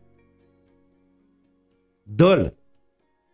[2.02, 2.56] Dă-l.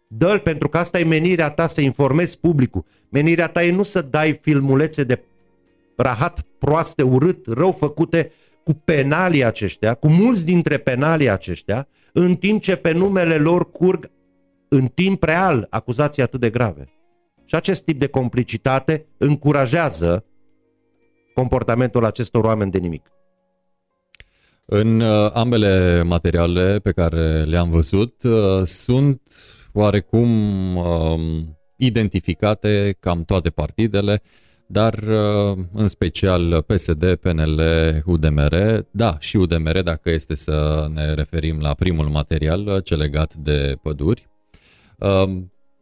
[0.08, 2.84] Dă-l pentru că asta e menirea ta să informezi publicul.
[3.08, 5.22] Menirea ta e nu să dai filmulețe de
[5.96, 8.32] rahat proaste, urât, rău făcute
[8.64, 14.10] cu penalii aceștia, cu mulți dintre penalii aceștia, în timp ce pe numele lor curg
[14.68, 16.99] în timp real acuzații atât de grave.
[17.50, 20.24] Și acest tip de complicitate încurajează
[21.34, 23.10] comportamentul acestor oameni de nimic.
[24.64, 29.22] În uh, ambele materiale pe care le-am văzut uh, sunt
[29.72, 30.28] oarecum
[30.76, 34.22] um, identificate cam toate partidele,
[34.66, 37.60] dar uh, în special PSD, PNL,
[38.04, 38.54] UDMR,
[38.90, 44.28] da, și UDMR dacă este să ne referim la primul material, cel legat de păduri.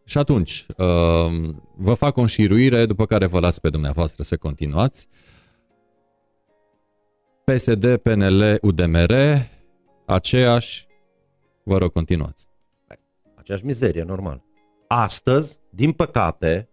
[0.08, 4.36] Um, și atunci, um, vă fac o înșiruire, după care vă las pe dumneavoastră să
[4.36, 5.08] continuați.
[7.44, 9.12] PSD, PNL, UDMR,
[10.06, 10.86] aceeași,
[11.64, 12.46] vă rog, continuați.
[13.34, 14.42] Aceeași mizerie, normal.
[14.86, 16.68] Astăzi, din păcate,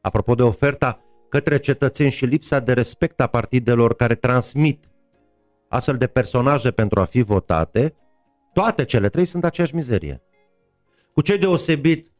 [0.00, 4.88] apropo de oferta către cetățeni și lipsa de respect a partidelor care transmit
[5.68, 7.94] astfel de personaje pentru a fi votate,
[8.52, 10.22] toate cele trei sunt aceeași mizerie.
[11.12, 12.13] Cu ce deosebit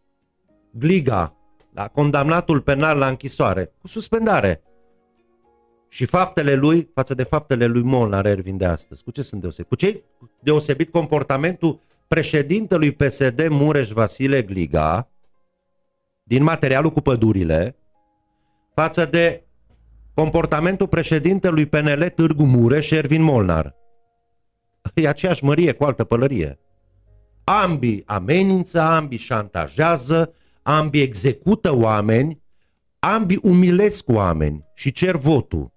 [0.78, 1.36] Gliga,
[1.72, 4.62] da, condamnatul penal la închisoare, cu suspendare,
[5.88, 9.02] și faptele lui față de faptele lui Molnar Ervin de astăzi.
[9.02, 9.68] Cu ce sunt deosebit?
[9.68, 10.02] Cu ce
[10.40, 15.08] deosebit comportamentul președintelui PSD Mureș Vasile Gliga
[16.22, 17.76] din materialul cu pădurile
[18.74, 19.44] față de
[20.14, 23.74] comportamentul președintelui PNL Târgu Mureș Ervin Molnar.
[24.94, 26.58] E aceeași mărie cu altă pălărie.
[27.44, 30.34] Ambii amenință, ambii șantajează,
[30.64, 32.42] ambii execută oameni,
[32.98, 35.72] ambii umilesc oameni și cer votul.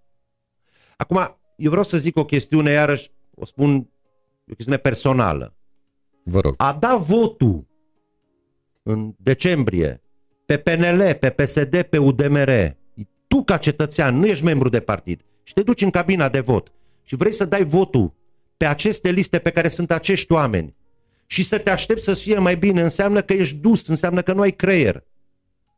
[0.97, 3.89] Acum, eu vreau să zic o chestiune, iarăși, o spun,
[4.51, 5.55] o chestiune personală.
[6.23, 6.53] Vă rog.
[6.57, 7.67] A da votul
[8.83, 10.01] în decembrie
[10.45, 12.49] pe PNL, pe PSD, pe UDMR,
[13.27, 16.71] tu ca cetățean, nu ești membru de partid și te duci în cabina de vot
[17.03, 18.13] și vrei să dai votul
[18.57, 20.75] pe aceste liste pe care sunt acești oameni
[21.27, 24.41] și să te aștepți să fie mai bine înseamnă că ești dus, înseamnă că nu
[24.41, 25.03] ai creier.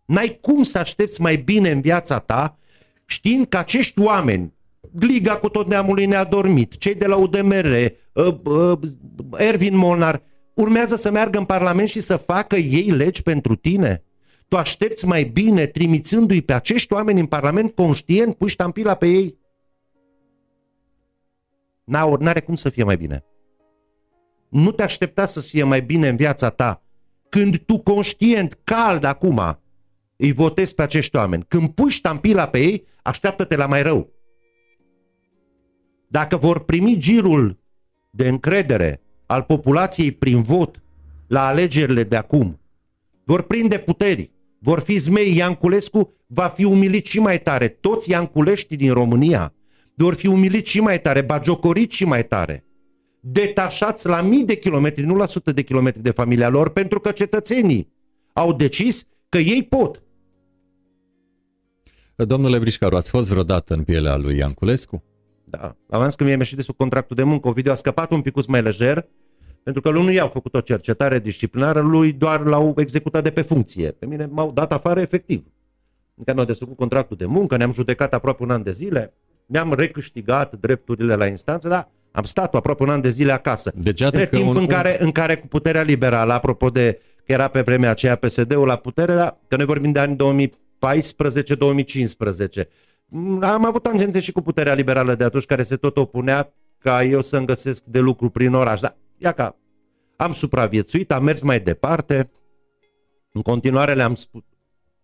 [0.06, 2.60] N-ai cum să aștepți mai bine în viața ta
[3.06, 4.54] știind că acești oameni,
[4.92, 7.66] Gliga cu tot neamului ne-a dormit, cei de la UDMR,
[8.14, 8.80] uh, uh,
[9.38, 10.22] Ervin Molnar,
[10.56, 14.04] urmează să meargă în Parlament și să facă ei legi pentru tine?
[14.48, 19.38] Tu aștepți mai bine trimițându-i pe acești oameni în Parlament conștient, puși ștampila pe ei?
[21.84, 23.24] N-are cum să fie mai bine.
[24.50, 26.84] Nu te aștepta să fie mai bine în viața ta
[27.30, 29.60] când tu conștient, cald acum,
[30.16, 31.46] îi votezi pe acești oameni.
[31.48, 34.14] Când pui ștampila pe ei, așteaptă-te la mai rău.
[36.08, 37.60] Dacă vor primi girul
[38.10, 40.84] de încredere al populației prin vot
[41.28, 42.60] la alegerile de acum,
[43.24, 47.68] vor prinde puteri, vor fi zmei, Ianculescu va fi umilit și mai tare.
[47.68, 49.54] Toți Ianculeștii din România
[49.96, 52.69] vor fi umilit și mai tare, bagiocoriți și mai tare.
[53.20, 57.12] Detașați la mii de kilometri, nu la sute de kilometri de familia lor, pentru că
[57.12, 57.92] cetățenii
[58.34, 60.04] au decis că ei pot.
[62.16, 65.04] Domnule Brișcaru, ați fost vreodată în pielea lui Ianculescu?
[65.44, 65.76] Da.
[65.90, 68.62] Avans că mi-am ieșit de sub contractul de muncă, Ovidiu a scăpat un pic mai
[68.62, 69.08] lejer,
[69.64, 73.42] pentru că lui nu i-au făcut o cercetare disciplinară, lui doar l-au executat de pe
[73.42, 73.92] funcție.
[73.92, 75.44] Pe mine m-au dat afară efectiv.
[76.16, 79.14] Încă mi-au desfăcut contractul de muncă, ne-am judecat aproape un an de zile,
[79.46, 83.72] mi-am recâștigat drepturile la instanță, dar am stat aproape un an de zile acasă.
[83.76, 87.48] Deci, de timp un, în, care, în care cu puterea liberală, apropo de că era
[87.48, 90.20] pe vremea aceea PSD-ul la putere, dar că noi vorbim de ani 2014-2015.
[93.42, 97.22] Am avut tangențe și cu puterea liberală de atunci care se tot opunea ca eu
[97.22, 98.80] să-mi găsesc de lucru prin oraș.
[98.80, 99.58] Dar ia ca
[100.16, 102.32] am supraviețuit, am mers mai departe.
[103.32, 104.42] În continuare le-am spus,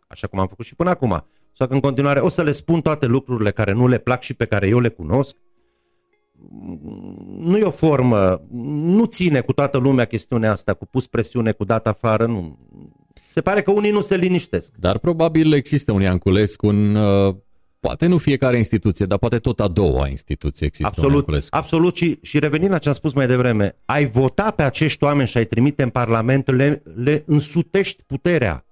[0.07, 2.82] așa cum am făcut și până acum, sau că în continuare o să le spun
[2.82, 5.36] toate lucrurile care nu le plac și pe care eu le cunosc.
[7.40, 8.41] Nu e o formă,
[8.72, 12.57] nu ține cu toată lumea chestiunea asta, cu pus presiune, cu dat afară, nu.
[13.28, 14.74] Se pare că unii nu se liniștesc.
[14.80, 17.36] Dar probabil există un Ianculescu în uh,
[17.86, 22.40] Poate nu fiecare instituție, dar poate tot a doua instituție există Absolut, absolut și, și
[22.40, 25.84] revenind la ce am spus mai devreme, ai vota pe acești oameni și ai trimite
[25.84, 28.65] în Parlament, le, le însutești puterea.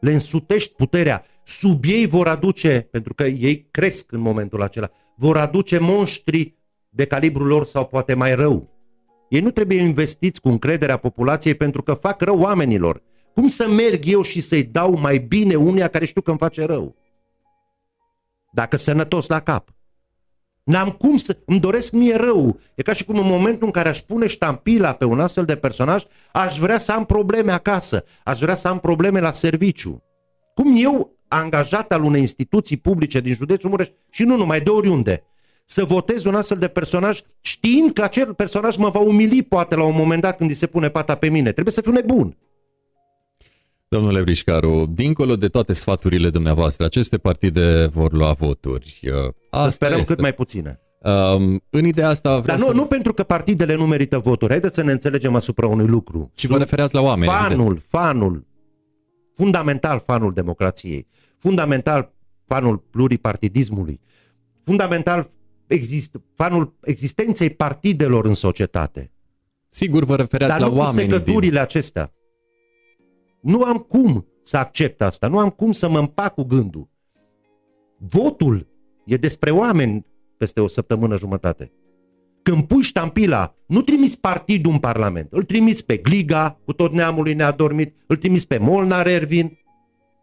[0.00, 1.24] Le însutești puterea.
[1.44, 6.54] Sub ei vor aduce, pentru că ei cresc în momentul acela, vor aduce monștri
[6.88, 8.68] de calibrul lor sau poate mai rău.
[9.28, 13.02] Ei nu trebuie investiți cu încrederea populației pentru că fac rău oamenilor.
[13.34, 16.64] Cum să merg eu și să-i dau mai bine unia care știu că îmi face
[16.64, 16.96] rău?
[18.50, 19.68] dacă sănătos la cap.
[20.64, 21.36] N-am cum să...
[21.44, 22.60] Îmi doresc mie rău.
[22.74, 25.56] E ca și cum în momentul în care aș pune ștampila pe un astfel de
[25.56, 30.02] personaj, aș vrea să am probleme acasă, aș vrea să am probleme la serviciu.
[30.54, 35.24] Cum eu, angajat al unei instituții publice din județul Mureș, și nu numai, de oriunde,
[35.64, 39.84] să votez un astfel de personaj știind că acel personaj mă va umili poate la
[39.84, 41.52] un moment dat când îi se pune pata pe mine.
[41.52, 42.36] Trebuie să fiu nebun.
[43.92, 49.00] Domnule Brișcaru, dincolo de toate sfaturile dumneavoastră, aceste partide vor lua voturi.
[49.50, 50.12] Asta să sperăm este.
[50.12, 50.80] cât mai puține.
[51.02, 52.74] Um, în ideea asta vreau Dar nu, să...
[52.74, 54.50] nu pentru că partidele nu merită voturi.
[54.50, 56.30] Haideți să ne înțelegem asupra unui lucru.
[56.36, 57.32] Și vă refereați la oameni.
[57.32, 57.84] Fanul, evident.
[57.88, 58.46] fanul,
[59.34, 61.06] fundamental fanul democrației,
[61.38, 62.12] fundamental
[62.46, 64.00] fanul pluripartidismului,
[64.64, 65.30] fundamental
[65.66, 69.12] exist, fanul existenței partidelor în societate.
[69.68, 71.08] Sigur vă refereați Dar la oameni.
[71.08, 72.12] Dar nu cu acestea.
[73.40, 76.88] Nu am cum să accept asta, nu am cum să mă împac cu gândul.
[77.98, 78.68] Votul
[79.04, 80.06] e despre oameni
[80.36, 81.72] peste o săptămână jumătate.
[82.42, 87.34] Când pui ștampila, nu trimiți partidul în Parlament, îl trimiți pe Gliga, cu tot neamului
[87.34, 89.58] neadormit, îl trimiți pe Molnar Ervin,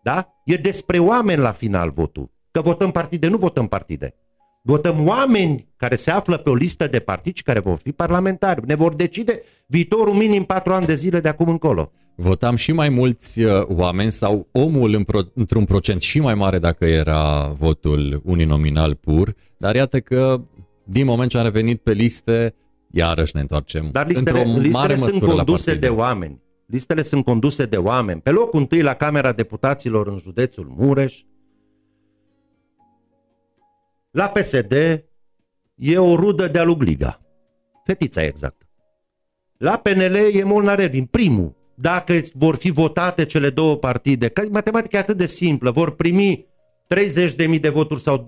[0.03, 0.33] da?
[0.45, 2.31] E despre oameni la final votul.
[2.51, 4.15] Că votăm partide, nu votăm partide.
[4.61, 8.65] Votăm oameni care se află pe o listă de partid și care vor fi parlamentari.
[8.65, 11.91] Ne vor decide viitorul minim patru ani de zile de acum încolo.
[12.19, 17.47] Votam și mai mulți uh, oameni sau omul într-un procent și mai mare dacă era
[17.47, 20.41] votul uninominal pur, dar iată că
[20.83, 22.55] din moment ce am revenit pe liste,
[22.91, 26.41] iarăși ne întoarcem Dar listele, listele sunt conduse de oameni.
[26.65, 28.21] Listele sunt conduse de oameni.
[28.21, 31.21] Pe locul întâi la Camera Deputaților în județul Mureș,
[34.11, 34.73] la PSD
[35.75, 37.21] e o rudă de-a lui Gliga.
[37.83, 38.61] Fetița exact.
[39.57, 41.56] La PNL e Molnar Ervin, primul.
[41.79, 46.45] Dacă vor fi votate cele două partide, că matematica e atât de simplă, vor primi
[47.53, 48.23] 30.000 de voturi sau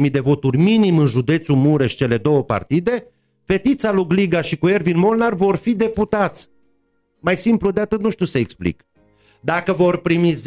[0.00, 3.06] 20.000 de voturi minim în județul Mureș cele două partide,
[3.44, 6.48] fetița lui Gliga și cu Ervin Molnar vor fi deputați.
[7.20, 8.84] Mai simplu de atât nu știu să explic.
[9.40, 10.38] Dacă vor primi 10.000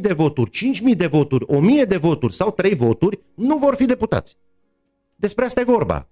[0.00, 0.50] de voturi,
[0.90, 1.44] 5.000 de voturi,
[1.82, 4.36] 1.000 de voturi sau 3 voturi, nu vor fi deputați.
[5.16, 6.08] Despre asta e vorba.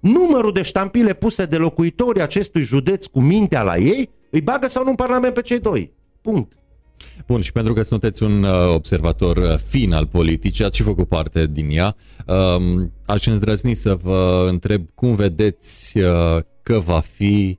[0.00, 4.84] numărul de ștampile puse de locuitorii acestui județ cu mintea la ei, îi bagă sau
[4.84, 5.92] nu în Parlament pe cei doi.
[6.20, 6.52] Punct.
[7.26, 11.08] Bun, și pentru că sunteți un uh, observator uh, fin al politicii, ați și făcut
[11.08, 11.96] parte din ea,
[12.26, 17.58] um, aș îndrăzni să vă întreb cum vedeți uh, că va fi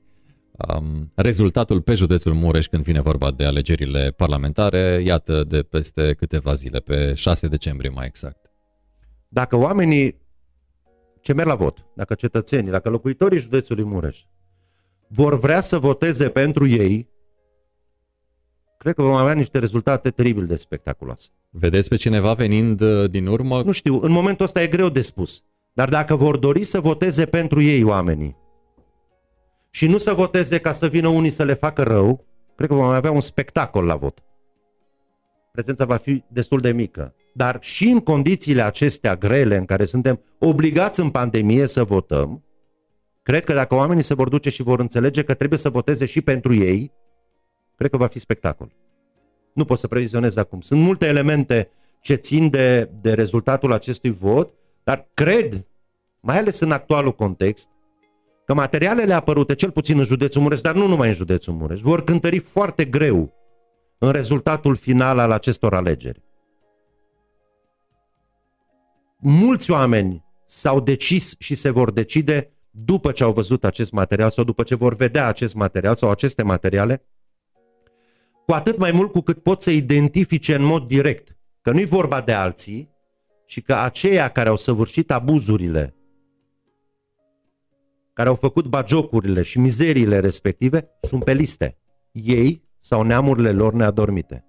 [0.52, 6.54] um, rezultatul pe județul Mureș când vine vorba de alegerile parlamentare, iată, de peste câteva
[6.54, 8.52] zile, pe 6 decembrie mai exact.
[9.28, 10.20] Dacă oamenii
[11.22, 14.20] ce merg la vot, dacă cetățenii, dacă locuitorii județului Mureș
[15.14, 17.10] vor vrea să voteze pentru ei,
[18.78, 21.30] cred că vom avea niște rezultate teribil de spectaculoase.
[21.50, 23.62] Vedeți pe cineva venind uh, din urmă?
[23.62, 25.44] Nu știu, în momentul ăsta e greu de spus.
[25.74, 28.38] Dar dacă vor dori să voteze pentru ei oamenii
[29.70, 32.26] și nu să voteze ca să vină unii să le facă rău,
[32.56, 34.20] cred că vom avea un spectacol la vot.
[35.52, 37.16] Prezența va fi destul de mică.
[37.34, 42.44] Dar și în condițiile acestea grele în care suntem obligați în pandemie să votăm,
[43.24, 46.22] cred că dacă oamenii se vor duce și vor înțelege că trebuie să voteze și
[46.22, 46.92] pentru ei,
[47.76, 48.72] cred că va fi spectacol.
[49.54, 50.62] Nu pot să previzionez acum.
[50.62, 51.70] Sunt multe elemente
[52.02, 54.54] ce țin de, de rezultatul acestui vot,
[54.84, 55.68] dar cred,
[56.20, 57.70] mai ales în actualul context,
[58.46, 62.04] că materialele apărute, cel puțin în județul Mureș, dar nu numai în județul Mureș, vor
[62.04, 63.34] cântări foarte greu
[63.98, 66.24] în rezultatul final al acestor alegeri.
[69.18, 74.44] Mulți oameni s-au decis și se vor decide după ce au văzut acest material sau
[74.44, 77.06] după ce vor vedea acest material sau aceste materiale,
[78.46, 82.22] cu atât mai mult cu cât pot să identifice în mod direct că nu-i vorba
[82.22, 82.90] de alții,
[83.46, 85.96] ci că aceia care au săvârșit abuzurile,
[88.14, 91.78] care au făcut bagiocurile și mizeriile respective, sunt pe liste.
[92.12, 94.46] Ei sau neamurile lor neadormite.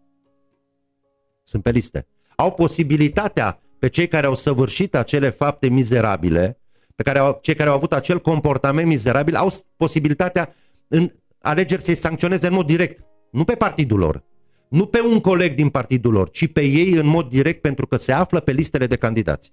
[1.43, 2.07] Sunt pe liste.
[2.37, 6.62] Au posibilitatea pe cei care au săvârșit acele fapte mizerabile,
[7.03, 10.55] pe care au, cei care au avut acel comportament mizerabil, au posibilitatea
[10.89, 11.11] în
[11.41, 13.05] alegeri să-i sancționeze în mod direct.
[13.31, 14.25] Nu pe partidul lor,
[14.69, 17.97] nu pe un coleg din partidul lor, ci pe ei în mod direct pentru că
[17.97, 19.53] se află pe listele de candidați.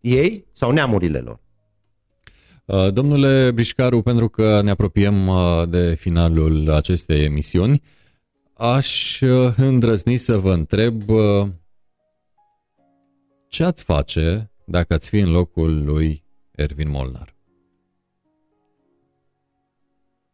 [0.00, 1.40] Ei sau neamurile lor.
[2.64, 7.82] Uh, domnule Brișcaru, pentru că ne apropiem uh, de finalul acestei emisiuni,
[8.54, 11.02] aș uh, îndrăzni să vă întreb
[13.48, 16.22] ce ați face dacă ați fi în locul lui
[16.52, 17.34] Ervin Molnar?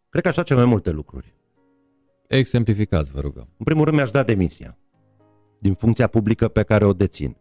[0.09, 1.35] Cred că aș face mai multe lucruri.
[2.28, 3.49] Exemplificați, vă rugăm.
[3.59, 4.78] În primul rând mi-aș da demisia
[5.59, 7.36] din funcția publică pe care o dețin.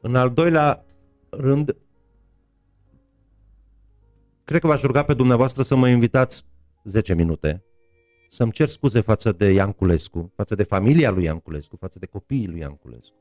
[0.00, 0.84] În al doilea
[1.30, 1.76] rând,
[4.44, 6.44] cred că v-aș ruga pe dumneavoastră să mă invitați
[6.84, 7.64] 10 minute
[8.28, 12.06] să-mi cer scuze față de Ian Culescu, față de familia lui Ian Culescu, față de
[12.06, 13.16] copiii lui Ian Culescu,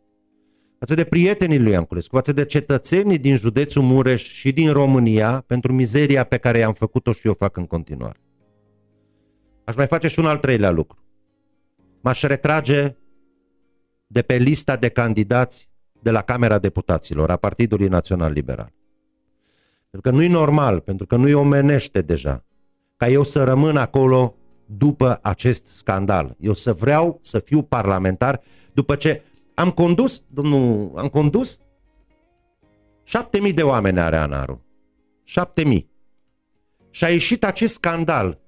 [0.86, 5.44] față de prietenii lui Ian Culescu, față de cetățenii din județul Mureș și din România
[5.48, 8.20] pentru mizeria pe care i-am făcut-o și o fac în continuare.
[9.64, 11.04] Aș mai face și un al treilea lucru.
[12.02, 12.96] M-aș retrage
[14.08, 15.70] de pe lista de candidați
[16.02, 18.74] de la Camera Deputaților a Partidului Național Liberal.
[19.90, 22.46] Pentru că nu-i normal, pentru că nu-i omenește deja,
[22.96, 24.36] ca eu să rămân acolo
[24.66, 26.36] după acest scandal.
[26.40, 28.42] Eu să vreau să fiu parlamentar
[28.74, 29.22] după ce
[29.56, 31.60] am condus, domnul, am condus
[33.04, 34.66] șapte mii de oameni are Anaru.
[35.24, 35.90] Șapte mii.
[36.90, 38.42] Și a ieșit acest scandal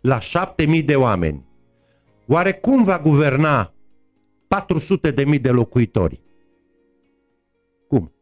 [0.00, 1.46] la șapte mii de oameni.
[2.26, 3.74] Oare cum va guverna
[4.48, 6.20] 400 de mii de locuitori?
[7.88, 8.12] Cum?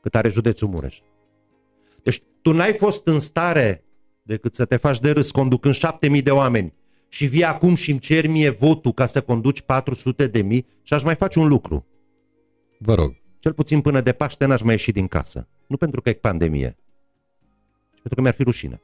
[0.00, 0.98] Cât are județul Mureș.
[2.02, 3.84] Deci tu n-ai fost în stare
[4.22, 6.74] decât să te faci de râs conducând șapte mii de oameni
[7.08, 10.94] și vii acum și îmi cer mie votul ca să conduci 400 de mii și
[10.94, 11.86] aș mai face un lucru.
[12.78, 13.16] Vă rog.
[13.38, 15.48] Cel puțin până de Paște n-aș mai ieși din casă.
[15.66, 16.76] Nu pentru că e pandemie,
[17.90, 18.82] ci pentru că mi-ar fi rușine.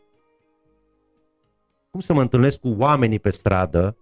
[1.91, 3.97] Cum să mă întâlnesc cu oamenii pe stradă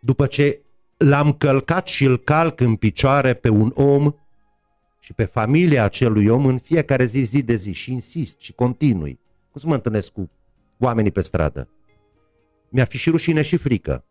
[0.00, 0.60] după ce
[0.96, 4.12] l-am călcat și îl calc în picioare pe un om
[5.00, 9.20] și pe familia acelui om în fiecare zi, zi de zi și insist și continui.
[9.50, 10.30] Cum să mă întâlnesc cu
[10.78, 11.68] oamenii pe stradă?
[12.76, 14.04] Mi-ar fi și rușine și frică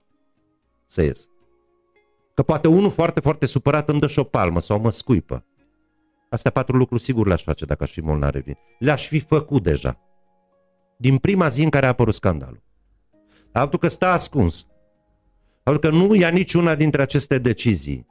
[0.85, 1.27] să ies.
[2.33, 5.45] Că poate unul foarte, foarte supărat îmi dă și o palmă sau mă scuipă.
[6.29, 8.57] Astea patru lucruri sigur le-aș face dacă aș fi Molnar Revin.
[8.79, 9.99] Le-aș fi făcut deja.
[10.97, 12.63] Din prima zi în care a apărut scandalul.
[13.51, 14.67] Altul că stă ascuns.
[15.63, 18.07] Altul că nu ia niciuna dintre aceste decizii.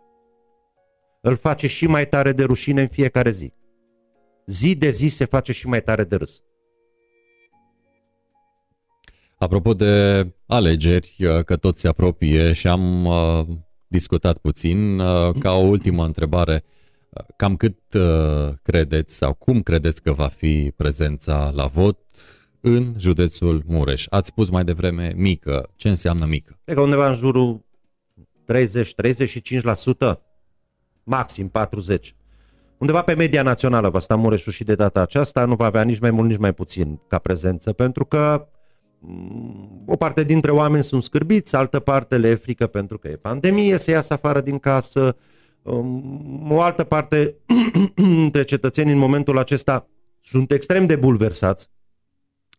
[1.20, 3.52] Îl face și mai tare de rușine în fiecare zi.
[4.46, 6.42] Zi de zi se face și mai tare de râs.
[9.44, 13.46] Apropo de alegeri, uh, că tot se apropie și am uh,
[13.86, 16.64] discutat puțin, uh, ca o ultimă întrebare,
[17.36, 17.78] Cam cât
[18.62, 21.98] credeți sau cum credeți că va fi prezența la vot
[22.60, 24.06] în județul Mureș?
[24.08, 25.70] Ați spus mai devreme mică.
[25.76, 26.58] Ce înseamnă mică?
[26.64, 27.64] E că undeva în jurul
[28.52, 30.18] 30-35%,
[31.04, 32.14] maxim 40%.
[32.78, 36.00] Undeva pe media națională va sta Mureșul și de data aceasta, nu va avea nici
[36.00, 38.53] mai mult, nici mai puțin ca prezență, pentru că mm,
[39.86, 43.78] o parte dintre oameni sunt scârbiți, altă parte le e frică pentru că e pandemie,
[43.78, 45.16] să iasă afară din casă,
[45.62, 47.34] um, o altă parte
[47.94, 49.88] dintre cetățeni în momentul acesta
[50.20, 51.70] sunt extrem de bulversați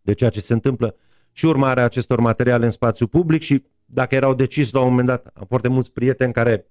[0.02, 0.96] de ceea ce se întâmplă
[1.32, 5.28] și urmarea acestor materiale în spațiu public și dacă erau decis la un moment dat,
[5.34, 6.68] am foarte mulți prieteni care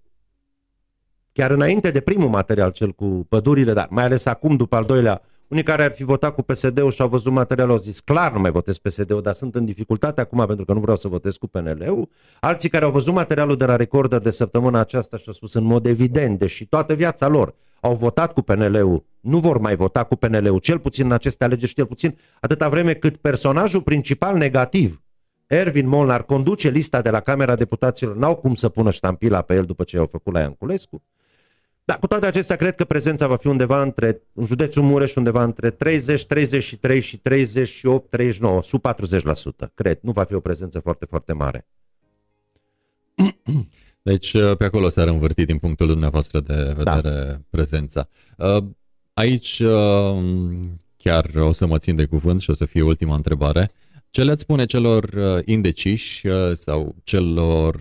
[1.32, 5.22] chiar înainte de primul material, cel cu pădurile, dar mai ales acum, după al doilea,
[5.48, 8.40] unii care ar fi votat cu PSD-ul și au văzut materialul, au zis clar nu
[8.40, 11.46] mai votez PSD-ul, dar sunt în dificultate acum pentru că nu vreau să votez cu
[11.46, 12.08] PNL-ul.
[12.40, 15.64] Alții care au văzut materialul de la Recorder de săptămâna aceasta și au spus în
[15.64, 20.16] mod evident, deși toată viața lor au votat cu PNL-ul, nu vor mai vota cu
[20.16, 25.02] PNL-ul, cel puțin în aceste alegeri și cel puțin atâta vreme cât personajul principal negativ,
[25.46, 29.64] Ervin Molnar, conduce lista de la Camera Deputaților, n-au cum să pună ștampila pe el
[29.64, 31.02] după ce i-au făcut la Ianculescu.
[31.85, 35.43] Dar cu toate acestea, cred că prezența va fi undeva între, în județul Mureș, undeva
[35.43, 38.81] între 30, 33 și 38, 39, sub
[39.66, 39.98] 40%, cred.
[40.02, 41.66] Nu va fi o prezență foarte, foarte mare.
[44.02, 47.40] Deci uh, pe acolo s-ar învârti din punctul dumneavoastră de vedere da.
[47.51, 48.09] prezența.
[48.36, 48.65] Uh,
[49.12, 50.24] aici uh,
[50.97, 53.70] chiar o să mă țin de cuvânt și o să fie ultima întrebare.
[54.11, 55.11] Ce le-ați spune celor
[55.44, 57.81] indeciși sau celor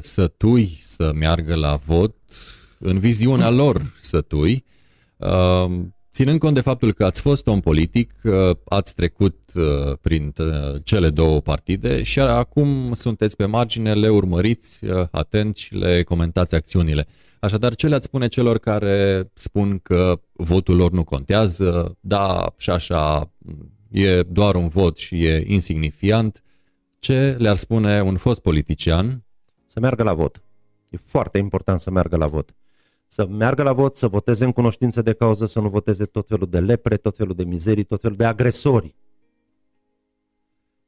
[0.00, 2.14] sătui să meargă la vot
[2.84, 4.64] în viziunea lor sătui,
[6.12, 8.12] ținând cont de faptul că ați fost om politic,
[8.64, 14.84] ați trecut uh, prin uh, cele două partide și acum sunteți pe margine, le urmăriți
[14.84, 17.06] uh, atent și le comentați acțiunile.
[17.40, 23.32] Așadar, ce le-ați spune celor care spun că votul lor nu contează, da, și așa,
[23.90, 26.42] e doar un vot și e insignifiant,
[26.98, 29.24] ce le-ar spune un fost politician?
[29.64, 30.42] Să meargă la vot.
[30.90, 32.54] E foarte important să meargă la vot
[33.14, 36.46] să meargă la vot, să voteze în cunoștință de cauză, să nu voteze tot felul
[36.46, 38.94] de lepre, tot felul de mizerii, tot felul de agresori.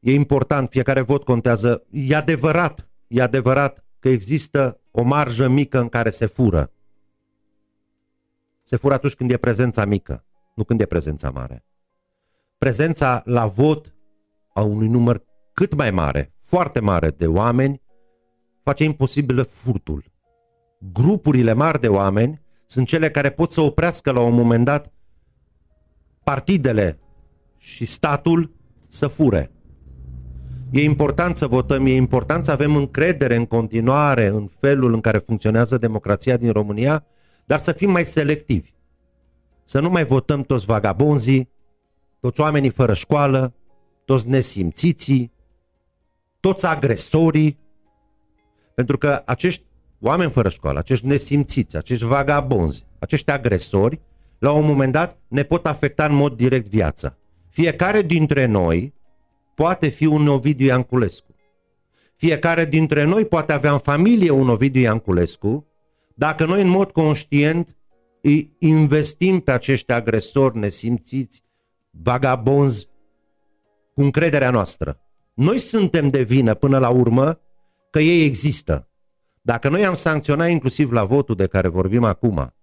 [0.01, 1.87] E important, fiecare vot contează.
[1.91, 6.73] E adevărat, e adevărat că există o marjă mică în care se fură.
[8.63, 10.25] Se fură atunci când e prezența mică,
[10.55, 11.65] nu când e prezența mare.
[12.59, 13.95] Prezența la vot
[14.53, 17.83] a unui număr cât mai mare, foarte mare de oameni,
[18.63, 20.15] face imposibil furtul
[20.79, 24.93] grupurile mari de oameni sunt cele care pot să oprească la un moment dat
[26.25, 26.99] partidele
[27.59, 28.55] și statul
[28.87, 29.51] să fure.
[30.71, 35.19] E important să votăm, e important să avem încredere în continuare în felul în care
[35.19, 37.07] funcționează democrația din România,
[37.45, 38.75] dar să fim mai selectivi.
[39.65, 41.51] Să nu mai votăm toți vagabonzii,
[42.21, 43.55] toți oamenii fără școală,
[44.05, 45.33] toți nesimțiții,
[46.41, 47.59] toți agresorii,
[48.75, 49.65] pentru că acești
[50.07, 54.01] oameni fără școală, acești nesimțiți, acești vagabonzi, acești agresori,
[54.39, 57.19] la un moment dat ne pot afecta în mod direct viața.
[57.51, 58.95] Fiecare dintre noi
[59.55, 61.35] poate fi un Ovidiu Ianculescu.
[62.17, 65.67] Fiecare dintre noi poate avea în familie un Ovidiu Ianculescu
[66.15, 67.77] dacă noi în mod conștient
[68.23, 71.43] îi investim pe acești agresori nesimțiți,
[71.91, 72.89] vagabonzi,
[73.95, 75.01] cu încrederea noastră.
[75.35, 77.41] Noi suntem de vină până la urmă
[77.91, 78.89] că ei există.
[79.47, 82.55] Dacă noi am sancționat inclusiv la votul de care vorbim acum,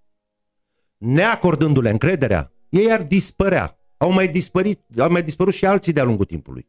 [0.97, 3.77] neacordându-le încrederea, ei ar dispărea.
[3.97, 6.67] Au mai, dispărit, au mai dispărut și alții de-a lungul timpului.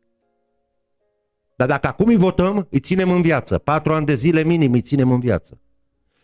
[1.56, 3.58] Dar dacă acum îi votăm, îi ținem în viață.
[3.58, 5.60] Patru ani de zile minim îi ținem în viață.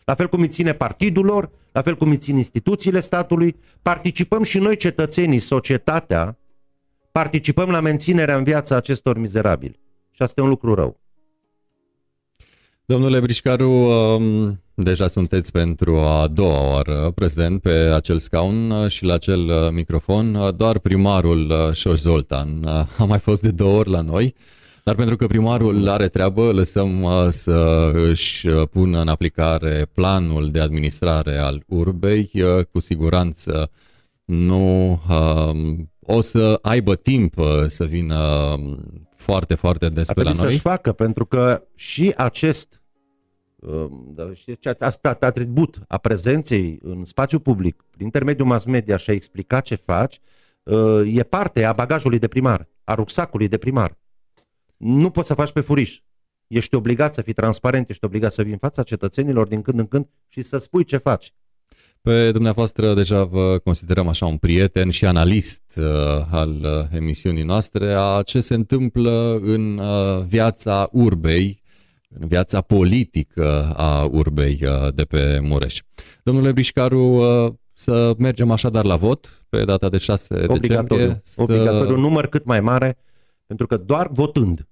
[0.05, 4.43] La fel cum îi ține partidul lor, la fel cum îi țin instituțiile statului, participăm
[4.43, 6.37] și noi cetățenii, societatea,
[7.11, 9.79] participăm la menținerea în viață acestor mizerabili.
[10.11, 11.00] Și asta e un lucru rău.
[12.91, 19.13] Domnule Brișcaru, um, deja sunteți pentru a doua oară prezent pe acel scaun și la
[19.13, 20.53] acel uh, microfon.
[20.55, 24.35] Doar primarul uh, Șoș Zoltan uh, a mai fost de două ori la noi,
[24.83, 31.37] dar pentru că primarul are treabă, lăsăm să își pună în aplicare planul de administrare
[31.37, 32.31] al urbei.
[32.71, 33.71] Cu siguranță
[34.25, 37.33] nu um, o să aibă timp
[37.67, 38.19] să vină
[38.57, 38.79] um,
[39.15, 40.39] foarte, foarte des pe la noi.
[40.39, 42.80] să-și facă, pentru că și acest
[44.79, 49.75] asta atribut a prezenței în spațiu public, prin intermediul mass media și a explica ce
[49.75, 50.19] faci,
[50.63, 53.97] uh, e parte a bagajului de primar, a rucsacului de primar.
[54.77, 55.99] Nu poți să faci pe furiș.
[56.47, 59.87] Ești obligat să fii transparent, ești obligat să vii în fața cetățenilor din când în
[59.87, 61.33] când și să spui ce faci.
[62.01, 65.85] Pe dumneavoastră deja vă considerăm așa un prieten și analist uh,
[66.29, 71.60] al uh, emisiunii noastre a ce se întâmplă în uh, viața urbei,
[72.19, 75.79] în viața politică a urbei uh, de pe Mureș.
[76.23, 80.59] Domnule Brișcaru, uh, să mergem așadar la vot pe data de 6 Obligatoriu.
[80.59, 81.19] decembrie.
[81.23, 81.41] Să...
[81.41, 82.97] Obligatoriu, un număr cât mai mare,
[83.45, 84.67] pentru că doar votând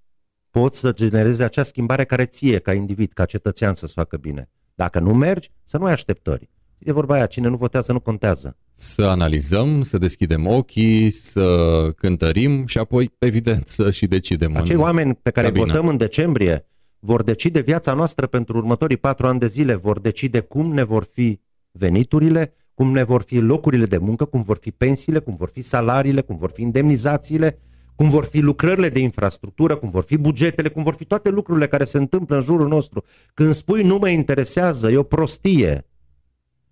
[0.49, 4.49] poți să generezi acea schimbare care ție, ca individ, ca cetățean, să-ți facă bine.
[4.76, 6.49] Dacă nu mergi, să nu ai așteptări.
[6.80, 8.57] E vorba aia, cine nu votează nu contează.
[8.74, 14.56] Să analizăm, să deschidem ochii, să cântărim și apoi, evident, să și decidem.
[14.56, 15.66] Acei în oameni pe care cabină.
[15.66, 16.66] votăm în decembrie
[16.99, 21.03] vor decide viața noastră pentru următorii patru ani de zile, vor decide cum ne vor
[21.03, 21.39] fi
[21.71, 25.61] veniturile, cum ne vor fi locurile de muncă, cum vor fi pensiile, cum vor fi
[25.61, 27.59] salariile, cum vor fi indemnizațiile,
[27.95, 31.67] cum vor fi lucrările de infrastructură, cum vor fi bugetele, cum vor fi toate lucrurile
[31.67, 33.03] care se întâmplă în jurul nostru.
[33.34, 35.88] Când spui nu mă interesează, e o prostie.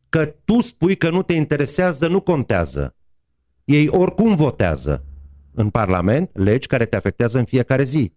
[0.10, 2.96] Că tu spui că nu te interesează, nu contează.
[3.64, 5.06] Ei oricum votează
[5.54, 8.14] în Parlament legi care te afectează în fiecare zi.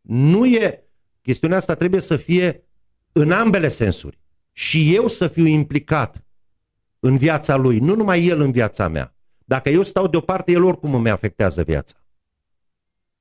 [0.00, 0.84] Nu e...
[1.22, 2.64] Chestiunea asta trebuie să fie
[3.12, 4.20] în ambele sensuri.
[4.52, 6.24] Și eu să fiu implicat
[7.00, 9.14] în viața lui, nu numai el în viața mea.
[9.44, 11.96] Dacă eu stau deoparte, el oricum îmi afectează viața.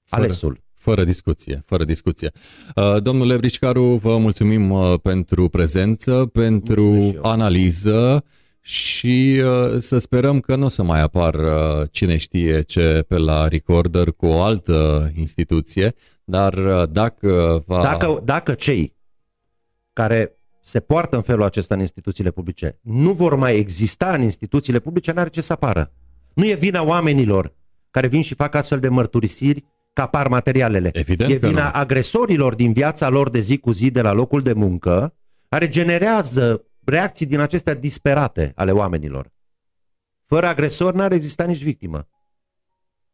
[0.04, 0.62] Fără, Alesul.
[0.74, 2.32] Fără discuție, fără discuție.
[2.76, 8.24] Uh, Domnule Brișcaru, vă mulțumim uh, pentru prezență, pentru analiză
[8.62, 11.36] și uh, să sperăm că nu o să mai apar
[11.92, 17.82] cine știe ce pe la Recorder cu o altă instituție, dar dacă va...
[17.82, 18.96] Dacă, dacă cei
[19.94, 24.80] care se poartă în felul acesta în instituțiile publice nu vor mai exista în instituțiile
[24.80, 25.92] publice, n-are ce să apară.
[26.34, 27.54] Nu e vina oamenilor
[27.90, 30.90] care vin și fac astfel de mărturisiri că apar materialele.
[30.94, 31.72] Evident e că vina nu.
[31.74, 35.16] agresorilor din viața lor de zi cu zi de la locul de muncă,
[35.50, 39.32] care generează reacții din acestea disperate ale oamenilor.
[40.26, 42.08] Fără agresor n-ar exista nici victimă.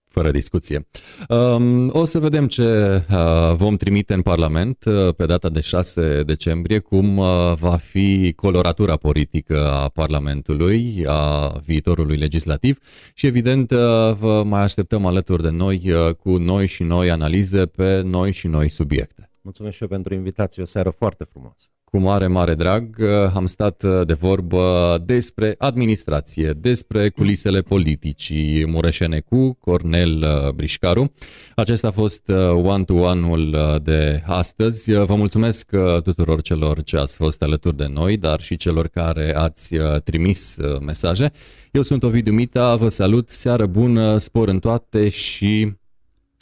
[0.07, 0.87] Fără discuție.
[1.29, 2.63] Um, o să vedem ce
[3.11, 7.27] uh, vom trimite în Parlament uh, pe data de 6 decembrie, cum uh,
[7.59, 12.77] va fi coloratura politică a Parlamentului, a viitorului legislativ
[13.13, 13.77] și evident uh,
[14.19, 18.47] vă mai așteptăm alături de noi uh, cu noi și noi analize pe noi și
[18.47, 19.31] noi subiecte.
[19.47, 21.67] Mulțumesc și eu pentru invitație, o seară foarte frumoasă.
[21.83, 28.65] Cu mare, mare drag uh, am stat uh, de vorbă despre administrație, despre culisele politicii
[28.65, 31.11] mureșene cu Cornel uh, Brișcaru.
[31.55, 34.91] Acesta a fost one-to-one-ul de astăzi.
[34.91, 35.69] Vă mulțumesc
[36.03, 41.31] tuturor celor ce ați fost alături de noi, dar și celor care ați trimis mesaje.
[41.71, 45.73] Eu sunt Ovidiu Mita, vă salut, seară bună, spor în toate și,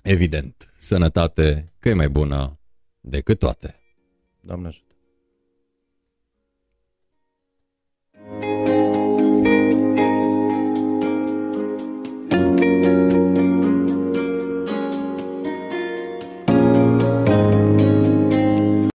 [0.03, 2.59] evident, sănătate că e mai bună
[3.07, 3.79] decât toate.
[4.41, 4.84] Doamne ajută!